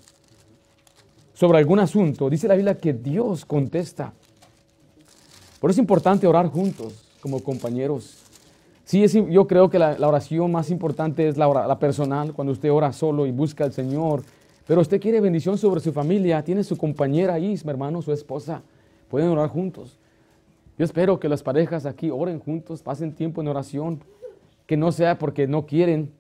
sobre 1.33 1.57
algún 1.57 1.79
asunto, 1.79 2.29
dice 2.29 2.47
la 2.47 2.55
Biblia 2.55 2.77
que 2.77 2.93
Dios 2.93 3.47
contesta. 3.47 4.13
Por 5.59 5.71
eso 5.71 5.81
es 5.81 5.85
importante 5.85 6.27
orar 6.27 6.49
juntos 6.49 7.09
como 7.23 7.43
compañeros. 7.43 8.19
Sí, 8.85 9.07
yo 9.31 9.47
creo 9.47 9.71
que 9.71 9.79
la, 9.79 9.97
oración 10.07 10.53
más 10.53 10.69
importante 10.69 11.27
es 11.27 11.39
la, 11.39 11.79
personal, 11.79 12.35
cuando 12.35 12.53
usted 12.53 12.71
ora 12.71 12.93
solo 12.93 13.25
y 13.25 13.31
busca 13.31 13.65
al 13.65 13.73
Señor 13.73 14.23
pero 14.67 14.83
usted 14.83 15.01
quiere 15.01 15.23
bendición 15.23 15.57
sobre 15.57 15.81
su 15.81 15.95
familia, 15.95 16.45
tiene 16.45 16.63
su 16.63 16.77
compañera 16.77 17.33
ahí, 17.33 17.59
mi 17.65 17.71
hermano, 17.71 18.03
su 18.03 18.13
esposa. 18.13 18.61
Pueden 19.09 19.31
orar 19.31 19.49
juntos. 19.49 19.99
Yo 20.77 20.85
espero 20.85 21.19
que 21.19 21.31
las 21.31 21.43
parejas 21.43 21.87
aquí 21.87 22.11
oren 22.11 22.39
juntos, 22.39 22.83
pasen 22.83 23.15
tiempo 23.15 23.41
en 23.41 23.49
oración, 23.49 24.01
que 24.67 24.77
no 24.77 24.93
sea 24.93 25.19
porque 25.19 25.47
no 25.47 25.65
quieren, 25.65 26.13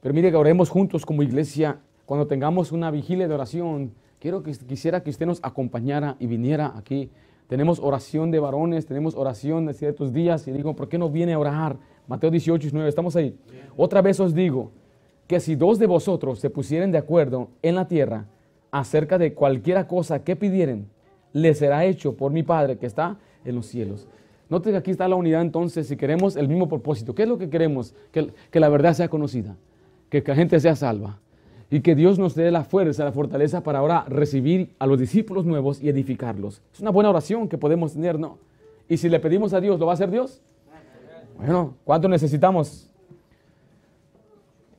pero 0.00 0.14
mire 0.14 0.30
que 0.30 0.36
oremos 0.36 0.70
juntos 0.70 1.04
como 1.04 1.22
iglesia. 1.22 1.78
Cuando 2.06 2.26
tengamos 2.26 2.72
una 2.72 2.90
vigilia 2.90 3.28
de 3.28 3.34
oración, 3.34 3.92
quiero 4.18 4.42
que 4.42 4.52
quisiera 4.52 5.02
que 5.02 5.10
usted 5.10 5.26
nos 5.26 5.40
acompañara 5.42 6.16
y 6.18 6.26
viniera 6.26 6.72
aquí. 6.76 7.10
Tenemos 7.48 7.80
oración 7.80 8.30
de 8.30 8.40
varones, 8.40 8.86
tenemos 8.86 9.14
oración 9.14 9.66
de 9.66 9.74
ciertos 9.74 10.12
días 10.12 10.46
y 10.48 10.52
digo, 10.52 10.76
¿por 10.76 10.88
qué 10.88 10.98
no 10.98 11.10
viene 11.10 11.32
a 11.32 11.38
orar? 11.38 11.76
Mateo 12.06 12.30
18, 12.30 12.62
19, 12.62 12.88
estamos 12.88 13.16
ahí. 13.16 13.36
Otra 13.76 14.02
vez 14.02 14.20
os 14.20 14.34
digo, 14.34 14.70
que 15.28 15.40
si 15.40 15.54
dos 15.54 15.78
de 15.78 15.86
vosotros 15.86 16.40
se 16.40 16.50
pusieren 16.50 16.90
de 16.90 16.98
acuerdo 16.98 17.50
en 17.62 17.74
la 17.74 17.86
tierra 17.86 18.24
acerca 18.70 19.18
de 19.18 19.34
cualquiera 19.34 19.86
cosa 19.86 20.24
que 20.24 20.34
pidieren, 20.34 20.88
le 21.32 21.54
será 21.54 21.84
hecho 21.84 22.16
por 22.16 22.32
mi 22.32 22.42
Padre 22.42 22.78
que 22.78 22.86
está 22.86 23.18
en 23.44 23.54
los 23.54 23.66
cielos. 23.66 24.08
Note 24.48 24.70
que 24.70 24.78
aquí 24.78 24.90
está 24.90 25.06
la 25.06 25.16
unidad 25.16 25.42
entonces, 25.42 25.86
si 25.86 25.96
queremos 25.96 26.36
el 26.36 26.48
mismo 26.48 26.68
propósito. 26.68 27.14
¿Qué 27.14 27.24
es 27.24 27.28
lo 27.28 27.36
que 27.36 27.50
queremos? 27.50 27.94
Que, 28.10 28.32
que 28.50 28.60
la 28.60 28.70
verdad 28.70 28.94
sea 28.94 29.08
conocida, 29.08 29.56
que 30.10 30.22
la 30.26 30.34
gente 30.34 30.58
sea 30.60 30.76
salva 30.76 31.18
y 31.70 31.80
que 31.80 31.94
Dios 31.94 32.18
nos 32.18 32.34
dé 32.34 32.50
la 32.50 32.64
fuerza, 32.64 33.04
la 33.04 33.12
fortaleza 33.12 33.62
para 33.62 33.80
ahora 33.80 34.04
recibir 34.08 34.74
a 34.78 34.86
los 34.86 34.98
discípulos 34.98 35.44
nuevos 35.44 35.82
y 35.82 35.88
edificarlos. 35.88 36.62
Es 36.72 36.80
una 36.80 36.90
buena 36.90 37.10
oración 37.10 37.48
que 37.48 37.58
podemos 37.58 37.92
tener, 37.92 38.18
¿no? 38.18 38.38
Y 38.88 38.96
si 38.96 39.08
le 39.08 39.20
pedimos 39.20 39.52
a 39.52 39.60
Dios, 39.60 39.78
¿lo 39.78 39.86
va 39.86 39.92
a 39.92 39.94
hacer 39.94 40.10
Dios? 40.10 40.40
Bueno, 41.36 41.74
¿cuánto 41.84 42.08
necesitamos? 42.08 42.90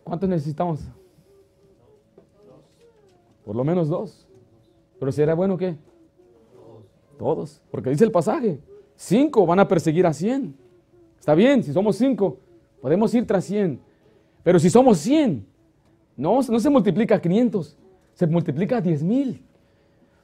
¿Cuántos 0.03 0.27
necesitamos? 0.27 0.81
Por 3.45 3.55
lo 3.55 3.63
menos 3.63 3.87
dos. 3.87 4.27
Pero 4.99 5.11
si 5.11 5.21
era 5.21 5.35
bueno, 5.35 5.57
¿qué? 5.57 5.75
Todos. 7.17 7.61
Porque 7.69 7.91
dice 7.91 8.03
el 8.03 8.11
pasaje, 8.11 8.59
cinco 8.95 9.45
van 9.45 9.59
a 9.59 9.67
perseguir 9.67 10.05
a 10.07 10.13
cien. 10.13 10.55
Está 11.19 11.35
bien, 11.35 11.63
si 11.63 11.71
somos 11.71 11.95
cinco, 11.95 12.37
podemos 12.81 13.13
ir 13.13 13.27
tras 13.27 13.45
cien. 13.45 13.79
Pero 14.43 14.59
si 14.59 14.69
somos 14.69 14.99
cien, 14.99 15.45
no, 16.15 16.39
no 16.41 16.59
se 16.59 16.69
multiplica 16.69 17.15
a 17.15 17.21
500, 17.21 17.77
se 18.13 18.27
multiplica 18.27 18.77
a 18.77 18.81
diez 18.81 19.03
mil. 19.03 19.43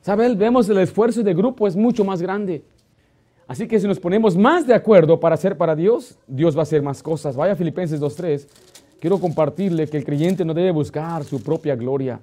¿Sabe? 0.02 0.34
Vemos 0.36 0.70
el 0.70 0.78
esfuerzo 0.78 1.24
de 1.24 1.34
grupo 1.34 1.68
es 1.68 1.76
mucho 1.76 2.04
más 2.04 2.22
grande. 2.22 2.64
Así 3.48 3.68
que 3.68 3.80
si 3.80 3.88
nos 3.88 4.00
ponemos 4.00 4.36
más 4.36 4.66
de 4.66 4.74
acuerdo 4.74 5.20
para 5.20 5.36
hacer 5.36 5.58
para 5.58 5.76
Dios, 5.76 6.18
Dios 6.28 6.56
va 6.56 6.62
a 6.62 6.64
hacer 6.64 6.82
más 6.82 7.02
cosas. 7.02 7.36
Vaya 7.36 7.56
Filipenses 7.56 8.02
2.3 8.02 8.48
quiero 9.00 9.20
compartirle 9.20 9.88
que 9.88 9.98
el 9.98 10.04
creyente 10.04 10.44
no 10.44 10.54
debe 10.54 10.72
buscar 10.72 11.24
su 11.24 11.42
propia 11.44 11.76
gloria. 11.76 12.20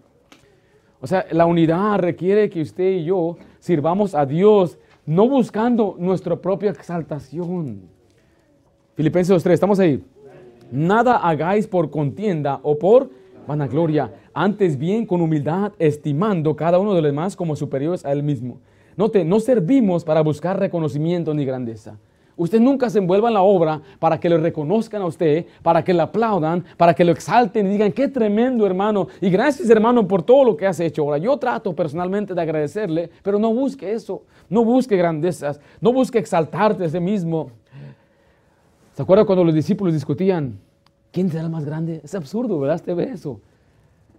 O 1.00 1.06
sea, 1.06 1.26
la 1.30 1.46
unidad 1.46 1.98
requiere 1.98 2.48
que 2.50 2.62
usted 2.62 2.90
y 2.90 3.04
yo 3.04 3.36
sirvamos 3.60 4.14
a 4.14 4.26
Dios 4.26 4.78
no 5.04 5.28
buscando 5.28 5.96
nuestra 5.98 6.36
propia 6.36 6.70
exaltación. 6.70 7.82
Filipenses 8.94 9.44
2.3, 9.44 9.52
estamos 9.52 9.78
ahí. 9.78 10.02
Nada 10.72 11.18
hagáis 11.18 11.66
por 11.66 11.90
contienda 11.90 12.58
o 12.62 12.78
por 12.78 13.10
vanagloria, 13.46 14.10
antes 14.32 14.78
bien 14.78 15.04
con 15.04 15.20
humildad, 15.20 15.72
estimando 15.78 16.56
cada 16.56 16.78
uno 16.78 16.94
de 16.94 17.02
los 17.02 17.10
demás 17.10 17.36
como 17.36 17.56
superiores 17.56 18.06
a 18.06 18.12
él 18.12 18.22
mismo. 18.22 18.58
Note, 18.96 19.22
no 19.22 19.38
servimos 19.38 20.02
para 20.02 20.22
buscar 20.22 20.58
reconocimiento 20.58 21.34
ni 21.34 21.44
grandeza. 21.44 21.98
Usted 22.38 22.58
nunca 22.58 22.88
se 22.88 23.00
envuelva 23.00 23.28
en 23.28 23.34
la 23.34 23.42
obra 23.42 23.82
para 23.98 24.18
que 24.18 24.30
le 24.30 24.38
reconozcan 24.38 25.02
a 25.02 25.06
usted, 25.06 25.44
para 25.62 25.84
que 25.84 25.92
le 25.92 26.00
aplaudan, 26.00 26.64
para 26.78 26.94
que 26.94 27.04
lo 27.04 27.12
exalten 27.12 27.66
y 27.66 27.70
digan, 27.70 27.92
qué 27.92 28.08
tremendo 28.08 28.64
hermano. 28.64 29.08
Y 29.20 29.28
gracias 29.28 29.68
hermano 29.68 30.08
por 30.08 30.22
todo 30.22 30.42
lo 30.42 30.56
que 30.56 30.66
has 30.66 30.80
hecho. 30.80 31.02
Ahora, 31.02 31.18
yo 31.18 31.36
trato 31.36 31.74
personalmente 31.76 32.32
de 32.32 32.40
agradecerle, 32.40 33.10
pero 33.22 33.38
no 33.38 33.52
busque 33.52 33.92
eso. 33.92 34.22
No 34.48 34.64
busque 34.64 34.96
grandezas. 34.96 35.60
No 35.82 35.92
busque 35.92 36.18
exaltarte 36.18 36.84
a 36.84 36.88
sí 36.88 37.00
mismo. 37.00 37.50
¿Se 38.94 39.02
acuerda 39.02 39.24
cuando 39.24 39.44
los 39.44 39.54
discípulos 39.54 39.94
discutían? 39.94 40.58
¿Quién 41.10 41.30
será 41.30 41.44
el 41.44 41.50
más 41.50 41.64
grande? 41.64 42.00
Es 42.02 42.14
absurdo, 42.14 42.58
¿verdad? 42.58 42.76
Usted 42.76 42.94
ve 42.94 43.10
eso. 43.12 43.40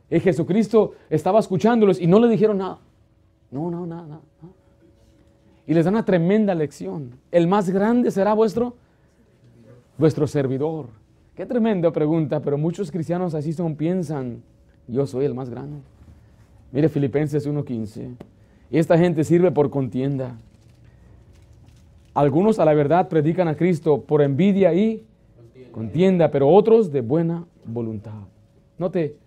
Y 0.09 0.19
Jesucristo 0.19 0.93
estaba 1.09 1.39
escuchándolos 1.39 1.99
y 1.99 2.07
no 2.07 2.19
le 2.19 2.27
dijeron 2.27 2.57
nada. 2.57 2.79
No, 3.51 3.69
no, 3.69 3.85
nada, 3.85 4.07
nada 4.07 4.21
y 5.65 5.73
les 5.73 5.85
da 5.85 5.91
una 5.91 6.05
tremenda 6.05 6.53
lección. 6.55 7.11
El 7.31 7.47
más 7.47 7.69
grande 7.69 8.11
será 8.11 8.33
vuestro, 8.33 8.75
vuestro 9.97 10.27
servidor. 10.27 10.87
Qué 11.35 11.45
tremenda 11.45 11.91
pregunta, 11.91 12.41
pero 12.41 12.57
muchos 12.57 12.91
cristianos 12.91 13.33
así 13.33 13.53
son, 13.53 13.75
piensan, 13.75 14.43
yo 14.87 15.07
soy 15.07 15.25
el 15.25 15.33
más 15.33 15.49
grande. 15.49 15.77
Mire 16.71 16.89
Filipenses 16.89 17.47
1.15. 17.47 18.15
Y 18.69 18.77
esta 18.77 18.97
gente 18.97 19.23
sirve 19.23 19.51
por 19.51 19.69
contienda. 19.69 20.35
Algunos 22.13 22.59
a 22.59 22.65
la 22.65 22.73
verdad 22.73 23.09
predican 23.09 23.47
a 23.47 23.55
Cristo 23.55 24.01
por 24.01 24.21
envidia 24.21 24.73
y 24.73 25.03
contienda, 25.71 26.29
pero 26.29 26.47
otros 26.47 26.91
de 26.91 27.01
buena 27.01 27.45
voluntad. 27.65 28.27
Note, 28.77 29.17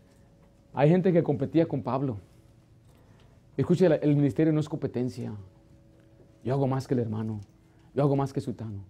hay 0.73 0.89
gente 0.89 1.13
que 1.13 1.23
competía 1.23 1.67
con 1.67 1.83
Pablo. 1.83 2.19
Escuche, 3.57 3.87
el 3.87 4.15
ministerio 4.15 4.53
no 4.53 4.61
es 4.61 4.69
competencia. 4.69 5.33
Yo 6.45 6.55
hago 6.55 6.69
más 6.69 6.87
que 6.87 6.95
el 6.95 7.01
hermano. 7.01 7.41
Yo 7.95 8.03
hago 8.03 8.15
más 8.15 8.33
que 8.33 8.41
Sutano. 8.41 8.85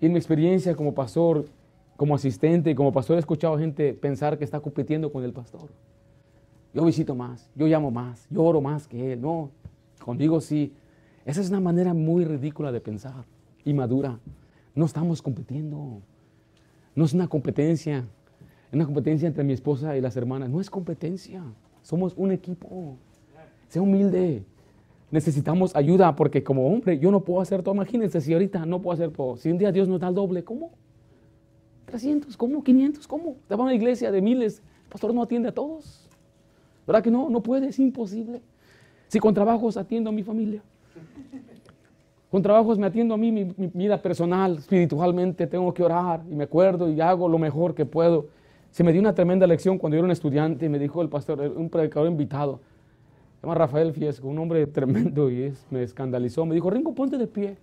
Y 0.00 0.06
en 0.06 0.12
mi 0.12 0.18
experiencia 0.18 0.74
como 0.74 0.94
pastor, 0.94 1.44
como 1.96 2.14
asistente 2.14 2.70
y 2.70 2.74
como 2.74 2.92
pastor 2.92 3.16
he 3.16 3.18
escuchado 3.18 3.58
gente 3.58 3.92
pensar 3.92 4.38
que 4.38 4.44
está 4.44 4.60
compitiendo 4.60 5.12
con 5.12 5.24
el 5.24 5.32
pastor. 5.32 5.68
Yo 6.72 6.84
visito 6.84 7.14
más, 7.14 7.50
yo 7.56 7.66
llamo 7.66 7.90
más, 7.90 8.26
yo 8.30 8.44
oro 8.44 8.60
más 8.60 8.86
que 8.86 9.14
él. 9.14 9.20
No, 9.20 9.50
conmigo 10.00 10.40
sí. 10.40 10.72
Esa 11.28 11.42
es 11.42 11.50
una 11.50 11.60
manera 11.60 11.92
muy 11.92 12.24
ridícula 12.24 12.72
de 12.72 12.80
pensar 12.80 13.26
y 13.62 13.74
madura. 13.74 14.18
No 14.74 14.86
estamos 14.86 15.20
compitiendo. 15.20 16.00
No 16.94 17.04
es 17.04 17.12
una 17.12 17.28
competencia. 17.28 18.06
Es 18.68 18.72
una 18.72 18.86
competencia 18.86 19.28
entre 19.28 19.44
mi 19.44 19.52
esposa 19.52 19.94
y 19.94 20.00
las 20.00 20.16
hermanas. 20.16 20.48
No 20.48 20.58
es 20.58 20.70
competencia. 20.70 21.42
Somos 21.82 22.14
un 22.16 22.32
equipo. 22.32 22.96
Sea 23.68 23.82
humilde. 23.82 24.42
necesitamos 25.10 25.76
ayuda 25.76 26.16
porque 26.16 26.42
como 26.42 26.66
hombre 26.66 26.98
yo 26.98 27.10
no 27.10 27.20
puedo 27.20 27.42
hacer 27.42 27.62
todo. 27.62 27.74
Imagínense 27.74 28.22
si 28.22 28.32
ahorita 28.32 28.64
no 28.64 28.80
puedo 28.80 28.94
hacer 28.94 29.10
todo. 29.10 29.36
Si 29.36 29.50
un 29.50 29.58
día 29.58 29.70
Dios 29.70 29.86
nos 29.86 30.00
da 30.00 30.08
el 30.08 30.14
doble, 30.14 30.44
¿cómo? 30.44 30.70
300, 31.84 32.38
¿cómo? 32.38 32.64
500, 32.64 33.06
¿cómo? 33.06 33.36
Te 33.46 33.54
va 33.54 33.64
a 33.64 33.66
una 33.66 33.74
iglesia 33.74 34.10
de 34.10 34.22
miles, 34.22 34.62
el 34.84 34.88
pastor 34.88 35.12
no 35.12 35.24
atiende 35.24 35.50
a 35.50 35.52
todos. 35.52 36.08
¿Verdad 36.86 37.02
que 37.02 37.10
no? 37.10 37.28
No 37.28 37.42
puede, 37.42 37.68
es 37.68 37.78
imposible. 37.78 38.40
Si 39.08 39.20
con 39.20 39.34
trabajos 39.34 39.76
atiendo 39.76 40.08
a 40.08 40.12
mi 40.14 40.22
familia, 40.22 40.62
con 42.30 42.42
trabajos 42.42 42.78
me 42.78 42.86
atiendo 42.86 43.14
a 43.14 43.16
mí, 43.16 43.32
mi, 43.32 43.44
vida 43.44 44.00
personal, 44.00 44.58
espiritualmente, 44.58 45.46
tengo 45.46 45.72
que 45.72 45.82
orar 45.82 46.22
y 46.30 46.34
me 46.34 46.44
acuerdo 46.44 46.90
y 46.90 47.00
hago 47.00 47.28
lo 47.28 47.38
mejor 47.38 47.74
que 47.74 47.86
puedo. 47.86 48.26
Se 48.70 48.84
me 48.84 48.92
dio 48.92 49.00
una 49.00 49.14
tremenda 49.14 49.46
lección 49.46 49.78
cuando 49.78 49.96
yo 49.96 50.00
era 50.00 50.06
un 50.06 50.12
estudiante 50.12 50.66
y 50.66 50.68
me 50.68 50.78
dijo 50.78 51.00
el 51.00 51.08
pastor, 51.08 51.40
un 51.40 51.70
predicador 51.70 52.08
invitado, 52.08 52.60
se 53.38 53.46
llama 53.46 53.54
Rafael 53.54 53.92
Fiesco, 53.92 54.28
un 54.28 54.38
hombre 54.38 54.66
tremendo 54.66 55.30
y 55.30 55.44
es, 55.44 55.66
me 55.70 55.82
escandalizó. 55.82 56.44
Me 56.44 56.54
dijo, 56.54 56.68
Ringo, 56.68 56.94
ponte 56.94 57.16
de 57.16 57.26
pie. 57.26 57.56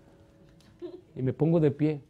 Y 1.16 1.22
me 1.22 1.34
pongo 1.34 1.60
de 1.60 1.70
pie. 1.70 2.02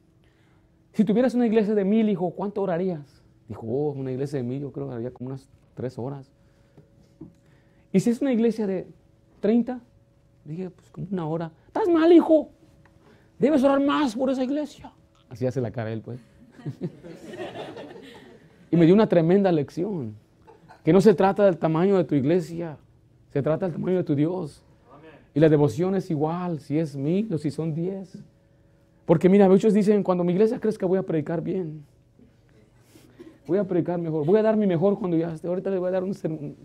Si 0.93 1.03
tuvieras 1.03 1.34
una 1.34 1.45
iglesia 1.45 1.76
de 1.76 1.84
mil, 1.84 2.07
hijo, 2.09 2.32
¿cuánto 2.32 2.61
orarías? 2.61 3.22
Dijo, 3.49 3.68
oh, 3.68 3.91
una 3.91 4.11
iglesia 4.11 4.38
de 4.38 4.43
mil, 4.43 4.61
yo 4.61 4.72
creo 4.72 4.88
que 4.88 4.95
haría 4.95 5.11
como 5.11 5.30
unas 5.32 5.49
tres 5.74 5.99
horas. 5.99 6.32
Y 7.91 7.99
si 7.99 8.09
es 8.09 8.22
una 8.22 8.32
iglesia 8.32 8.66
de 8.68 8.88
30, 9.39 9.82
dije, 10.46 10.70
pues 10.70 10.89
como 10.89 11.08
una 11.12 11.28
hora. 11.28 11.52
Estás 11.68 11.88
mal, 11.88 12.12
hijo. 12.12 12.50
Debes 13.39 13.64
orar 13.64 13.82
más 13.82 14.16
por 14.16 14.30
esa 14.30 14.43
iglesia. 14.43 14.91
Así 15.30 15.46
hace 15.46 15.60
la 15.60 15.72
cara 15.72 15.91
él, 15.91 16.02
pues. 16.02 16.20
y 18.72 18.78
me 18.78 18.86
dio 18.86 18.93
una 18.93 19.08
tremenda 19.08 19.52
lección. 19.52 20.16
Que 20.84 20.93
no 20.93 21.02
se 21.02 21.14
trata 21.14 21.46
del 21.46 21.58
tamaño 21.58 21.98
de 21.98 22.04
tu 22.04 22.14
iglesia, 22.14 22.78
se 23.32 23.41
trata 23.41 23.66
del 23.66 23.74
tamaño 23.74 23.98
de 23.98 24.04
tu 24.04 24.16
Dios. 24.16 24.64
Y 25.34 25.39
la 25.39 25.50
devoción 25.50 25.96
es 25.96 26.10
igual, 26.12 26.60
si 26.60 26.78
es 26.78 26.96
mil 26.96 27.34
o 27.34 27.38
si 27.38 27.52
son 27.52 27.74
diez. 27.74 28.24
Porque 29.06 29.28
mira, 29.28 29.50
muchos 29.50 29.74
dicen, 29.74 30.04
cuando 30.04 30.24
mi 30.24 30.32
iglesia 30.32 30.60
crezca 30.60 30.86
voy 30.86 31.00
a 31.00 31.04
predicar 31.04 31.41
bien. 31.41 31.84
Voy 33.48 33.58
a 33.58 33.64
predicar 33.64 34.00
mejor. 34.00 34.26
Voy 34.26 34.39
a 34.39 34.43
dar 34.43 34.56
mi 34.56 34.66
mejor 34.66 34.98
cuando 34.98 35.18
ya 35.18 35.34
esté. 35.34 35.48
Ahorita 35.48 35.70
le 35.70 35.80
voy 35.80 35.89
a 35.89 35.91
dar 35.91 36.04
un 36.04 36.14
sermón. 36.14 36.56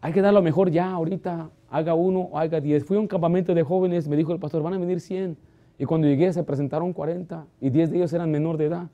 Hay 0.00 0.12
que 0.12 0.20
dar 0.20 0.34
lo 0.34 0.42
mejor 0.42 0.70
ya, 0.70 0.90
ahorita. 0.90 1.50
Haga 1.70 1.94
uno 1.94 2.20
o 2.20 2.38
haga 2.38 2.60
diez. 2.60 2.84
Fui 2.84 2.96
a 2.96 3.00
un 3.00 3.08
campamento 3.08 3.54
de 3.54 3.62
jóvenes, 3.62 4.08
me 4.08 4.16
dijo 4.16 4.32
el 4.32 4.38
pastor, 4.38 4.62
van 4.62 4.74
a 4.74 4.78
venir 4.78 5.00
cien. 5.00 5.36
Y 5.78 5.84
cuando 5.84 6.06
llegué 6.06 6.32
se 6.32 6.42
presentaron 6.42 6.92
40 6.92 7.46
y 7.60 7.70
10 7.70 7.90
de 7.90 7.96
ellos 7.98 8.12
eran 8.12 8.30
menor 8.30 8.56
de 8.56 8.66
edad. 8.66 8.88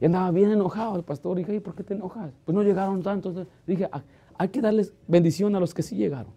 Y 0.00 0.06
andaba 0.06 0.30
bien 0.30 0.50
enojado 0.50 0.96
el 0.96 1.02
pastor. 1.02 1.38
Y 1.38 1.44
dije, 1.44 1.60
¿por 1.60 1.74
qué 1.74 1.82
te 1.82 1.94
enojas? 1.94 2.32
Pues 2.44 2.54
no 2.54 2.62
llegaron 2.62 3.02
tantos. 3.02 3.46
Dije, 3.66 3.88
ah, 3.92 4.02
hay 4.38 4.48
que 4.48 4.60
darles 4.60 4.92
bendición 5.06 5.54
a 5.54 5.60
los 5.60 5.74
que 5.74 5.82
sí 5.82 5.96
llegaron. 5.96 6.32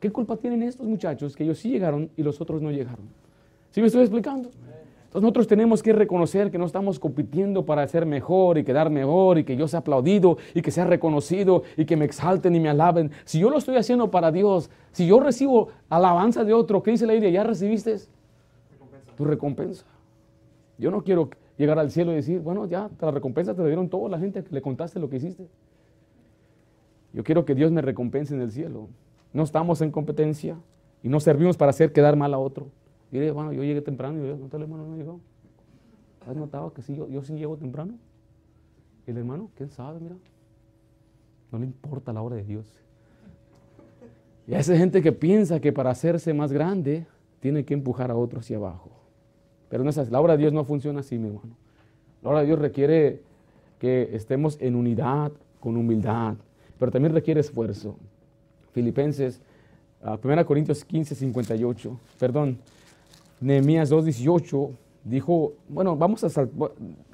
¿Qué 0.00 0.10
culpa 0.12 0.36
tienen 0.36 0.62
estos 0.62 0.86
muchachos 0.86 1.34
que 1.34 1.44
ellos 1.44 1.58
sí 1.58 1.70
llegaron 1.70 2.10
y 2.16 2.22
los 2.22 2.40
otros 2.40 2.60
no 2.60 2.70
llegaron? 2.70 3.08
¿Sí 3.70 3.80
me 3.80 3.86
estoy 3.86 4.02
explicando? 4.02 4.50
Entonces 5.14 5.26
nosotros 5.26 5.46
tenemos 5.46 5.80
que 5.80 5.92
reconocer 5.92 6.50
que 6.50 6.58
no 6.58 6.66
estamos 6.66 6.98
compitiendo 6.98 7.64
para 7.64 7.86
ser 7.86 8.04
mejor 8.04 8.58
y 8.58 8.64
quedar 8.64 8.90
mejor 8.90 9.38
y 9.38 9.44
que 9.44 9.56
yo 9.56 9.68
sea 9.68 9.78
aplaudido 9.78 10.38
y 10.54 10.60
que 10.60 10.72
sea 10.72 10.86
reconocido 10.86 11.62
y 11.76 11.84
que 11.84 11.96
me 11.96 12.04
exalten 12.04 12.52
y 12.56 12.58
me 12.58 12.68
alaben. 12.68 13.12
Si 13.24 13.38
yo 13.38 13.48
lo 13.48 13.58
estoy 13.58 13.76
haciendo 13.76 14.10
para 14.10 14.32
Dios, 14.32 14.70
si 14.90 15.06
yo 15.06 15.20
recibo 15.20 15.68
alabanza 15.88 16.42
de 16.42 16.52
otro, 16.52 16.82
¿qué 16.82 16.90
dice 16.90 17.06
la 17.06 17.12
Biblia? 17.12 17.30
¿Ya 17.30 17.44
recibiste 17.44 17.94
tu 19.16 19.24
recompensa? 19.24 19.86
Yo 20.78 20.90
no 20.90 21.04
quiero 21.04 21.30
llegar 21.56 21.78
al 21.78 21.92
cielo 21.92 22.10
y 22.10 22.16
decir, 22.16 22.40
bueno, 22.40 22.66
ya 22.66 22.90
la 23.00 23.12
recompensa 23.12 23.54
te 23.54 23.64
dieron 23.64 23.88
toda 23.88 24.08
la 24.08 24.18
gente 24.18 24.42
que 24.42 24.52
le 24.52 24.62
contaste 24.62 24.98
lo 24.98 25.08
que 25.08 25.18
hiciste. 25.18 25.46
Yo 27.12 27.22
quiero 27.22 27.44
que 27.44 27.54
Dios 27.54 27.70
me 27.70 27.82
recompense 27.82 28.34
en 28.34 28.40
el 28.40 28.50
cielo. 28.50 28.88
No 29.32 29.44
estamos 29.44 29.80
en 29.80 29.92
competencia 29.92 30.56
y 31.04 31.08
no 31.08 31.20
servimos 31.20 31.56
para 31.56 31.70
hacer 31.70 31.92
quedar 31.92 32.16
mal 32.16 32.34
a 32.34 32.38
otro. 32.38 32.66
Mire, 33.14 33.30
bueno, 33.30 33.52
yo 33.52 33.62
llegué 33.62 33.80
temprano 33.80 34.18
y 34.18 34.26
yo, 34.26 34.36
no, 34.36 34.48
el 34.52 34.62
hermano 34.62 34.88
no 34.88 34.96
llegó. 34.96 35.20
¿Has 36.28 36.34
notado 36.34 36.72
que 36.72 36.82
sí, 36.82 36.96
yo, 36.96 37.06
yo 37.06 37.22
sí 37.22 37.32
llego 37.34 37.56
temprano? 37.56 37.94
Y 39.06 39.12
el 39.12 39.18
hermano, 39.18 39.50
¿quién 39.54 39.70
sabe? 39.70 40.00
Mira, 40.00 40.16
no 41.52 41.60
le 41.60 41.66
importa 41.66 42.12
la 42.12 42.22
hora 42.22 42.34
de 42.34 42.42
Dios. 42.42 42.66
Y 44.48 44.54
hay 44.54 44.62
esa 44.62 44.76
gente 44.76 45.00
que 45.00 45.12
piensa 45.12 45.60
que 45.60 45.72
para 45.72 45.90
hacerse 45.90 46.34
más 46.34 46.52
grande 46.52 47.06
tiene 47.38 47.64
que 47.64 47.74
empujar 47.74 48.10
a 48.10 48.16
otro 48.16 48.40
hacia 48.40 48.56
abajo. 48.56 48.90
Pero 49.68 49.84
no 49.84 49.90
es 49.90 49.98
así. 49.98 50.10
La 50.10 50.20
obra 50.20 50.32
de 50.32 50.40
Dios 50.40 50.52
no 50.52 50.64
funciona 50.64 50.98
así, 50.98 51.16
mi 51.16 51.28
hermano. 51.28 51.56
La 52.20 52.30
obra 52.30 52.40
de 52.40 52.46
Dios 52.46 52.58
requiere 52.58 53.22
que 53.78 54.10
estemos 54.12 54.60
en 54.60 54.74
unidad, 54.74 55.30
con 55.60 55.76
humildad, 55.76 56.34
pero 56.80 56.90
también 56.90 57.14
requiere 57.14 57.38
esfuerzo. 57.38 57.96
Filipenses, 58.72 59.40
1 60.02 60.18
ah, 60.32 60.44
Corintios 60.44 60.84
15, 60.84 61.14
58, 61.14 62.00
perdón, 62.18 62.58
Nehemías 63.40 63.88
2, 63.88 64.04
18, 64.04 64.70
dijo, 65.04 65.54
bueno, 65.68 65.96
vamos 65.96 66.24
a 66.24 66.48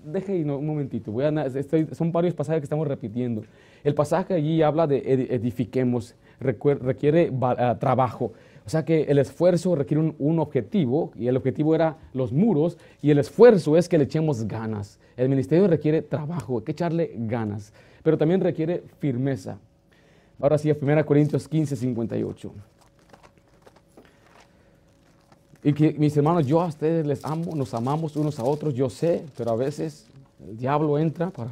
deje 0.05 0.45
un 0.45 0.67
momentito, 0.67 1.13
voy 1.13 1.25
a, 1.25 1.47
son 1.93 2.13
varios 2.13 2.35
pasajes 2.35 2.61
que 2.61 2.65
estamos 2.65 2.87
repitiendo. 2.87 3.43
El 3.83 3.95
pasaje 3.95 4.35
allí 4.35 4.63
habla 4.63 4.87
de 4.87 4.99
edifiquemos, 5.31 6.15
requiere 6.39 7.33
ah, 7.43 7.77
trabajo. 7.79 8.33
O 8.65 8.71
sea 8.71 8.85
que 8.85 9.03
el 9.03 9.19
esfuerzo 9.19 9.75
requiere 9.75 10.03
un, 10.03 10.15
un, 10.19 10.39
objetivo 10.39 11.11
y 11.17 11.27
el 11.27 11.37
objetivo 11.37 11.75
era 11.75 11.97
los 12.13 12.33
muros 12.33 12.79
y 13.03 13.11
el 13.11 13.19
esfuerzo 13.19 13.77
es 13.77 13.89
que 13.89 13.99
le 13.99 14.05
echemos 14.05 14.47
ganas. 14.47 15.01
El 15.17 15.29
ministerio 15.29 15.67
requiere 15.67 16.03
trabajo, 16.03 16.59
hay 16.59 16.65
que 16.65 16.73
echarle 16.73 17.11
ganas, 17.17 17.73
pero 18.03 18.17
también 18.17 18.41
requiere 18.41 18.85
firmeza. 18.99 19.59
Ahora 20.41 20.57
sí, 20.57 20.71
a 20.71 20.77
1 20.81 21.05
Corintios 21.05 21.49
15, 21.49 21.77
58. 21.77 22.53
Y 25.63 25.73
que 25.73 25.93
mis 25.93 26.17
hermanos, 26.17 26.47
yo 26.47 26.61
a 26.61 26.67
ustedes 26.67 27.07
les 27.07 27.25
amo, 27.25 27.55
nos 27.55 27.75
amamos 27.75 28.17
unos 28.17 28.39
a 28.39 28.45
otros, 28.45 28.75
yo 28.75 28.89
sé, 28.89 29.25
pero 29.37 29.51
a 29.51 29.57
veces 29.57 30.07
el 30.49 30.57
diablo 30.57 30.99
entra 30.99 31.31
para 31.31 31.51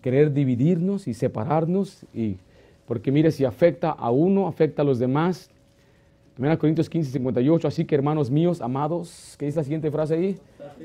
querer 0.00 0.32
dividirnos 0.32 1.06
y 1.06 1.14
separarnos, 1.14 2.04
y, 2.14 2.36
porque 2.86 3.12
mire, 3.12 3.30
si 3.30 3.44
afecta 3.44 3.90
a 3.90 4.10
uno, 4.10 4.48
afecta 4.48 4.82
a 4.82 4.84
los 4.84 4.98
demás. 4.98 5.50
1 6.38 6.58
Corintios 6.58 6.88
15, 6.88 7.10
58, 7.10 7.68
así 7.68 7.84
que 7.84 7.96
hermanos 7.96 8.30
míos, 8.30 8.62
amados, 8.62 9.34
¿qué 9.38 9.46
dice 9.46 9.58
la 9.58 9.64
siguiente 9.64 9.90
frase 9.90 10.14
ahí? 10.14 10.38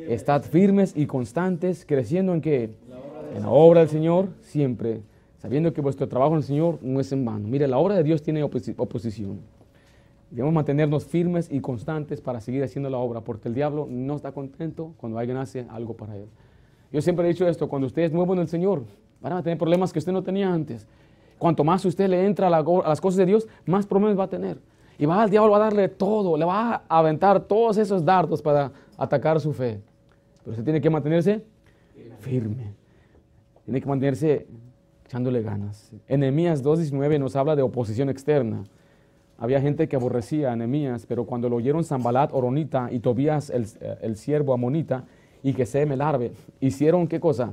Estad 0.09 0.41
firmes 0.43 0.93
y 0.95 1.05
constantes, 1.05 1.85
creciendo 1.85 2.33
en 2.33 2.41
qué? 2.41 2.71
En 3.35 3.43
la 3.43 3.49
obra 3.49 3.81
del 3.81 3.89
Señor, 3.89 4.29
siempre 4.41 5.01
sabiendo 5.43 5.73
que 5.73 5.81
vuestro 5.81 6.07
trabajo 6.07 6.31
en 6.31 6.37
el 6.37 6.43
Señor 6.43 6.79
no 6.81 7.01
es 7.01 7.11
en 7.11 7.25
vano. 7.25 7.45
Mire, 7.49 7.67
la 7.67 7.77
obra 7.77 7.95
de 7.95 8.03
Dios 8.03 8.23
tiene 8.23 8.41
oposición. 8.43 9.41
Debemos 10.33 10.55
mantenernos 10.55 11.05
firmes 11.05 11.47
y 11.51 11.59
constantes 11.59 12.19
para 12.19 12.41
seguir 12.41 12.63
haciendo 12.63 12.89
la 12.89 12.97
obra, 12.97 13.21
porque 13.21 13.49
el 13.49 13.53
diablo 13.53 13.85
no 13.87 14.15
está 14.15 14.31
contento 14.31 14.95
cuando 14.97 15.19
alguien 15.19 15.37
hace 15.37 15.67
algo 15.69 15.95
para 15.95 16.17
él. 16.17 16.25
Yo 16.91 17.03
siempre 17.03 17.25
he 17.25 17.27
dicho 17.27 17.47
esto, 17.47 17.69
cuando 17.69 17.85
usted 17.85 18.01
es 18.01 18.11
nuevo 18.11 18.33
en 18.33 18.39
el 18.39 18.47
Señor, 18.47 18.83
van 19.21 19.33
a 19.33 19.43
tener 19.43 19.59
problemas 19.59 19.93
que 19.93 19.99
usted 19.99 20.11
no 20.11 20.23
tenía 20.23 20.51
antes. 20.51 20.87
Cuanto 21.37 21.63
más 21.63 21.85
usted 21.85 22.09
le 22.09 22.25
entra 22.25 22.47
a, 22.47 22.49
las 22.49 22.99
cosas 22.99 23.17
de 23.17 23.27
Dios, 23.27 23.47
más 23.67 23.85
problemas 23.85 24.17
va 24.17 24.23
a 24.23 24.27
tener. 24.27 24.59
Y 24.97 25.05
va 25.05 25.21
al 25.21 25.29
diablo 25.29 25.55
a 25.55 25.59
darle 25.59 25.87
todo, 25.87 26.35
le 26.35 26.45
va 26.45 26.83
a 26.89 26.97
aventar 26.99 27.41
todos 27.41 27.77
esos 27.77 28.03
dardos 28.03 28.41
para 28.41 28.71
atacar 28.97 29.39
su 29.39 29.53
fe. 29.53 29.81
Pero 30.39 30.51
usted 30.51 30.63
tiene 30.63 30.81
que 30.81 30.89
mantenerse 30.89 31.45
firme. 32.21 32.73
Tiene 33.65 33.81
que 33.81 33.87
mantenerse 33.87 34.47
echándole 35.05 35.43
ganas. 35.43 35.91
Enemías 36.07 36.63
2.19 36.63 37.19
nos 37.19 37.35
habla 37.35 37.55
de 37.55 37.61
oposición 37.61 38.09
externa. 38.09 38.63
Había 39.43 39.59
gente 39.59 39.89
que 39.89 39.97
aborrecía 39.97 40.51
a 40.51 40.53
Enemías, 40.53 41.05
pero 41.05 41.25
cuando 41.25 41.49
lo 41.49 41.57
oyeron 41.57 41.83
Zambalat, 41.83 42.31
Oronita 42.31 42.87
y 42.89 42.99
Tobías, 42.99 43.49
el, 43.49 43.67
el 44.01 44.15
siervo 44.15 44.53
amonita, 44.53 45.03
y 45.43 45.51
que 45.51 45.65
se 45.65 45.81
el 45.81 45.99
arbe, 45.99 46.31
hicieron 46.61 47.09
qué 47.09 47.19
cosa? 47.19 47.51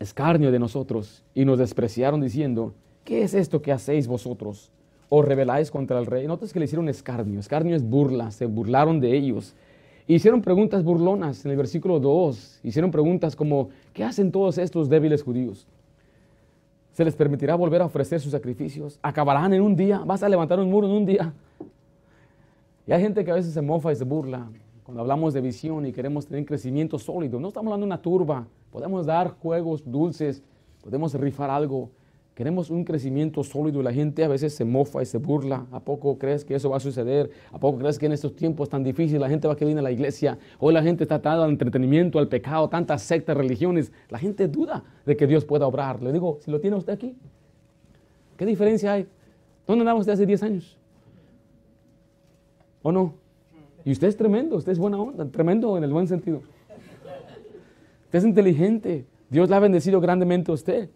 Escarnio 0.00 0.50
de 0.50 0.58
nosotros 0.58 1.22
y 1.34 1.44
nos 1.44 1.58
despreciaron 1.58 2.22
diciendo, 2.22 2.72
¿qué 3.04 3.24
es 3.24 3.34
esto 3.34 3.60
que 3.60 3.72
hacéis 3.72 4.06
vosotros? 4.06 4.70
¿Os 5.10 5.22
rebeláis 5.22 5.70
contra 5.70 5.98
el 5.98 6.06
rey? 6.06 6.26
Notas 6.26 6.50
que 6.54 6.60
le 6.60 6.64
hicieron 6.64 6.88
escarnio. 6.88 7.38
Escarnio 7.38 7.76
es 7.76 7.84
burla, 7.84 8.30
se 8.30 8.46
burlaron 8.46 9.00
de 9.00 9.14
ellos. 9.14 9.54
Hicieron 10.06 10.40
preguntas 10.40 10.82
burlonas 10.82 11.44
en 11.44 11.50
el 11.50 11.58
versículo 11.58 12.00
2. 12.00 12.60
Hicieron 12.62 12.90
preguntas 12.90 13.36
como, 13.36 13.68
¿qué 13.92 14.02
hacen 14.02 14.32
todos 14.32 14.56
estos 14.56 14.88
débiles 14.88 15.22
judíos? 15.22 15.66
¿Se 16.92 17.04
les 17.04 17.16
permitirá 17.16 17.54
volver 17.54 17.80
a 17.80 17.86
ofrecer 17.86 18.20
sus 18.20 18.32
sacrificios? 18.32 18.98
¿Acabarán 19.02 19.54
en 19.54 19.62
un 19.62 19.74
día? 19.74 20.02
¿Vas 20.04 20.22
a 20.22 20.28
levantar 20.28 20.60
un 20.60 20.68
muro 20.68 20.86
en 20.86 20.92
un 20.92 21.06
día? 21.06 21.32
Y 22.86 22.92
hay 22.92 23.00
gente 23.00 23.24
que 23.24 23.30
a 23.30 23.34
veces 23.34 23.54
se 23.54 23.62
mofa 23.62 23.92
y 23.92 23.96
se 23.96 24.04
burla 24.04 24.50
cuando 24.82 25.00
hablamos 25.00 25.32
de 25.32 25.40
visión 25.40 25.86
y 25.86 25.92
queremos 25.92 26.26
tener 26.26 26.44
crecimiento 26.44 26.98
sólido. 26.98 27.40
No 27.40 27.48
estamos 27.48 27.68
hablando 27.68 27.86
de 27.86 27.88
una 27.88 28.02
turba. 28.02 28.46
Podemos 28.70 29.06
dar 29.06 29.30
juegos 29.38 29.82
dulces, 29.90 30.42
podemos 30.82 31.14
rifar 31.14 31.48
algo, 31.48 31.90
Queremos 32.34 32.70
un 32.70 32.84
crecimiento 32.84 33.44
sólido 33.44 33.80
y 33.80 33.84
la 33.84 33.92
gente 33.92 34.24
a 34.24 34.28
veces 34.28 34.54
se 34.54 34.64
mofa 34.64 35.02
y 35.02 35.06
se 35.06 35.18
burla. 35.18 35.66
¿A 35.70 35.80
poco 35.80 36.16
crees 36.16 36.46
que 36.46 36.54
eso 36.54 36.70
va 36.70 36.78
a 36.78 36.80
suceder? 36.80 37.30
¿A 37.50 37.58
poco 37.58 37.78
crees 37.78 37.98
que 37.98 38.06
en 38.06 38.12
estos 38.12 38.34
tiempos 38.34 38.70
tan 38.70 38.82
difíciles 38.82 39.20
la 39.20 39.28
gente 39.28 39.46
va 39.46 39.52
a 39.52 39.56
querer 39.56 39.72
ir 39.72 39.78
a 39.78 39.82
la 39.82 39.90
iglesia? 39.90 40.38
Hoy 40.58 40.72
la 40.72 40.82
gente 40.82 41.04
está 41.04 41.16
atada 41.16 41.44
al 41.44 41.50
entretenimiento, 41.50 42.18
al 42.18 42.28
pecado, 42.28 42.70
tantas 42.70 43.02
sectas, 43.02 43.36
religiones. 43.36 43.92
La 44.08 44.18
gente 44.18 44.48
duda 44.48 44.82
de 45.04 45.14
que 45.14 45.26
Dios 45.26 45.44
pueda 45.44 45.66
obrar. 45.66 46.02
Le 46.02 46.10
digo, 46.10 46.38
si 46.40 46.50
lo 46.50 46.58
tiene 46.58 46.76
usted 46.76 46.94
aquí, 46.94 47.14
¿qué 48.38 48.46
diferencia 48.46 48.94
hay? 48.94 49.06
¿Dónde 49.66 49.82
andaba 49.82 50.00
usted 50.00 50.14
hace 50.14 50.24
10 50.24 50.42
años? 50.42 50.78
¿O 52.80 52.90
no? 52.90 53.14
Y 53.84 53.92
usted 53.92 54.08
es 54.08 54.16
tremendo, 54.16 54.56
usted 54.56 54.72
es 54.72 54.78
buena 54.78 54.98
onda, 54.98 55.26
tremendo 55.26 55.76
en 55.76 55.84
el 55.84 55.92
buen 55.92 56.08
sentido. 56.08 56.40
Usted 58.04 58.18
es 58.18 58.24
inteligente. 58.24 59.04
Dios 59.28 59.50
le 59.50 59.56
ha 59.56 59.60
bendecido 59.60 60.00
grandemente 60.00 60.50
a 60.50 60.54
usted. 60.54 60.88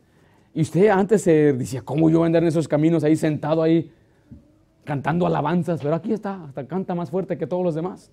Y 0.56 0.62
usted 0.62 0.88
antes 0.88 1.20
se 1.20 1.52
decía, 1.52 1.82
¿cómo 1.82 2.08
yo 2.08 2.16
voy 2.16 2.24
a 2.24 2.26
andar 2.28 2.42
en 2.42 2.48
esos 2.48 2.66
caminos 2.66 3.04
ahí 3.04 3.14
sentado 3.14 3.62
ahí 3.62 3.92
cantando 4.84 5.26
alabanzas? 5.26 5.82
Pero 5.82 5.94
aquí 5.94 6.14
está, 6.14 6.44
hasta 6.44 6.66
canta 6.66 6.94
más 6.94 7.10
fuerte 7.10 7.36
que 7.36 7.46
todos 7.46 7.62
los 7.62 7.74
demás. 7.74 8.10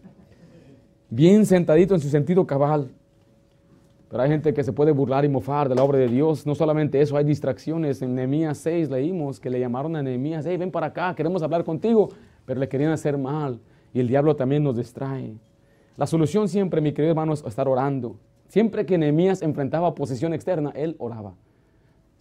Bien 1.09 1.45
sentadito 1.45 1.95
en 1.95 2.01
su 2.01 2.09
sentido 2.09 2.45
cabal. 2.45 2.91
Pero 4.09 4.23
hay 4.23 4.29
gente 4.29 4.53
que 4.53 4.61
se 4.61 4.73
puede 4.73 4.91
burlar 4.91 5.23
y 5.23 5.29
mofar 5.29 5.69
de 5.69 5.75
la 5.75 5.83
obra 5.83 5.99
de 5.99 6.09
Dios. 6.09 6.45
No 6.45 6.53
solamente 6.53 6.99
eso, 6.99 7.15
hay 7.15 7.23
distracciones. 7.23 8.01
En 8.01 8.13
Nehemías 8.13 8.57
6 8.57 8.89
leímos 8.89 9.39
que 9.39 9.49
le 9.49 9.61
llamaron 9.61 9.95
a 9.95 10.03
Nehemías, 10.03 10.45
hey, 10.45 10.57
ven 10.57 10.69
para 10.69 10.87
acá, 10.87 11.15
queremos 11.15 11.41
hablar 11.43 11.63
contigo. 11.63 12.09
Pero 12.43 12.59
le 12.59 12.67
querían 12.67 12.91
hacer 12.91 13.17
mal. 13.17 13.61
Y 13.93 14.01
el 14.01 14.09
diablo 14.09 14.35
también 14.35 14.63
nos 14.65 14.75
distrae. 14.75 15.33
La 15.95 16.07
solución 16.07 16.49
siempre, 16.49 16.81
mi 16.81 16.91
querido 16.91 17.11
hermano, 17.11 17.31
es 17.31 17.45
estar 17.45 17.69
orando. 17.69 18.17
Siempre 18.49 18.85
que 18.85 18.97
Nehemías 18.97 19.41
enfrentaba 19.41 19.87
oposición 19.87 20.33
externa, 20.33 20.73
él 20.75 20.97
oraba. 20.99 21.35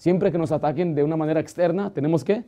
Siempre 0.02 0.32
que 0.32 0.38
nos 0.38 0.50
ataquen 0.50 0.96
de 0.96 1.04
una 1.04 1.16
manera 1.16 1.38
externa, 1.38 1.90
tenemos 1.94 2.24
que 2.24 2.42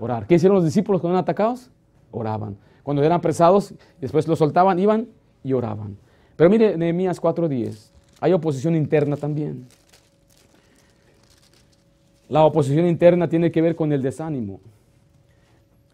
orar. 0.00 0.26
¿Qué 0.26 0.34
hicieron 0.34 0.56
los 0.56 0.64
discípulos 0.64 1.00
cuando 1.00 1.14
eran 1.14 1.22
atacados? 1.22 1.70
Oraban. 2.10 2.56
Cuando 2.82 3.00
eran 3.00 3.18
apresados, 3.18 3.74
después 4.00 4.26
los 4.26 4.40
soltaban, 4.40 4.76
iban 4.80 5.06
y 5.44 5.52
oraban. 5.52 5.96
Pero 6.34 6.50
mire, 6.50 6.76
Nehemías 6.76 7.22
4:10, 7.22 7.92
hay 8.20 8.32
oposición 8.32 8.74
interna 8.74 9.16
también. 9.16 9.68
La 12.28 12.42
oposición 12.42 12.88
interna 12.88 13.28
tiene 13.28 13.52
que 13.52 13.62
ver 13.62 13.76
con 13.76 13.92
el 13.92 14.02
desánimo. 14.02 14.58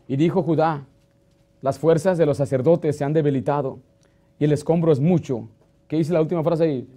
Y 0.09 0.17
dijo 0.17 0.43
Judá, 0.43 0.87
las 1.61 1.79
fuerzas 1.79 2.17
de 2.17 2.25
los 2.25 2.39
sacerdotes 2.39 2.97
se 2.97 3.05
han 3.05 3.13
debilitado 3.13 3.81
y 4.39 4.47
el 4.47 4.53
escombro 4.53 4.93
es 4.93 4.99
mucho. 4.99 5.47
¿Qué 5.89 5.97
dice 5.97 6.15
la 6.15 6.23
última 6.23 6.43
frase 6.43 6.65
ahí? 6.65 6.89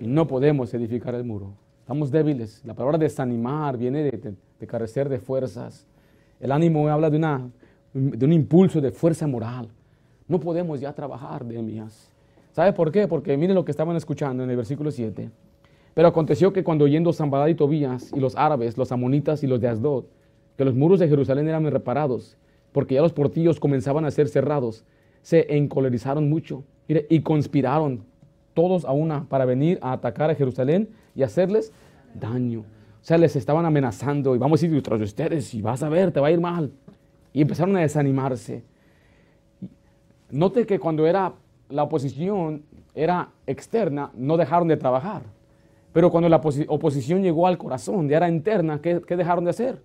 Y 0.00 0.06
no 0.06 0.26
podemos 0.26 0.72
edificar 0.72 1.14
el 1.14 1.24
muro. 1.24 1.52
Estamos 1.92 2.10
débiles. 2.10 2.62
La 2.64 2.72
palabra 2.72 2.96
desanimar 2.96 3.76
viene 3.76 4.02
de, 4.02 4.66
carecer 4.66 5.10
de 5.10 5.18
fuerzas. 5.18 5.86
El 6.40 6.50
ánimo 6.50 6.88
habla 6.88 7.10
de, 7.10 7.18
una, 7.18 7.50
de 7.92 8.24
un 8.24 8.32
impulso 8.32 8.80
de 8.80 8.90
fuerza 8.90 9.26
moral. 9.26 9.68
No 10.26 10.40
podemos 10.40 10.80
ya 10.80 10.94
trabajar, 10.94 11.44
Demías. 11.44 12.10
¿Sabe 12.52 12.72
por 12.72 12.90
qué? 12.90 13.06
Porque 13.06 13.36
miren 13.36 13.54
lo 13.54 13.66
que 13.66 13.72
estaban 13.72 13.94
escuchando 13.94 14.42
en 14.42 14.48
el 14.48 14.56
versículo 14.56 14.90
7. 14.90 15.28
Pero 15.92 16.08
aconteció 16.08 16.50
que 16.50 16.64
cuando 16.64 16.86
oyendo 16.86 17.12
Zambalá 17.12 17.50
y 17.50 17.54
Tobías 17.54 18.10
y 18.16 18.20
los 18.20 18.36
árabes, 18.36 18.78
los 18.78 18.90
amonitas 18.90 19.42
y 19.42 19.46
los 19.46 19.60
de 19.60 19.68
Asdod, 19.68 20.04
que 20.56 20.64
los 20.64 20.74
muros 20.74 20.98
de 20.98 21.08
Jerusalén 21.08 21.46
eran 21.46 21.70
reparados, 21.70 22.38
porque 22.72 22.94
ya 22.94 23.02
los 23.02 23.12
portillos 23.12 23.60
comenzaban 23.60 24.06
a 24.06 24.10
ser 24.10 24.30
cerrados, 24.30 24.86
se 25.20 25.58
encolerizaron 25.58 26.30
mucho 26.30 26.64
y 26.88 27.20
conspiraron 27.20 28.06
todos 28.54 28.86
a 28.86 28.92
una 28.92 29.28
para 29.28 29.44
venir 29.44 29.78
a 29.82 29.92
atacar 29.92 30.30
a 30.30 30.34
Jerusalén 30.34 30.88
y 31.14 31.22
hacerles 31.22 31.72
daño. 32.14 32.60
O 32.60 33.04
sea, 33.04 33.18
les 33.18 33.34
estaban 33.36 33.64
amenazando 33.64 34.34
y 34.34 34.38
vamos 34.38 34.62
a 34.62 34.66
ir 34.66 34.82
tras 34.82 34.98
de 35.00 35.04
ustedes 35.04 35.54
y 35.54 35.62
vas 35.62 35.82
a 35.82 35.88
ver, 35.88 36.12
te 36.12 36.20
va 36.20 36.28
a 36.28 36.30
ir 36.30 36.40
mal. 36.40 36.72
Y 37.32 37.42
empezaron 37.42 37.76
a 37.76 37.80
desanimarse. 37.80 38.64
Note 40.30 40.66
que 40.66 40.78
cuando 40.78 41.06
era 41.06 41.32
la 41.68 41.82
oposición 41.82 42.64
era 42.94 43.30
externa, 43.46 44.10
no 44.14 44.36
dejaron 44.36 44.68
de 44.68 44.76
trabajar. 44.76 45.22
Pero 45.92 46.10
cuando 46.10 46.28
la 46.28 46.40
oposición 46.68 47.22
llegó 47.22 47.46
al 47.46 47.58
corazón, 47.58 48.08
ya 48.08 48.18
era 48.18 48.28
interna, 48.28 48.80
¿qué, 48.80 49.02
¿qué, 49.06 49.16
dejaron 49.16 49.44
de 49.44 49.50
hacer? 49.50 49.82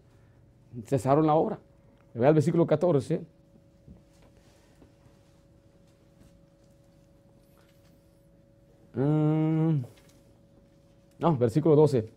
Cesaron 0.86 1.25
la 1.25 1.34
obra. 1.34 1.59
Vea 2.13 2.30
el 2.30 2.36
versículo 2.36 2.65
14. 2.65 3.21
Mm. 8.93 9.97
No, 11.20 11.38
versículo 11.38 11.76
12. 11.76 12.07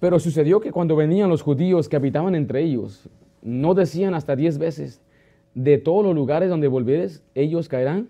Pero 0.00 0.18
sucedió 0.20 0.60
que 0.60 0.70
cuando 0.70 0.96
venían 0.96 1.28
los 1.28 1.42
judíos 1.42 1.88
que 1.88 1.96
habitaban 1.96 2.34
entre 2.34 2.62
ellos, 2.62 3.08
no 3.42 3.74
decían 3.74 4.14
hasta 4.14 4.36
diez 4.36 4.58
veces, 4.58 5.00
de 5.54 5.78
todos 5.78 6.04
los 6.04 6.14
lugares 6.14 6.48
donde 6.50 6.68
volvieres, 6.68 7.22
ellos 7.34 7.68
caerán. 7.68 8.08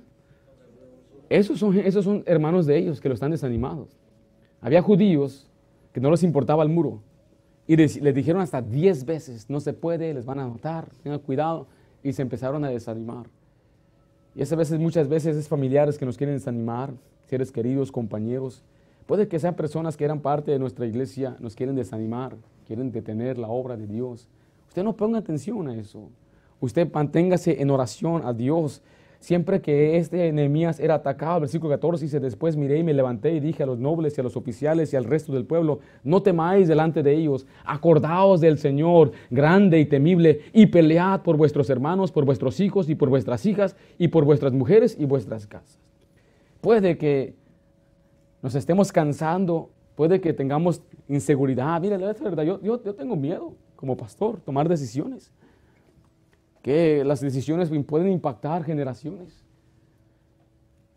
Esos 1.30 1.58
son, 1.58 1.78
esos 1.78 2.04
son 2.04 2.22
hermanos 2.26 2.66
de 2.66 2.76
ellos 2.76 3.00
que 3.00 3.08
lo 3.08 3.14
están 3.14 3.30
desanimados. 3.30 3.96
Había 4.60 4.82
judíos 4.82 5.48
que 5.92 6.00
no 6.00 6.10
les 6.10 6.22
importaba 6.22 6.62
el 6.62 6.68
muro. 6.68 7.00
Y 7.66 7.76
les, 7.76 8.02
dijeron 8.14 8.40
hasta 8.40 8.62
diez 8.62 9.04
veces, 9.04 9.48
no 9.50 9.60
se 9.60 9.72
puede, 9.72 10.12
les 10.14 10.24
van 10.24 10.40
a 10.40 10.48
matar, 10.48 10.88
tengan 11.02 11.20
cuidado. 11.20 11.66
Y 12.02 12.12
se 12.12 12.22
empezaron 12.22 12.64
a 12.64 12.70
desanimar. 12.70 13.26
Y 14.34 14.42
esas 14.42 14.56
veces, 14.56 14.78
muchas 14.78 15.08
veces 15.08 15.36
es 15.36 15.48
familiares 15.48 15.98
que 15.98 16.06
nos 16.06 16.16
quieren 16.16 16.36
desanimar, 16.36 16.92
seres 17.26 17.50
queridos, 17.50 17.90
compañeros. 17.90 18.62
Puede 19.08 19.26
que 19.26 19.38
sean 19.38 19.54
personas 19.54 19.96
que 19.96 20.04
eran 20.04 20.20
parte 20.20 20.50
de 20.50 20.58
nuestra 20.58 20.84
iglesia, 20.84 21.34
nos 21.40 21.56
quieren 21.56 21.74
desanimar, 21.74 22.36
quieren 22.66 22.92
detener 22.92 23.38
la 23.38 23.48
obra 23.48 23.74
de 23.74 23.86
Dios. 23.86 24.28
Usted 24.68 24.84
no 24.84 24.96
ponga 24.96 25.18
atención 25.18 25.66
a 25.66 25.74
eso. 25.74 26.10
Usted 26.60 26.92
manténgase 26.92 27.62
en 27.62 27.70
oración 27.70 28.20
a 28.26 28.34
Dios. 28.34 28.82
Siempre 29.18 29.62
que 29.62 29.96
este 29.96 30.30
Nehemías 30.30 30.78
era 30.78 30.96
atacado, 30.96 31.40
versículo 31.40 31.70
14 31.70 32.04
dice, 32.04 32.20
después 32.20 32.54
miré 32.54 32.80
y 32.80 32.82
me 32.82 32.92
levanté 32.92 33.32
y 33.32 33.40
dije 33.40 33.62
a 33.62 33.66
los 33.66 33.78
nobles 33.78 34.18
y 34.18 34.20
a 34.20 34.24
los 34.24 34.36
oficiales 34.36 34.92
y 34.92 34.96
al 34.96 35.04
resto 35.04 35.32
del 35.32 35.46
pueblo, 35.46 35.78
no 36.04 36.22
temáis 36.22 36.68
delante 36.68 37.02
de 37.02 37.14
ellos, 37.14 37.46
acordaos 37.64 38.42
del 38.42 38.58
Señor, 38.58 39.12
grande 39.30 39.80
y 39.80 39.86
temible, 39.86 40.42
y 40.52 40.66
pelead 40.66 41.22
por 41.22 41.38
vuestros 41.38 41.70
hermanos, 41.70 42.12
por 42.12 42.26
vuestros 42.26 42.60
hijos 42.60 42.90
y 42.90 42.94
por 42.94 43.08
vuestras 43.08 43.46
hijas 43.46 43.74
y 43.96 44.08
por 44.08 44.26
vuestras 44.26 44.52
mujeres 44.52 44.98
y 45.00 45.06
vuestras 45.06 45.46
casas. 45.46 45.78
Puede 46.60 46.98
que 46.98 47.47
nos 48.42 48.54
estemos 48.54 48.92
cansando, 48.92 49.70
puede 49.94 50.20
que 50.20 50.32
tengamos 50.32 50.82
inseguridad. 51.08 51.80
Mira, 51.80 51.98
la 51.98 52.12
verdad, 52.12 52.44
yo, 52.44 52.60
yo, 52.62 52.82
yo 52.82 52.94
tengo 52.94 53.16
miedo 53.16 53.54
como 53.76 53.96
pastor, 53.96 54.40
tomar 54.40 54.68
decisiones 54.68 55.32
que 56.62 57.04
las 57.04 57.20
decisiones 57.20 57.70
pueden 57.86 58.12
impactar 58.12 58.64
generaciones. 58.64 59.44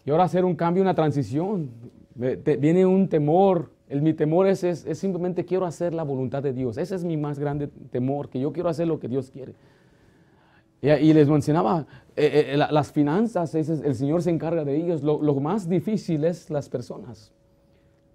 Y 0.05 0.11
ahora 0.11 0.23
hacer 0.23 0.43
un 0.43 0.55
cambio, 0.55 0.81
una 0.81 0.95
transición, 0.95 1.69
viene 2.15 2.85
un 2.85 3.07
temor. 3.07 3.71
El, 3.87 4.01
mi 4.01 4.13
temor 4.13 4.47
es, 4.47 4.63
es, 4.63 4.97
simplemente 4.97 5.45
quiero 5.45 5.65
hacer 5.65 5.93
la 5.93 6.03
voluntad 6.03 6.41
de 6.41 6.53
Dios. 6.53 6.77
Ese 6.77 6.95
es 6.95 7.03
mi 7.03 7.17
más 7.17 7.37
grande 7.37 7.67
temor, 7.67 8.29
que 8.29 8.39
yo 8.39 8.51
quiero 8.51 8.69
hacer 8.69 8.87
lo 8.87 8.99
que 8.99 9.07
Dios 9.07 9.29
quiere. 9.29 9.53
Y, 10.81 11.13
les 11.13 11.29
mencionaba, 11.29 11.85
eh, 12.15 12.53
eh, 12.53 12.57
las 12.57 12.91
finanzas, 12.91 13.53
el 13.53 13.95
Señor 13.95 14.23
se 14.23 14.31
encarga 14.31 14.65
de 14.65 14.75
ellos. 14.75 15.03
Lo, 15.03 15.35
más 15.35 15.69
difícil 15.69 16.23
es 16.23 16.49
las 16.49 16.69
personas. 16.69 17.31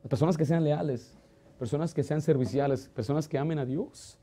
Las 0.02 0.10
personas 0.10 0.36
que 0.36 0.44
sean 0.44 0.64
leales, 0.64 1.16
personas 1.60 1.94
que 1.94 2.02
sean 2.02 2.20
serviciales, 2.20 2.88
personas 2.88 3.28
que 3.28 3.38
amen 3.38 3.60
a 3.60 3.64
Dios, 3.64 4.18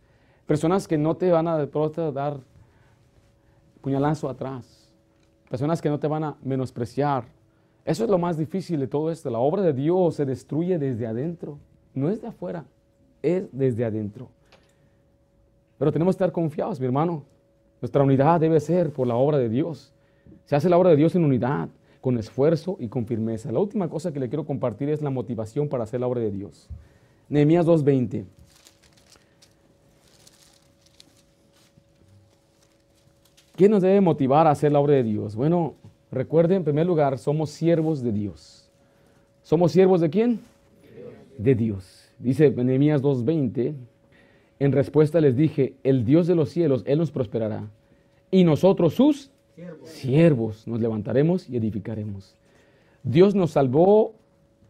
personas 0.45 0.89
que 0.89 0.97
no 0.97 1.15
te 1.15 1.31
van 1.31 1.47
a 1.47 1.57
de 1.57 1.67
pronto 1.67 2.11
dar 2.11 2.41
puñalazo 3.81 4.27
atrás. 4.27 4.91
Personas 5.49 5.81
que 5.81 5.89
no 5.89 5.99
te 5.99 6.07
van 6.07 6.23
a 6.25 6.37
menospreciar. 6.41 7.25
Eso 7.85 8.03
es 8.03 8.09
lo 8.09 8.17
más 8.17 8.37
difícil 8.37 8.79
de 8.79 8.87
todo 8.87 9.09
esto. 9.09 9.29
La 9.29 9.39
obra 9.39 9.61
de 9.61 9.71
Dios 9.71 10.15
se 10.15 10.25
destruye 10.25 10.77
desde 10.79 11.07
adentro. 11.07 11.59
No 11.93 12.09
es 12.09 12.21
de 12.21 12.27
afuera, 12.27 12.65
es 13.21 13.47
desde 13.53 13.85
adentro. 13.85 14.29
Pero 15.77 15.91
tenemos 15.91 16.15
que 16.15 16.23
estar 16.23 16.31
confiados, 16.31 16.79
mi 16.79 16.85
hermano. 16.87 17.23
Nuestra 17.83 18.01
unidad 18.01 18.39
debe 18.39 18.61
ser 18.61 18.93
por 18.93 19.05
la 19.07 19.15
obra 19.17 19.37
de 19.37 19.49
Dios. 19.49 19.91
Se 20.45 20.55
hace 20.55 20.69
la 20.69 20.77
obra 20.77 20.91
de 20.91 20.95
Dios 20.95 21.15
en 21.15 21.25
unidad, 21.25 21.67
con 21.99 22.17
esfuerzo 22.17 22.77
y 22.79 22.87
con 22.87 23.05
firmeza. 23.05 23.51
La 23.51 23.59
última 23.59 23.89
cosa 23.89 24.13
que 24.13 24.21
le 24.21 24.29
quiero 24.29 24.45
compartir 24.45 24.87
es 24.87 25.01
la 25.01 25.09
motivación 25.09 25.67
para 25.67 25.83
hacer 25.83 25.99
la 25.99 26.07
obra 26.07 26.21
de 26.21 26.31
Dios. 26.31 26.69
Nehemías 27.27 27.65
2.20. 27.65 28.23
¿Qué 33.57 33.67
nos 33.67 33.81
debe 33.81 33.99
motivar 33.99 34.47
a 34.47 34.51
hacer 34.51 34.71
la 34.71 34.79
obra 34.79 34.93
de 34.93 35.03
Dios? 35.03 35.35
Bueno, 35.35 35.73
recuerden, 36.09 36.59
en 36.59 36.63
primer 36.63 36.85
lugar, 36.85 37.17
somos 37.17 37.49
siervos 37.49 38.01
de 38.01 38.13
Dios. 38.13 38.71
¿Somos 39.41 39.73
siervos 39.73 39.99
de 39.99 40.09
quién? 40.09 40.39
De 41.37 41.53
Dios. 41.53 42.09
Dice 42.17 42.49
Nehemías 42.49 43.01
2.20, 43.01 43.73
en 44.65 44.71
respuesta 44.71 45.21
les 45.21 45.35
dije, 45.35 45.75
el 45.83 46.05
Dios 46.05 46.27
de 46.27 46.35
los 46.35 46.49
cielos, 46.49 46.83
Él 46.85 46.99
nos 46.99 47.11
prosperará. 47.11 47.67
Y 48.31 48.43
nosotros 48.43 48.93
sus 48.93 49.31
siervos, 49.83 50.67
nos 50.67 50.79
levantaremos 50.79 51.49
y 51.49 51.57
edificaremos. 51.57 52.35
Dios 53.03 53.35
nos 53.35 53.51
salvó, 53.51 54.13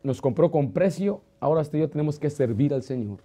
nos 0.03 0.21
compró 0.21 0.51
con 0.51 0.71
precio, 0.71 1.21
ahora 1.39 1.61
usted 1.61 1.77
y 1.77 1.81
yo 1.81 1.89
tenemos 1.89 2.19
que 2.19 2.29
servir 2.29 2.73
al 2.73 2.83
Señor. 2.83 3.19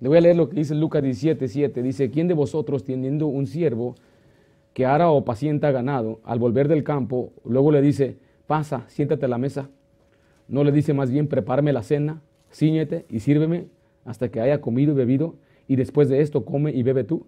Le 0.00 0.08
voy 0.08 0.18
a 0.18 0.20
leer 0.22 0.36
lo 0.36 0.48
que 0.48 0.56
dice 0.56 0.74
Lucas 0.74 1.02
17, 1.02 1.82
Dice, 1.82 2.10
¿quién 2.10 2.28
de 2.28 2.34
vosotros 2.34 2.84
teniendo 2.84 3.26
un 3.26 3.46
siervo 3.46 3.94
que 4.74 4.86
ara 4.86 5.10
o 5.10 5.24
pacienta 5.24 5.70
ganado, 5.70 6.20
al 6.24 6.38
volver 6.38 6.68
del 6.68 6.84
campo, 6.84 7.32
luego 7.44 7.70
le 7.72 7.82
dice, 7.82 8.16
pasa, 8.46 8.84
siéntate 8.88 9.26
a 9.26 9.28
la 9.28 9.38
mesa. 9.38 9.68
No 10.48 10.64
le 10.64 10.72
dice 10.72 10.94
más 10.94 11.10
bien, 11.10 11.28
prepárame 11.28 11.72
la 11.72 11.82
cena, 11.82 12.22
ciñete 12.50 13.06
y 13.08 13.20
sírveme 13.20 13.66
hasta 14.04 14.30
que 14.30 14.40
haya 14.40 14.60
comido 14.60 14.92
y 14.92 14.96
bebido, 14.96 15.34
y 15.72 15.76
después 15.76 16.10
de 16.10 16.20
esto 16.20 16.44
come 16.44 16.70
y 16.70 16.82
bebe 16.82 17.02
tú. 17.02 17.24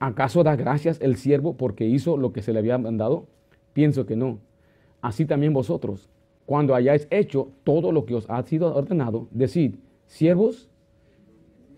¿Acaso 0.00 0.42
da 0.42 0.56
gracias 0.56 1.00
el 1.00 1.14
siervo 1.14 1.56
porque 1.56 1.86
hizo 1.86 2.16
lo 2.16 2.32
que 2.32 2.42
se 2.42 2.52
le 2.52 2.58
había 2.58 2.76
mandado? 2.76 3.28
Pienso 3.72 4.04
que 4.04 4.16
no. 4.16 4.40
Así 5.00 5.26
también 5.26 5.52
vosotros, 5.52 6.10
cuando 6.44 6.74
hayáis 6.74 7.06
hecho 7.12 7.52
todo 7.62 7.92
lo 7.92 8.04
que 8.04 8.16
os 8.16 8.28
ha 8.28 8.42
sido 8.42 8.74
ordenado, 8.74 9.28
decid, 9.30 9.76
siervos 10.08 10.68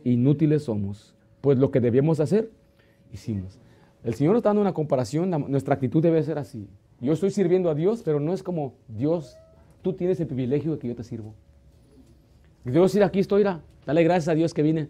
inútiles 0.03 0.63
somos, 0.63 1.15
pues 1.43 1.59
lo 1.59 1.71
que 1.71 1.81
debíamos 1.81 2.19
hacer, 2.19 2.51
hicimos. 3.13 3.61
El 4.03 4.15
Señor 4.15 4.37
está 4.37 4.49
dando 4.49 4.63
una 4.63 4.73
comparación, 4.73 5.29
nuestra 5.49 5.75
actitud 5.75 6.03
debe 6.03 6.23
ser 6.23 6.39
así. 6.39 6.67
Yo 7.03 7.13
estoy 7.13 7.31
sirviendo 7.31 7.69
a 7.69 7.75
Dios, 7.75 8.01
pero 8.03 8.21
no 8.21 8.33
es 8.33 8.43
como 8.43 8.73
Dios, 8.89 9.37
tú 9.83 9.93
tienes 9.93 10.19
el 10.19 10.29
privilegio 10.29 10.73
de 10.73 10.79
que 10.79 10.89
yo 10.89 10.97
te 10.97 11.05
sirvo. 11.05 11.35
Dios, 12.65 12.95
ir 12.95 13.03
aquí 13.03 13.19
estoy, 13.19 13.43
dale 13.43 14.03
gracias 14.03 14.29
a 14.29 14.35
Dios 14.35 14.55
que 14.55 14.63
vine. 14.63 14.89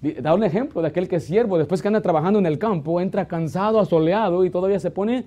Da 0.00 0.32
un 0.32 0.44
ejemplo 0.44 0.80
de 0.80 0.88
aquel 0.88 1.08
que 1.08 1.16
es 1.16 1.24
siervo, 1.24 1.58
después 1.58 1.82
que 1.82 1.88
anda 1.88 2.00
trabajando 2.00 2.38
en 2.38 2.46
el 2.46 2.58
campo, 2.58 3.00
entra 3.00 3.26
cansado, 3.26 3.80
asoleado 3.80 4.44
y 4.44 4.50
todavía 4.50 4.78
se 4.78 4.92
pone 4.92 5.24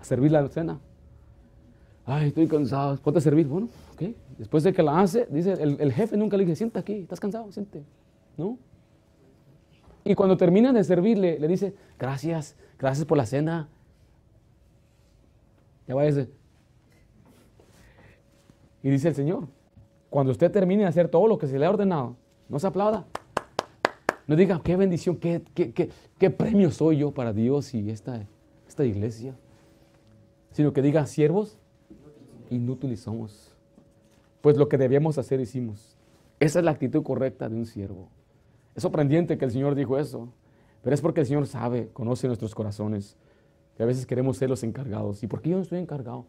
a 0.00 0.04
servir 0.04 0.32
la 0.32 0.48
cena. 0.48 0.80
Ay, 2.04 2.28
estoy 2.28 2.48
cansado, 2.48 2.96
¿puedes 2.96 3.22
servir? 3.22 3.46
Bueno, 3.46 3.68
ok. 3.92 4.02
Después 4.38 4.64
de 4.64 4.72
que 4.72 4.82
la 4.82 5.00
hace, 5.00 5.26
dice, 5.30 5.52
el, 5.52 5.92
jefe 5.92 6.16
nunca 6.16 6.36
le 6.36 6.44
dice, 6.44 6.56
sienta 6.56 6.80
aquí, 6.80 6.94
¿estás 6.94 7.20
cansado? 7.20 7.52
Siente. 7.52 7.84
¿No? 8.36 8.58
Y 10.04 10.14
cuando 10.14 10.36
termina 10.36 10.72
de 10.72 10.82
servirle, 10.82 11.38
le 11.38 11.46
dice, 11.46 11.74
gracias, 11.98 12.56
gracias 12.78 13.06
por 13.06 13.18
la 13.18 13.26
cena. 13.26 13.68
Ya 15.86 15.94
va 15.94 16.04
ese. 16.06 16.30
Y 18.82 18.90
dice 18.90 19.08
el 19.08 19.14
Señor, 19.14 19.48
cuando 20.10 20.32
usted 20.32 20.50
termine 20.50 20.82
de 20.82 20.88
hacer 20.88 21.08
todo 21.08 21.26
lo 21.28 21.38
que 21.38 21.46
se 21.46 21.58
le 21.58 21.66
ha 21.66 21.70
ordenado, 21.70 22.16
no 22.48 22.58
se 22.58 22.66
aplauda. 22.66 23.06
No 24.28 24.36
diga, 24.36 24.60
qué 24.62 24.76
bendición, 24.76 25.16
qué, 25.16 25.42
qué, 25.54 26.30
premio 26.30 26.70
soy 26.70 26.98
yo 26.98 27.12
para 27.12 27.32
Dios 27.32 27.72
y 27.72 27.90
esta, 27.90 28.26
esta 28.68 28.84
iglesia. 28.84 29.34
Sino 30.52 30.74
que 30.74 30.82
diga, 30.82 31.06
siervos, 31.06 31.58
inútiles 32.50 33.00
somos. 33.00 33.56
Pues 34.42 34.58
lo 34.58 34.68
que 34.68 34.76
debíamos 34.76 35.16
hacer 35.16 35.40
hicimos. 35.40 35.96
Esa 36.40 36.58
es 36.58 36.64
la 36.66 36.72
actitud 36.72 37.02
correcta 37.02 37.48
de 37.48 37.56
un 37.56 37.64
siervo. 37.64 38.10
Es 38.74 38.82
sorprendente 38.82 39.38
que 39.38 39.46
el 39.46 39.50
Señor 39.50 39.74
dijo 39.74 39.98
eso, 39.98 40.30
pero 40.82 40.92
es 40.92 41.00
porque 41.00 41.20
el 41.20 41.26
Señor 41.26 41.46
sabe, 41.46 41.88
conoce 41.94 42.26
nuestros 42.26 42.54
corazones, 42.54 43.16
que 43.78 43.82
a 43.82 43.86
veces 43.86 44.04
queremos 44.04 44.36
ser 44.36 44.50
los 44.50 44.62
encargados. 44.62 45.22
¿Y 45.22 45.26
por 45.26 45.40
qué 45.40 45.50
yo 45.50 45.56
no 45.56 45.62
estoy 45.62 45.78
encargado? 45.78 46.26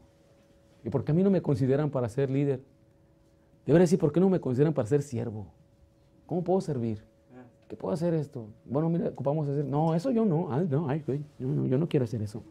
¿Y 0.86 0.89
por 0.89 1.04
qué 1.04 1.12
a 1.12 1.16
mí 1.16 1.22
no 1.22 1.32
me 1.32 1.41
consideran 1.41 1.89
para 1.89 2.08
ser 2.08 2.30
líder? 2.30 2.62
Debería 3.66 3.84
decir, 3.84 4.00
¿por 4.00 4.14
qué 4.14 4.22
no 4.22 4.30
me 4.30 4.39
consideran 4.39 4.74
para 4.74 4.88
ser 4.88 5.02
siervo? 5.02 5.47
¿Cómo 6.26 6.45
puedo 6.45 6.62
servir? 6.62 7.09
¿Qué 7.70 7.78
puedo 7.78 7.93
hacer 7.93 8.13
esto? 8.13 8.47
Bueno, 8.65 8.89
mira, 8.89 9.09
ocupamos 9.09 9.47
hacer. 9.47 9.63
No, 9.63 9.95
eso 9.95 10.11
yo 10.11 10.26
no. 10.26 10.49
no, 10.70 10.89
ay, 10.89 11.03
no, 11.38 11.65
yo 11.67 11.78
no 11.78 11.88
quiero 11.88 12.03
hacer 12.03 12.22
eso. 12.22 12.43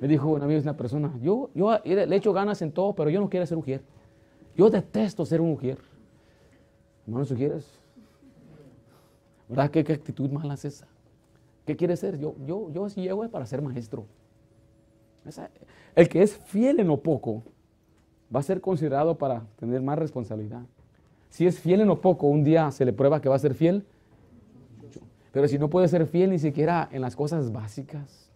Me 0.00 0.08
dijo 0.08 0.28
una 0.28 0.46
vez 0.46 0.62
una 0.62 0.76
persona, 0.76 1.14
yo, 1.22 1.50
yo 1.54 1.78
le 1.84 2.16
echo 2.16 2.32
ganas 2.32 2.60
en 2.62 2.72
todo, 2.72 2.94
pero 2.94 3.08
yo 3.08 3.20
no 3.20 3.28
quiero 3.28 3.46
ser 3.46 3.56
mujer. 3.56 3.82
Yo 4.56 4.68
detesto 4.68 5.24
ser 5.24 5.40
mujer. 5.40 5.78
Hermano, 7.06 7.26
quieres? 7.26 7.66
¿Verdad? 9.48 9.70
¿Qué, 9.70 9.84
¿Qué, 9.84 9.92
actitud 9.92 10.30
mala 10.30 10.54
es 10.54 10.64
esa? 10.64 10.86
¿Qué 11.66 11.76
quiere 11.76 11.96
ser? 11.96 12.18
Yo, 12.18 12.34
yo, 12.46 12.70
yo 12.72 12.88
si 12.88 13.02
llego 13.02 13.24
es 13.24 13.30
para 13.30 13.46
ser 13.46 13.62
maestro. 13.62 14.06
el 15.94 16.08
que 16.08 16.22
es 16.22 16.36
fiel 16.36 16.80
en 16.80 16.88
lo 16.88 16.96
poco 16.98 17.42
va 18.34 18.40
a 18.40 18.42
ser 18.42 18.60
considerado 18.60 19.18
para 19.18 19.44
tener 19.56 19.82
más 19.82 19.98
responsabilidad. 19.98 20.62
Si 21.28 21.46
es 21.46 21.60
fiel 21.60 21.80
en 21.80 21.88
lo 21.88 22.00
poco, 22.00 22.26
un 22.26 22.42
día 22.42 22.70
se 22.70 22.84
le 22.84 22.92
prueba 22.92 23.20
que 23.20 23.28
va 23.28 23.36
a 23.36 23.38
ser 23.38 23.54
fiel, 23.54 23.84
pero 25.32 25.46
si 25.48 25.58
no 25.58 25.70
puede 25.70 25.88
ser 25.88 26.06
fiel 26.06 26.30
ni 26.30 26.38
siquiera 26.38 26.88
en 26.92 27.02
las 27.02 27.16
cosas 27.16 27.52
básicas, 27.52 28.30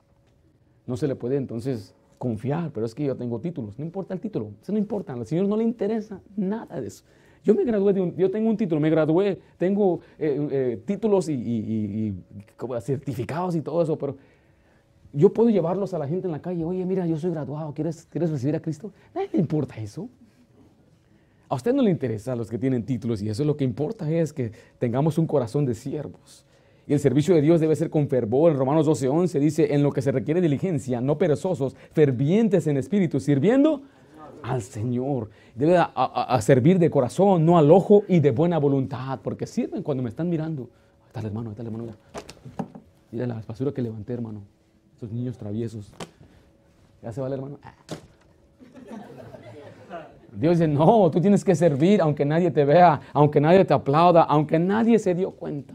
no 0.87 0.97
se 0.97 1.09
le 1.09 1.17
puede 1.17 1.37
entonces 1.37 1.95
confiar. 2.19 2.71
Pero 2.73 2.87
es 2.87 2.95
que 2.95 3.05
yo 3.05 3.17
tengo 3.17 3.41
títulos, 3.41 3.79
no 3.79 3.85
importa 3.85 4.15
el 4.15 4.21
título, 4.21 4.53
eso 4.63 4.73
no 4.73 4.79
importa, 4.79 5.13
al 5.13 5.27
Señor 5.27 5.49
no 5.49 5.57
le 5.57 5.65
interesa 5.65 6.21
nada 6.37 6.81
de 6.81 6.87
eso. 6.87 7.05
Yo 7.43 7.55
me 7.55 7.65
gradué 7.65 8.15
yo 8.17 8.31
tengo 8.31 8.49
un 8.49 8.57
título, 8.57 8.81
me 8.81 8.89
gradué, 8.89 9.39
tengo 9.59 10.01
eh, 10.19 10.49
eh, 10.51 10.83
títulos 10.87 11.29
y, 11.29 12.15
certificados 12.81 13.55
y 13.55 13.61
todo 13.61 13.83
eso, 13.83 13.99
pero 13.99 14.17
yo 15.13 15.31
puedo 15.31 15.51
llevarlos 15.51 15.93
a 15.93 15.99
la 15.99 16.09
gente 16.09 16.27
en 16.27 16.33
la 16.33 16.41
calle, 16.41 16.65
oye, 16.65 16.85
mira, 16.87 17.07
yo 17.07 17.19
soy 17.19 17.31
graduado, 17.31 17.75
¿quieres, 17.75 18.07
¿quieres 18.11 18.31
recibir 18.31 18.57
a 18.57 18.61
Cristo? 18.61 18.93
Nadie 19.15 19.29
le 19.35 19.41
importa 19.41 19.77
eso. 19.77 20.09
A 21.51 21.55
usted 21.55 21.75
no 21.75 21.83
le 21.83 21.91
interesa 21.91 22.33
a 22.33 22.37
los 22.37 22.49
que 22.49 22.59
tienen 22.59 22.83
títulos 22.85 23.21
y 23.21 23.29
eso 23.29 23.45
lo 23.45 23.57
que 23.57 23.65
importa 23.65 24.11
es 24.11 24.33
que 24.33 24.53
tengamos 24.79 25.19
un 25.19 25.27
corazón 25.27 25.67
de 25.67 25.75
siervos. 25.75 26.47
Y 26.87 26.93
el 26.93 27.01
servicio 27.01 27.35
de 27.35 27.41
Dios 27.41 27.61
debe 27.61 27.75
ser 27.77 27.91
con 27.91 28.09
fervor. 28.09 28.53
En 28.53 28.59
Romanos 28.59 28.87
12:11 28.87 29.41
dice, 29.41 29.75
en 29.75 29.83
lo 29.83 29.91
que 29.93 30.03
se 30.03 30.13
requiere 30.13 30.41
diligencia, 30.41 31.01
no 31.01 31.17
perezosos, 31.17 31.77
fervientes 31.93 32.67
en 32.67 32.77
espíritu, 32.77 33.21
sirviendo 33.21 33.83
al 34.43 34.61
Señor. 34.61 35.31
Debe 35.55 35.79
a, 35.79 36.39
servir 36.43 36.79
de 36.79 36.91
corazón, 36.91 37.47
no 37.47 37.57
al 37.57 37.71
ojo 37.71 38.03
y 38.09 38.21
de 38.21 38.31
buena 38.31 38.59
voluntad, 38.59 39.21
porque 39.23 39.47
sirven 39.47 39.83
cuando 39.83 40.03
me 40.03 40.11
están 40.11 40.29
mirando. 40.29 40.65
Ahí 40.65 41.07
está 41.07 41.21
el 41.21 41.27
hermano, 41.27 41.49
ahí 41.51 41.53
está 41.53 41.63
el 41.63 41.69
hermano. 41.69 41.93
Mira, 43.11 43.27
la 43.27 43.43
basura 43.47 43.73
que 43.73 43.81
levanté, 43.81 44.13
hermano. 44.13 44.43
Esos 44.97 45.11
niños 45.11 45.39
traviesos. 45.39 45.91
¿Ya 47.03 47.13
se 47.13 47.21
va 47.21 47.29
hermano? 47.29 47.59
Dios 50.37 50.59
dice, 50.59 50.69
no, 50.69 51.11
tú 51.11 51.21
tienes 51.21 51.45
que 51.45 51.55
servir 51.55 52.01
aunque 52.01 52.25
nadie 52.25 52.51
te 52.51 52.65
vea, 52.65 53.01
aunque 53.13 53.41
nadie 53.41 53.65
te 53.65 53.73
aplauda, 53.73 54.23
aunque 54.25 54.59
nadie 54.59 54.99
se 54.99 55.15
dio 55.15 55.31
cuenta. 55.31 55.75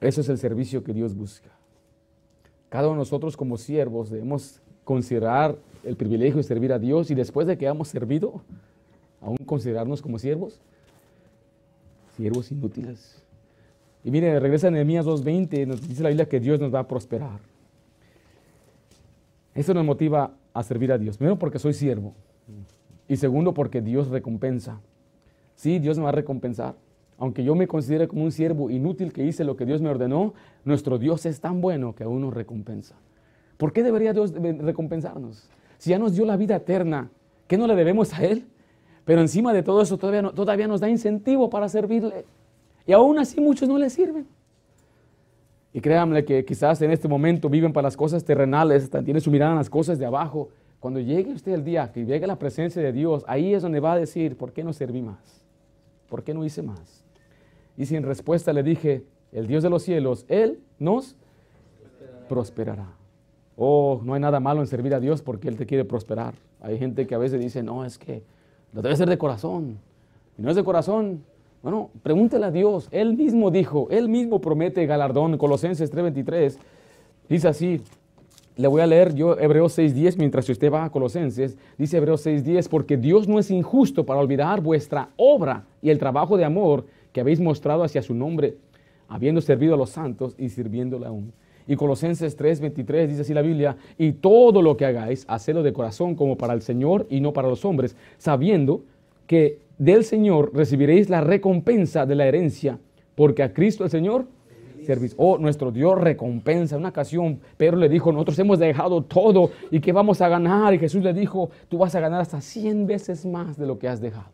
Eso 0.00 0.20
es 0.20 0.28
el 0.28 0.38
servicio 0.38 0.82
que 0.82 0.92
Dios 0.92 1.14
busca. 1.14 1.50
Cada 2.68 2.86
uno 2.86 2.96
de 2.96 3.00
nosotros 3.00 3.36
como 3.36 3.58
siervos 3.58 4.10
debemos 4.10 4.60
considerar 4.84 5.56
el 5.84 5.96
privilegio 5.96 6.36
de 6.36 6.42
servir 6.42 6.72
a 6.72 6.78
Dios 6.78 7.10
y 7.10 7.14
después 7.14 7.46
de 7.46 7.58
que 7.58 7.66
hayamos 7.66 7.88
servido, 7.88 8.42
aún 9.20 9.36
considerarnos 9.44 10.00
como 10.00 10.18
siervos, 10.18 10.60
siervos 12.16 12.50
inútiles. 12.50 13.22
Y 14.04 14.10
mire, 14.10 14.38
regresa 14.40 14.68
en 14.68 14.74
Nehemías 14.74 15.04
2.20, 15.04 15.66
nos 15.66 15.86
dice 15.86 16.02
la 16.02 16.08
Biblia 16.08 16.28
que 16.28 16.40
Dios 16.40 16.58
nos 16.60 16.74
va 16.74 16.80
a 16.80 16.88
prosperar. 16.88 17.40
Eso 19.54 19.74
nos 19.74 19.84
motiva 19.84 20.32
a 20.54 20.62
servir 20.62 20.92
a 20.92 20.98
Dios. 20.98 21.18
Primero 21.18 21.38
porque 21.38 21.58
soy 21.58 21.74
siervo. 21.74 22.14
Y 23.08 23.16
segundo 23.16 23.52
porque 23.52 23.82
Dios 23.82 24.08
recompensa. 24.08 24.80
Sí, 25.56 25.78
Dios 25.78 25.98
me 25.98 26.04
va 26.04 26.10
a 26.10 26.12
recompensar. 26.12 26.76
Aunque 27.20 27.44
yo 27.44 27.54
me 27.54 27.68
considere 27.68 28.08
como 28.08 28.24
un 28.24 28.32
siervo 28.32 28.70
inútil 28.70 29.12
que 29.12 29.22
hice 29.22 29.44
lo 29.44 29.54
que 29.54 29.66
Dios 29.66 29.82
me 29.82 29.90
ordenó, 29.90 30.32
nuestro 30.64 30.98
Dios 30.98 31.26
es 31.26 31.38
tan 31.38 31.60
bueno 31.60 31.94
que 31.94 32.02
aún 32.02 32.22
nos 32.22 32.32
recompensa. 32.32 32.96
¿Por 33.58 33.74
qué 33.74 33.82
debería 33.82 34.14
Dios 34.14 34.32
recompensarnos? 34.32 35.50
Si 35.76 35.90
ya 35.90 35.98
nos 35.98 36.14
dio 36.14 36.24
la 36.24 36.38
vida 36.38 36.56
eterna, 36.56 37.10
¿qué 37.46 37.58
no 37.58 37.66
le 37.66 37.76
debemos 37.76 38.14
a 38.14 38.24
Él? 38.24 38.46
Pero 39.04 39.20
encima 39.20 39.52
de 39.52 39.62
todo 39.62 39.82
eso 39.82 39.98
todavía, 39.98 40.66
nos 40.66 40.80
da 40.80 40.88
incentivo 40.88 41.50
para 41.50 41.68
servirle. 41.68 42.24
Y 42.86 42.92
aún 42.92 43.18
así 43.18 43.38
muchos 43.38 43.68
no 43.68 43.76
le 43.76 43.90
sirven. 43.90 44.26
Y 45.74 45.80
créanme 45.82 46.24
que 46.24 46.42
quizás 46.46 46.80
en 46.80 46.90
este 46.90 47.06
momento 47.06 47.50
viven 47.50 47.74
para 47.74 47.88
las 47.88 47.98
cosas 47.98 48.24
terrenales, 48.24 48.88
tienen 48.90 49.20
su 49.20 49.30
mirada 49.30 49.52
en 49.52 49.58
las 49.58 49.68
cosas 49.68 49.98
de 49.98 50.06
abajo. 50.06 50.48
Cuando 50.78 51.00
llegue 51.00 51.34
usted 51.34 51.52
el 51.52 51.64
día 51.64 51.92
que 51.92 52.06
llegue 52.06 52.26
la 52.26 52.38
presencia 52.38 52.80
de 52.80 52.92
Dios, 52.92 53.26
ahí 53.28 53.52
es 53.52 53.60
donde 53.60 53.78
va 53.78 53.92
a 53.92 53.98
decir, 53.98 54.38
¿por 54.38 54.54
qué 54.54 54.64
no 54.64 54.72
serví 54.72 55.02
más? 55.02 55.44
¿Por 56.08 56.24
qué 56.24 56.32
no 56.32 56.46
hice 56.46 56.62
más? 56.62 57.04
Y 57.80 57.86
si 57.86 57.96
en 57.96 58.02
respuesta 58.02 58.52
le 58.52 58.62
dije, 58.62 59.04
el 59.32 59.46
Dios 59.46 59.62
de 59.62 59.70
los 59.70 59.82
cielos, 59.82 60.26
Él 60.28 60.60
nos 60.78 61.16
prosperará. 62.28 62.88
Oh, 63.56 64.02
no 64.04 64.12
hay 64.12 64.20
nada 64.20 64.38
malo 64.38 64.60
en 64.60 64.66
servir 64.66 64.94
a 64.94 65.00
Dios 65.00 65.22
porque 65.22 65.48
Él 65.48 65.56
te 65.56 65.64
quiere 65.64 65.86
prosperar. 65.86 66.34
Hay 66.60 66.78
gente 66.78 67.06
que 67.06 67.14
a 67.14 67.18
veces 67.18 67.40
dice, 67.40 67.62
no, 67.62 67.86
es 67.86 67.96
que 67.96 68.22
lo 68.74 68.82
debe 68.82 68.94
ser 68.96 69.08
de 69.08 69.16
corazón. 69.16 69.78
Y 70.36 70.42
no 70.42 70.50
es 70.50 70.56
de 70.56 70.62
corazón, 70.62 71.24
bueno, 71.62 71.88
pregúntele 72.02 72.44
a 72.44 72.50
Dios. 72.50 72.86
Él 72.90 73.16
mismo 73.16 73.50
dijo, 73.50 73.88
Él 73.90 74.10
mismo 74.10 74.42
promete 74.42 74.84
galardón. 74.84 75.38
Colosenses 75.38 75.90
3:23 75.90 76.58
dice 77.30 77.48
así, 77.48 77.80
le 78.56 78.68
voy 78.68 78.82
a 78.82 78.86
leer 78.86 79.14
yo 79.14 79.38
Hebreos 79.38 79.78
6:10 79.78 80.18
mientras 80.18 80.46
usted 80.50 80.70
va 80.70 80.84
a 80.84 80.90
Colosenses. 80.90 81.56
Dice 81.78 81.96
Hebreos 81.96 82.26
6:10, 82.26 82.68
porque 82.68 82.98
Dios 82.98 83.26
no 83.26 83.38
es 83.38 83.50
injusto 83.50 84.04
para 84.04 84.20
olvidar 84.20 84.60
vuestra 84.60 85.08
obra 85.16 85.64
y 85.80 85.88
el 85.88 85.98
trabajo 85.98 86.36
de 86.36 86.44
amor 86.44 86.84
que 87.12 87.20
habéis 87.20 87.40
mostrado 87.40 87.82
hacia 87.82 88.02
su 88.02 88.14
nombre, 88.14 88.56
habiendo 89.08 89.40
servido 89.40 89.74
a 89.74 89.76
los 89.76 89.90
santos 89.90 90.34
y 90.38 90.48
sirviéndole 90.48 91.06
aún. 91.06 91.32
Y 91.66 91.76
Colosenses 91.76 92.36
3:23 92.36 93.06
dice 93.08 93.22
así 93.22 93.34
la 93.34 93.42
Biblia, 93.42 93.76
y 93.98 94.12
todo 94.12 94.62
lo 94.62 94.76
que 94.76 94.86
hagáis, 94.86 95.24
hacedlo 95.28 95.62
de 95.62 95.72
corazón 95.72 96.14
como 96.14 96.36
para 96.36 96.54
el 96.54 96.62
Señor 96.62 97.06
y 97.10 97.20
no 97.20 97.32
para 97.32 97.48
los 97.48 97.64
hombres, 97.64 97.96
sabiendo 98.18 98.82
que 99.26 99.58
del 99.78 100.04
Señor 100.04 100.50
recibiréis 100.54 101.08
la 101.08 101.20
recompensa 101.20 102.06
de 102.06 102.14
la 102.14 102.26
herencia, 102.26 102.78
porque 103.14 103.42
a 103.42 103.52
Cristo 103.52 103.84
el 103.84 103.90
Señor 103.90 104.26
servís. 104.84 105.14
Oh, 105.16 105.38
nuestro 105.38 105.70
Dios 105.70 105.98
recompensa. 105.98 106.74
En 106.74 106.80
una 106.80 106.88
ocasión, 106.88 107.40
Pedro 107.56 107.76
le 107.76 107.88
dijo, 107.88 108.12
nosotros 108.12 108.38
hemos 108.38 108.58
dejado 108.58 109.02
todo 109.02 109.50
y 109.70 109.80
que 109.80 109.92
vamos 109.92 110.20
a 110.20 110.28
ganar. 110.28 110.74
Y 110.74 110.78
Jesús 110.78 111.02
le 111.02 111.12
dijo, 111.12 111.50
tú 111.68 111.78
vas 111.78 111.94
a 111.94 112.00
ganar 112.00 112.20
hasta 112.20 112.40
100 112.40 112.86
veces 112.86 113.24
más 113.24 113.56
de 113.56 113.66
lo 113.66 113.78
que 113.78 113.88
has 113.88 114.00
dejado. 114.00 114.30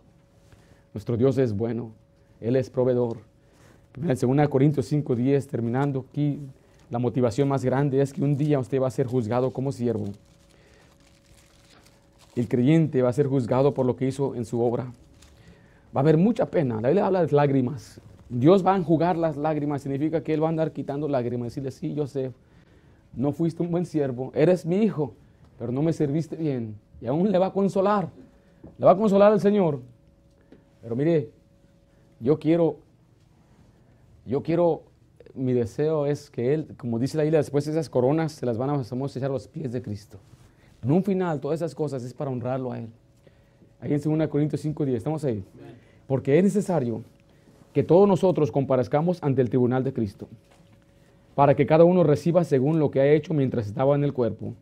Nuestro 0.94 1.16
Dios 1.16 1.36
es 1.38 1.54
bueno, 1.54 1.92
Él 2.40 2.56
es 2.56 2.70
proveedor. 2.70 3.18
En 3.96 4.08
2 4.08 4.48
Corintios 4.48 4.86
5:10, 4.92 5.46
terminando 5.46 6.04
aquí, 6.08 6.38
la 6.90 6.98
motivación 6.98 7.48
más 7.48 7.64
grande 7.64 8.00
es 8.00 8.12
que 8.12 8.22
un 8.22 8.36
día 8.36 8.58
usted 8.58 8.80
va 8.80 8.88
a 8.88 8.90
ser 8.90 9.06
juzgado 9.06 9.50
como 9.50 9.72
siervo. 9.72 10.06
El 12.36 12.48
creyente 12.48 13.00
va 13.00 13.08
a 13.08 13.12
ser 13.14 13.26
juzgado 13.26 13.72
por 13.72 13.86
lo 13.86 13.96
que 13.96 14.06
hizo 14.06 14.34
en 14.34 14.44
su 14.44 14.60
obra. 14.60 14.84
Va 15.94 16.00
a 16.00 16.02
haber 16.02 16.18
mucha 16.18 16.46
pena. 16.46 16.80
La 16.80 16.88
Biblia 16.88 17.06
habla 17.06 17.24
de 17.24 17.32
lágrimas. 17.32 18.00
Dios 18.28 18.64
va 18.64 18.74
a 18.74 18.76
enjugar 18.76 19.16
las 19.16 19.38
lágrimas. 19.38 19.82
Significa 19.82 20.22
que 20.22 20.34
Él 20.34 20.42
va 20.42 20.48
a 20.48 20.50
andar 20.50 20.72
quitando 20.72 21.08
lágrimas. 21.08 21.48
Decirle, 21.48 21.70
sí, 21.70 21.94
José, 21.96 22.32
no 23.14 23.32
fuiste 23.32 23.62
un 23.62 23.70
buen 23.70 23.86
siervo. 23.86 24.30
Eres 24.34 24.66
mi 24.66 24.76
hijo, 24.82 25.14
pero 25.58 25.72
no 25.72 25.80
me 25.80 25.94
serviste 25.94 26.36
bien. 26.36 26.76
Y 27.00 27.06
aún 27.06 27.32
le 27.32 27.38
va 27.38 27.46
a 27.46 27.52
consolar. 27.52 28.10
Le 28.78 28.84
va 28.84 28.92
a 28.92 28.96
consolar 28.96 29.32
al 29.32 29.40
Señor. 29.40 29.80
Pero 30.82 30.94
mire, 30.94 31.30
yo 32.20 32.38
quiero, 32.38 32.78
yo 34.24 34.42
quiero, 34.42 34.82
mi 35.34 35.52
deseo 35.52 36.06
es 36.06 36.30
que 36.30 36.54
Él, 36.54 36.68
como 36.76 36.98
dice 36.98 37.16
la 37.16 37.24
Biblia, 37.24 37.38
después 37.38 37.66
esas 37.66 37.88
coronas 37.88 38.32
se 38.32 38.46
las 38.46 38.58
van 38.58 38.70
a 38.70 38.80
echar 38.80 39.24
a 39.24 39.28
los 39.28 39.48
pies 39.48 39.72
de 39.72 39.82
Cristo. 39.82 40.18
En 40.82 40.92
un 40.92 41.02
final, 41.02 41.40
todas 41.40 41.60
esas 41.60 41.74
cosas 41.74 42.02
es 42.04 42.14
para 42.14 42.30
honrarlo 42.30 42.72
a 42.72 42.78
Él. 42.78 42.88
Ahí 43.80 43.92
en 43.92 44.18
2 44.18 44.28
Corintios 44.28 44.64
5.10, 44.64 44.94
estamos 44.94 45.24
ahí. 45.24 45.44
Porque 46.06 46.38
es 46.38 46.44
necesario 46.44 47.02
que 47.72 47.82
todos 47.82 48.08
nosotros 48.08 48.50
comparezcamos 48.50 49.22
ante 49.22 49.42
el 49.42 49.50
tribunal 49.50 49.84
de 49.84 49.92
Cristo, 49.92 50.28
para 51.34 51.54
que 51.54 51.66
cada 51.66 51.84
uno 51.84 52.04
reciba 52.04 52.42
según 52.44 52.78
lo 52.78 52.90
que 52.90 53.00
ha 53.00 53.12
hecho 53.12 53.34
mientras 53.34 53.66
estaba 53.66 53.94
en 53.94 54.04
el 54.04 54.14
cuerpo, 54.14 54.54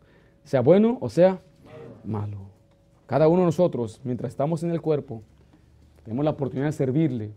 sea 0.43 0.59
bueno 0.59 0.97
o 0.99 1.09
sea 1.09 1.39
malo. 2.03 2.37
Cada 3.07 3.29
uno 3.29 3.41
de 3.41 3.45
nosotros, 3.45 4.01
mientras 4.03 4.33
estamos 4.33 4.63
en 4.63 4.71
el 4.71 4.81
cuerpo, 4.81 5.21
tenemos 6.03 6.25
la 6.25 6.31
oportunidad 6.31 6.67
de 6.67 6.73
servirle 6.73 7.31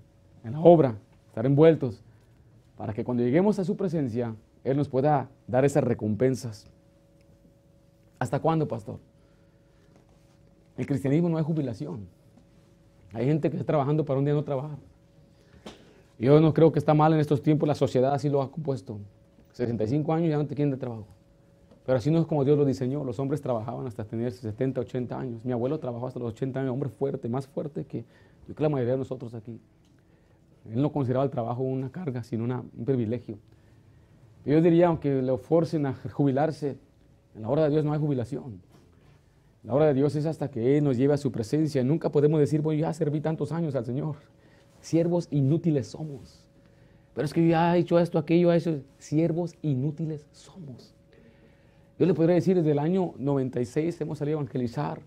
en 0.44 0.52
la 0.52 0.60
obra, 0.60 0.96
estar 1.28 1.46
envueltos, 1.46 2.02
para 2.76 2.92
que 2.92 3.04
cuando 3.04 3.22
lleguemos 3.22 3.58
a 3.58 3.64
su 3.64 3.76
presencia, 3.76 4.34
Él 4.64 4.76
nos 4.76 4.88
pueda 4.88 5.28
dar 5.46 5.64
esas 5.64 5.84
recompensas. 5.84 6.66
¿Hasta 8.18 8.40
cuándo, 8.40 8.66
pastor? 8.66 8.98
El 10.76 10.86
cristianismo 10.86 11.28
no 11.28 11.38
es 11.38 11.44
jubilación. 11.44 12.06
Hay 13.12 13.26
gente 13.26 13.50
que 13.50 13.56
está 13.56 13.66
trabajando 13.66 14.04
para 14.04 14.18
un 14.18 14.24
día 14.24 14.34
no 14.34 14.44
trabajar. 14.44 14.78
Yo 16.18 16.40
no 16.40 16.52
creo 16.52 16.72
que 16.72 16.78
está 16.78 16.94
mal 16.94 17.12
en 17.12 17.20
estos 17.20 17.42
tiempos, 17.42 17.66
la 17.68 17.74
sociedad 17.74 18.12
así 18.12 18.28
lo 18.28 18.42
ha 18.42 18.50
compuesto. 18.50 18.98
65 19.52 20.12
años 20.12 20.30
ya 20.30 20.36
no 20.36 20.46
te 20.46 20.54
quieren 20.54 20.70
de 20.70 20.76
trabajo. 20.76 21.06
Pero 21.86 21.98
así 21.98 22.10
no 22.10 22.18
es 22.18 22.26
como 22.26 22.44
Dios 22.44 22.58
lo 22.58 22.64
diseñó. 22.64 23.02
Los 23.02 23.18
hombres 23.18 23.40
trabajaban 23.40 23.86
hasta 23.86 24.04
tener 24.04 24.30
70, 24.30 24.80
80 24.80 25.18
años. 25.18 25.44
Mi 25.44 25.52
abuelo 25.52 25.78
trabajó 25.78 26.06
hasta 26.06 26.20
los 26.20 26.32
80 26.32 26.60
años, 26.60 26.72
hombre 26.72 26.90
fuerte, 26.90 27.28
más 27.28 27.46
fuerte 27.46 27.84
que, 27.86 28.04
yo 28.46 28.54
que 28.54 28.62
la 28.62 28.68
mayoría 28.68 28.92
de 28.92 28.98
nosotros 28.98 29.32
aquí. 29.34 29.58
Él 30.70 30.82
no 30.82 30.92
consideraba 30.92 31.24
el 31.24 31.30
trabajo 31.30 31.62
una 31.62 31.90
carga, 31.90 32.22
sino 32.22 32.44
un 32.44 32.84
privilegio. 32.84 33.38
Yo 34.44 34.60
diría, 34.60 34.88
aunque 34.88 35.22
le 35.22 35.36
forcen 35.38 35.86
a 35.86 35.94
jubilarse, 35.94 36.78
en 37.34 37.42
la 37.42 37.48
hora 37.48 37.64
de 37.64 37.70
Dios 37.70 37.84
no 37.84 37.92
hay 37.92 37.98
jubilación. 37.98 38.60
La 39.62 39.74
hora 39.74 39.86
de 39.86 39.94
Dios 39.94 40.14
es 40.16 40.24
hasta 40.24 40.50
que 40.50 40.78
Él 40.78 40.84
nos 40.84 40.96
lleve 40.96 41.14
a 41.14 41.18
su 41.18 41.30
presencia. 41.30 41.84
Nunca 41.84 42.10
podemos 42.10 42.40
decir, 42.40 42.62
voy 42.62 42.82
a 42.82 42.92
servir 42.92 43.22
tantos 43.22 43.52
años 43.52 43.74
al 43.74 43.84
Señor. 43.84 44.16
Siervos 44.80 45.28
inútiles 45.30 45.88
somos. 45.88 46.46
Pero 47.14 47.26
es 47.26 47.34
que 47.34 47.42
yo 47.42 47.50
ya 47.50 47.76
he 47.76 47.80
hecho 47.80 47.98
esto, 47.98 48.18
aquello, 48.18 48.52
eso. 48.52 48.80
Siervos 48.98 49.54
inútiles 49.60 50.26
somos. 50.32 50.94
Yo 51.98 52.06
le 52.06 52.14
podría 52.14 52.36
decir, 52.36 52.56
desde 52.56 52.70
el 52.70 52.78
año 52.78 53.14
96 53.18 54.00
hemos 54.00 54.18
salido 54.18 54.38
a 54.38 54.42
evangelizar. 54.42 55.00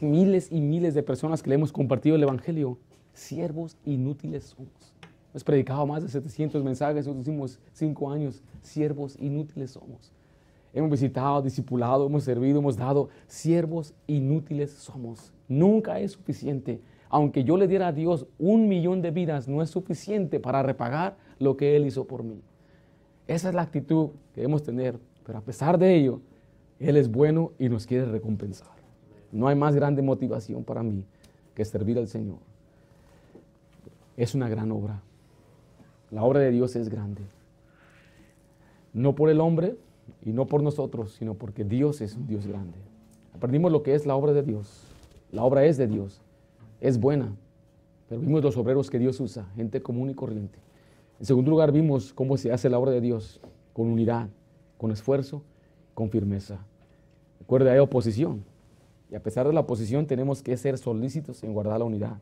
miles 0.00 0.50
y 0.50 0.60
miles 0.60 0.94
de 0.94 1.02
personas 1.02 1.42
que 1.42 1.50
le 1.50 1.56
hemos 1.56 1.72
compartido 1.72 2.16
el 2.16 2.22
Evangelio. 2.22 2.78
Siervos 3.20 3.76
inútiles 3.84 4.44
somos. 4.44 4.94
Hemos 5.30 5.44
predicado 5.44 5.86
más 5.86 6.02
de 6.02 6.08
700 6.08 6.64
mensajes 6.64 7.06
en 7.06 7.10
los 7.12 7.18
últimos 7.18 7.60
cinco 7.74 8.10
años. 8.10 8.42
Siervos 8.62 9.14
inútiles 9.20 9.72
somos. 9.72 10.10
Hemos 10.72 10.90
visitado, 10.90 11.42
discipulado, 11.42 12.06
hemos 12.06 12.24
servido, 12.24 12.60
hemos 12.60 12.78
dado. 12.78 13.10
Siervos 13.26 13.92
inútiles 14.06 14.72
somos. 14.72 15.34
Nunca 15.48 16.00
es 16.00 16.12
suficiente. 16.12 16.80
Aunque 17.10 17.44
yo 17.44 17.58
le 17.58 17.68
diera 17.68 17.88
a 17.88 17.92
Dios 17.92 18.26
un 18.38 18.68
millón 18.68 19.02
de 19.02 19.10
vidas, 19.10 19.46
no 19.46 19.60
es 19.60 19.68
suficiente 19.68 20.40
para 20.40 20.62
repagar 20.62 21.18
lo 21.38 21.58
que 21.58 21.76
Él 21.76 21.84
hizo 21.84 22.06
por 22.06 22.24
mí. 22.24 22.40
Esa 23.26 23.50
es 23.50 23.54
la 23.54 23.62
actitud 23.62 24.12
que 24.34 24.40
debemos 24.40 24.62
tener. 24.62 24.98
Pero 25.26 25.38
a 25.38 25.42
pesar 25.42 25.78
de 25.78 25.94
ello, 25.94 26.22
Él 26.78 26.96
es 26.96 27.10
bueno 27.10 27.52
y 27.58 27.68
nos 27.68 27.86
quiere 27.86 28.06
recompensar. 28.06 28.72
No 29.30 29.46
hay 29.46 29.56
más 29.56 29.74
grande 29.74 30.00
motivación 30.00 30.64
para 30.64 30.82
mí 30.82 31.04
que 31.54 31.66
servir 31.66 31.98
al 31.98 32.08
Señor. 32.08 32.49
Es 34.20 34.34
una 34.34 34.50
gran 34.50 34.70
obra. 34.70 35.00
La 36.10 36.24
obra 36.24 36.40
de 36.40 36.50
Dios 36.50 36.76
es 36.76 36.90
grande. 36.90 37.22
No 38.92 39.14
por 39.14 39.30
el 39.30 39.40
hombre, 39.40 39.78
y 40.22 40.32
no 40.34 40.46
por 40.46 40.62
nosotros, 40.62 41.12
sino 41.12 41.32
porque 41.32 41.64
Dios 41.64 42.02
es 42.02 42.16
un 42.16 42.26
Dios 42.26 42.46
grande. 42.46 42.76
Aprendimos 43.34 43.72
lo 43.72 43.82
que 43.82 43.94
es 43.94 44.04
la 44.04 44.14
obra 44.14 44.34
de 44.34 44.42
Dios. 44.42 44.84
La 45.32 45.42
obra 45.42 45.64
es 45.64 45.78
de 45.78 45.86
Dios, 45.86 46.20
es 46.82 47.00
buena, 47.00 47.32
pero 48.10 48.20
vimos 48.20 48.42
los 48.42 48.58
obreros 48.58 48.90
que 48.90 48.98
Dios 48.98 49.18
usa, 49.20 49.46
gente 49.56 49.80
común 49.80 50.10
y 50.10 50.14
corriente. 50.14 50.58
En 51.18 51.24
segundo 51.24 51.50
lugar, 51.50 51.72
vimos 51.72 52.12
cómo 52.12 52.36
se 52.36 52.52
hace 52.52 52.68
la 52.68 52.78
obra 52.78 52.90
de 52.90 53.00
Dios, 53.00 53.40
con 53.72 53.86
unidad, 53.86 54.28
con 54.76 54.90
esfuerzo, 54.90 55.42
con 55.94 56.10
firmeza. 56.10 56.58
Recuerda, 57.38 57.72
hay 57.72 57.78
oposición. 57.78 58.44
Y 59.10 59.14
a 59.14 59.22
pesar 59.22 59.46
de 59.46 59.54
la 59.54 59.60
oposición, 59.60 60.06
tenemos 60.06 60.42
que 60.42 60.58
ser 60.58 60.76
solícitos 60.76 61.42
en 61.42 61.54
guardar 61.54 61.78
la 61.78 61.86
unidad. 61.86 62.18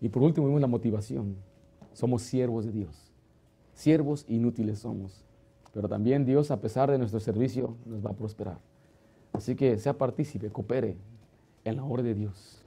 Y 0.00 0.08
por 0.08 0.22
último, 0.22 0.46
vimos 0.46 0.60
la 0.60 0.66
motivación. 0.66 1.36
Somos 1.92 2.22
siervos 2.22 2.64
de 2.64 2.72
Dios. 2.72 3.12
Siervos 3.74 4.24
inútiles 4.28 4.78
somos 4.78 5.24
pero 5.72 5.88
también 5.88 6.24
Dios, 6.24 6.50
a 6.50 6.60
pesar 6.60 6.90
de 6.90 6.98
nuestro 6.98 7.20
servicio, 7.20 7.76
nos 7.86 8.04
va 8.04 8.10
a 8.10 8.14
prosperar. 8.14 8.58
Así 9.32 9.54
que 9.54 9.78
sea 9.78 9.92
partícipe, 9.96 10.50
coopere 10.50 10.96
en 11.64 11.76
la 11.76 11.84
obra 11.84 12.02
de 12.02 12.14
Dios. 12.14 12.62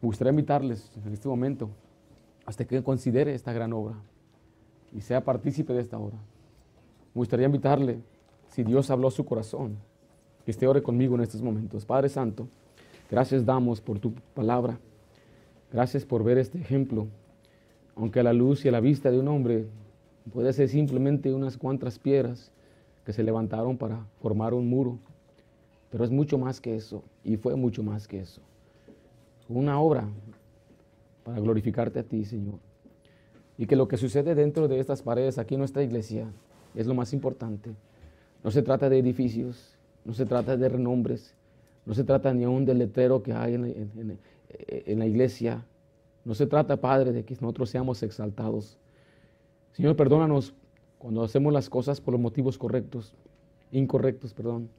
Me 0.00 0.06
gustaría 0.06 0.30
invitarles 0.30 0.90
en 1.04 1.12
este 1.12 1.28
momento 1.28 1.70
hasta 2.46 2.64
que 2.64 2.82
considere 2.82 3.34
esta 3.34 3.52
gran 3.52 3.72
obra 3.72 3.94
y 4.92 5.02
sea 5.02 5.22
partícipe 5.22 5.72
de 5.72 5.80
esta 5.82 5.98
obra. 5.98 6.16
Me 7.14 7.20
gustaría 7.20 7.46
invitarle, 7.46 8.00
si 8.48 8.64
Dios 8.64 8.90
habló 8.90 9.08
a 9.08 9.12
su 9.12 9.24
corazón, 9.24 9.76
que 10.44 10.50
esté 10.50 10.66
ore 10.66 10.82
conmigo 10.82 11.14
en 11.14 11.20
estos 11.20 11.42
momentos. 11.42 11.84
Padre 11.84 12.08
Santo, 12.08 12.48
gracias 13.10 13.44
damos 13.44 13.80
por 13.80 13.98
tu 13.98 14.12
palabra. 14.34 14.78
Gracias 15.72 16.04
por 16.04 16.24
ver 16.24 16.38
este 16.38 16.58
ejemplo. 16.58 17.08
Aunque 17.94 18.20
a 18.20 18.22
la 18.22 18.32
luz 18.32 18.64
y 18.64 18.68
a 18.68 18.72
la 18.72 18.80
vista 18.80 19.10
de 19.10 19.18
un 19.18 19.28
hombre 19.28 19.66
Puede 20.32 20.52
ser 20.52 20.68
simplemente 20.68 21.32
unas 21.32 21.56
cuantas 21.56 21.98
piedras 21.98 22.50
que 23.04 23.12
se 23.12 23.22
levantaron 23.22 23.78
para 23.78 24.04
formar 24.20 24.52
un 24.52 24.68
muro, 24.68 24.98
pero 25.90 26.04
es 26.04 26.10
mucho 26.10 26.36
más 26.36 26.60
que 26.60 26.76
eso, 26.76 27.02
y 27.24 27.36
fue 27.36 27.56
mucho 27.56 27.82
más 27.82 28.06
que 28.06 28.20
eso. 28.20 28.42
Una 29.48 29.80
obra 29.80 30.06
para 31.24 31.40
glorificarte 31.40 32.00
a 32.00 32.02
ti, 32.02 32.24
Señor. 32.24 32.58
Y 33.56 33.66
que 33.66 33.76
lo 33.76 33.88
que 33.88 33.96
sucede 33.96 34.34
dentro 34.34 34.68
de 34.68 34.78
estas 34.78 35.02
paredes 35.02 35.38
aquí 35.38 35.54
en 35.54 35.60
nuestra 35.60 35.82
iglesia 35.82 36.30
es 36.74 36.86
lo 36.86 36.94
más 36.94 37.12
importante. 37.14 37.70
No 38.44 38.50
se 38.50 38.62
trata 38.62 38.90
de 38.90 38.98
edificios, 38.98 39.78
no 40.04 40.12
se 40.12 40.26
trata 40.26 40.56
de 40.56 40.68
renombres, 40.68 41.34
no 41.86 41.94
se 41.94 42.04
trata 42.04 42.34
ni 42.34 42.44
aún 42.44 42.66
del 42.66 42.78
letrero 42.78 43.22
que 43.22 43.32
hay 43.32 43.54
en, 43.54 43.64
en 43.64 44.18
la 44.98 45.06
iglesia. 45.06 45.64
No 46.24 46.34
se 46.34 46.46
trata, 46.46 46.80
Padre, 46.80 47.12
de 47.12 47.24
que 47.24 47.34
nosotros 47.40 47.70
seamos 47.70 48.02
exaltados 48.02 48.78
Señor, 49.78 49.94
perdónanos 49.94 50.54
cuando 50.98 51.22
hacemos 51.22 51.52
las 51.52 51.70
cosas 51.70 52.00
por 52.00 52.10
los 52.10 52.20
motivos 52.20 52.58
correctos, 52.58 53.14
incorrectos, 53.70 54.34
perdón, 54.34 54.70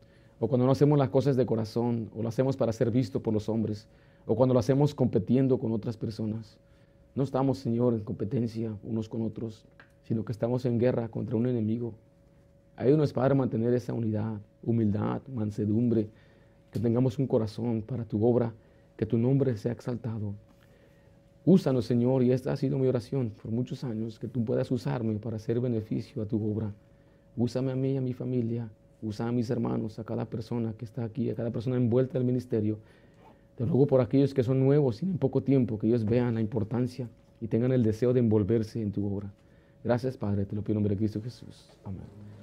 o 0.42 0.50
cuando 0.50 0.66
no 0.66 0.74
hacemos 0.74 1.00
las 1.00 1.08
cosas 1.08 1.38
de 1.38 1.46
corazón, 1.46 2.10
o 2.14 2.22
lo 2.22 2.28
hacemos 2.28 2.58
para 2.58 2.74
ser 2.74 2.92
visto 2.92 3.22
por 3.22 3.34
los 3.34 3.48
hombres, 3.48 3.88
o 4.26 4.36
cuando 4.36 4.54
lo 4.54 4.60
hacemos 4.60 4.94
compitiendo 4.94 5.58
con 5.58 5.72
otras 5.72 5.96
personas. 5.96 6.58
No 7.16 7.24
estamos, 7.24 7.60
Señor, 7.60 7.94
en 7.94 8.02
competencia 8.02 8.76
unos 8.84 9.08
con 9.08 9.22
otros, 9.22 9.64
sino 10.04 10.26
que 10.26 10.34
estamos 10.34 10.66
en 10.66 10.80
guerra 10.80 11.08
contra 11.08 11.38
un 11.38 11.48
enemigo. 11.48 11.94
Ayúdanos, 12.76 13.14
Padre, 13.14 13.32
a 13.32 13.36
mantener 13.36 13.74
esa 13.74 13.94
unidad, 13.94 14.42
humildad, 14.64 15.22
mansedumbre, 15.34 16.10
que 16.72 16.80
tengamos 16.82 17.18
un 17.20 17.28
corazón 17.28 17.84
para 17.84 18.04
tu 18.04 18.26
obra, 18.26 18.54
que 19.00 19.06
tu 19.06 19.18
nombre 19.18 19.56
sea 19.56 19.72
exaltado. 19.72 20.34
Úsanos, 21.46 21.86
Señor, 21.86 22.22
y 22.22 22.34
esta 22.34 22.52
ha 22.52 22.58
sido 22.58 22.78
mi 22.78 22.86
oración 22.86 23.32
por 23.42 23.50
muchos 23.50 23.86
años, 23.86 24.20
que 24.20 24.28
tú 24.28 24.44
puedas 24.44 24.70
usarme 24.72 25.18
para 25.20 25.38
hacer 25.38 25.62
beneficio 25.62 26.22
a 26.22 26.26
tu 26.26 26.36
obra. 26.52 26.74
Úsame 27.38 27.72
a 27.72 27.78
mí 27.78 27.94
y 27.94 27.96
a 27.96 28.02
mi 28.02 28.12
familia, 28.12 28.70
usa 29.02 29.30
a 29.30 29.32
mis 29.32 29.50
hermanos, 29.50 30.00
a 30.00 30.04
cada 30.04 30.26
persona 30.26 30.74
que 30.78 30.84
está 30.84 31.06
aquí, 31.06 31.30
a 31.30 31.36
cada 31.36 31.50
persona 31.50 31.78
envuelta 31.78 32.18
en 32.18 32.24
el 32.24 32.28
ministerio. 32.28 32.78
Te 33.56 33.64
ruego 33.64 33.88
por 33.88 34.02
aquellos 34.02 34.34
que 34.34 34.44
son 34.44 34.60
nuevos 34.60 35.02
y 35.02 35.06
en 35.06 35.18
poco 35.18 35.42
tiempo, 35.42 35.80
que 35.80 35.88
ellos 35.88 36.04
vean 36.04 36.36
la 36.36 36.42
importancia 36.42 37.08
y 37.40 37.48
tengan 37.48 37.72
el 37.72 37.84
deseo 37.84 38.12
de 38.12 38.20
envolverse 38.20 38.82
en 38.82 38.92
tu 38.92 39.08
obra. 39.08 39.32
Gracias, 39.82 40.18
Padre, 40.18 40.46
te 40.46 40.58
lo 40.58 40.62
pido 40.62 40.74
en 40.74 40.84
nombre 40.84 40.96
de 40.96 40.98
Cristo 40.98 41.22
Jesús. 41.22 41.70
Amén. 41.86 42.29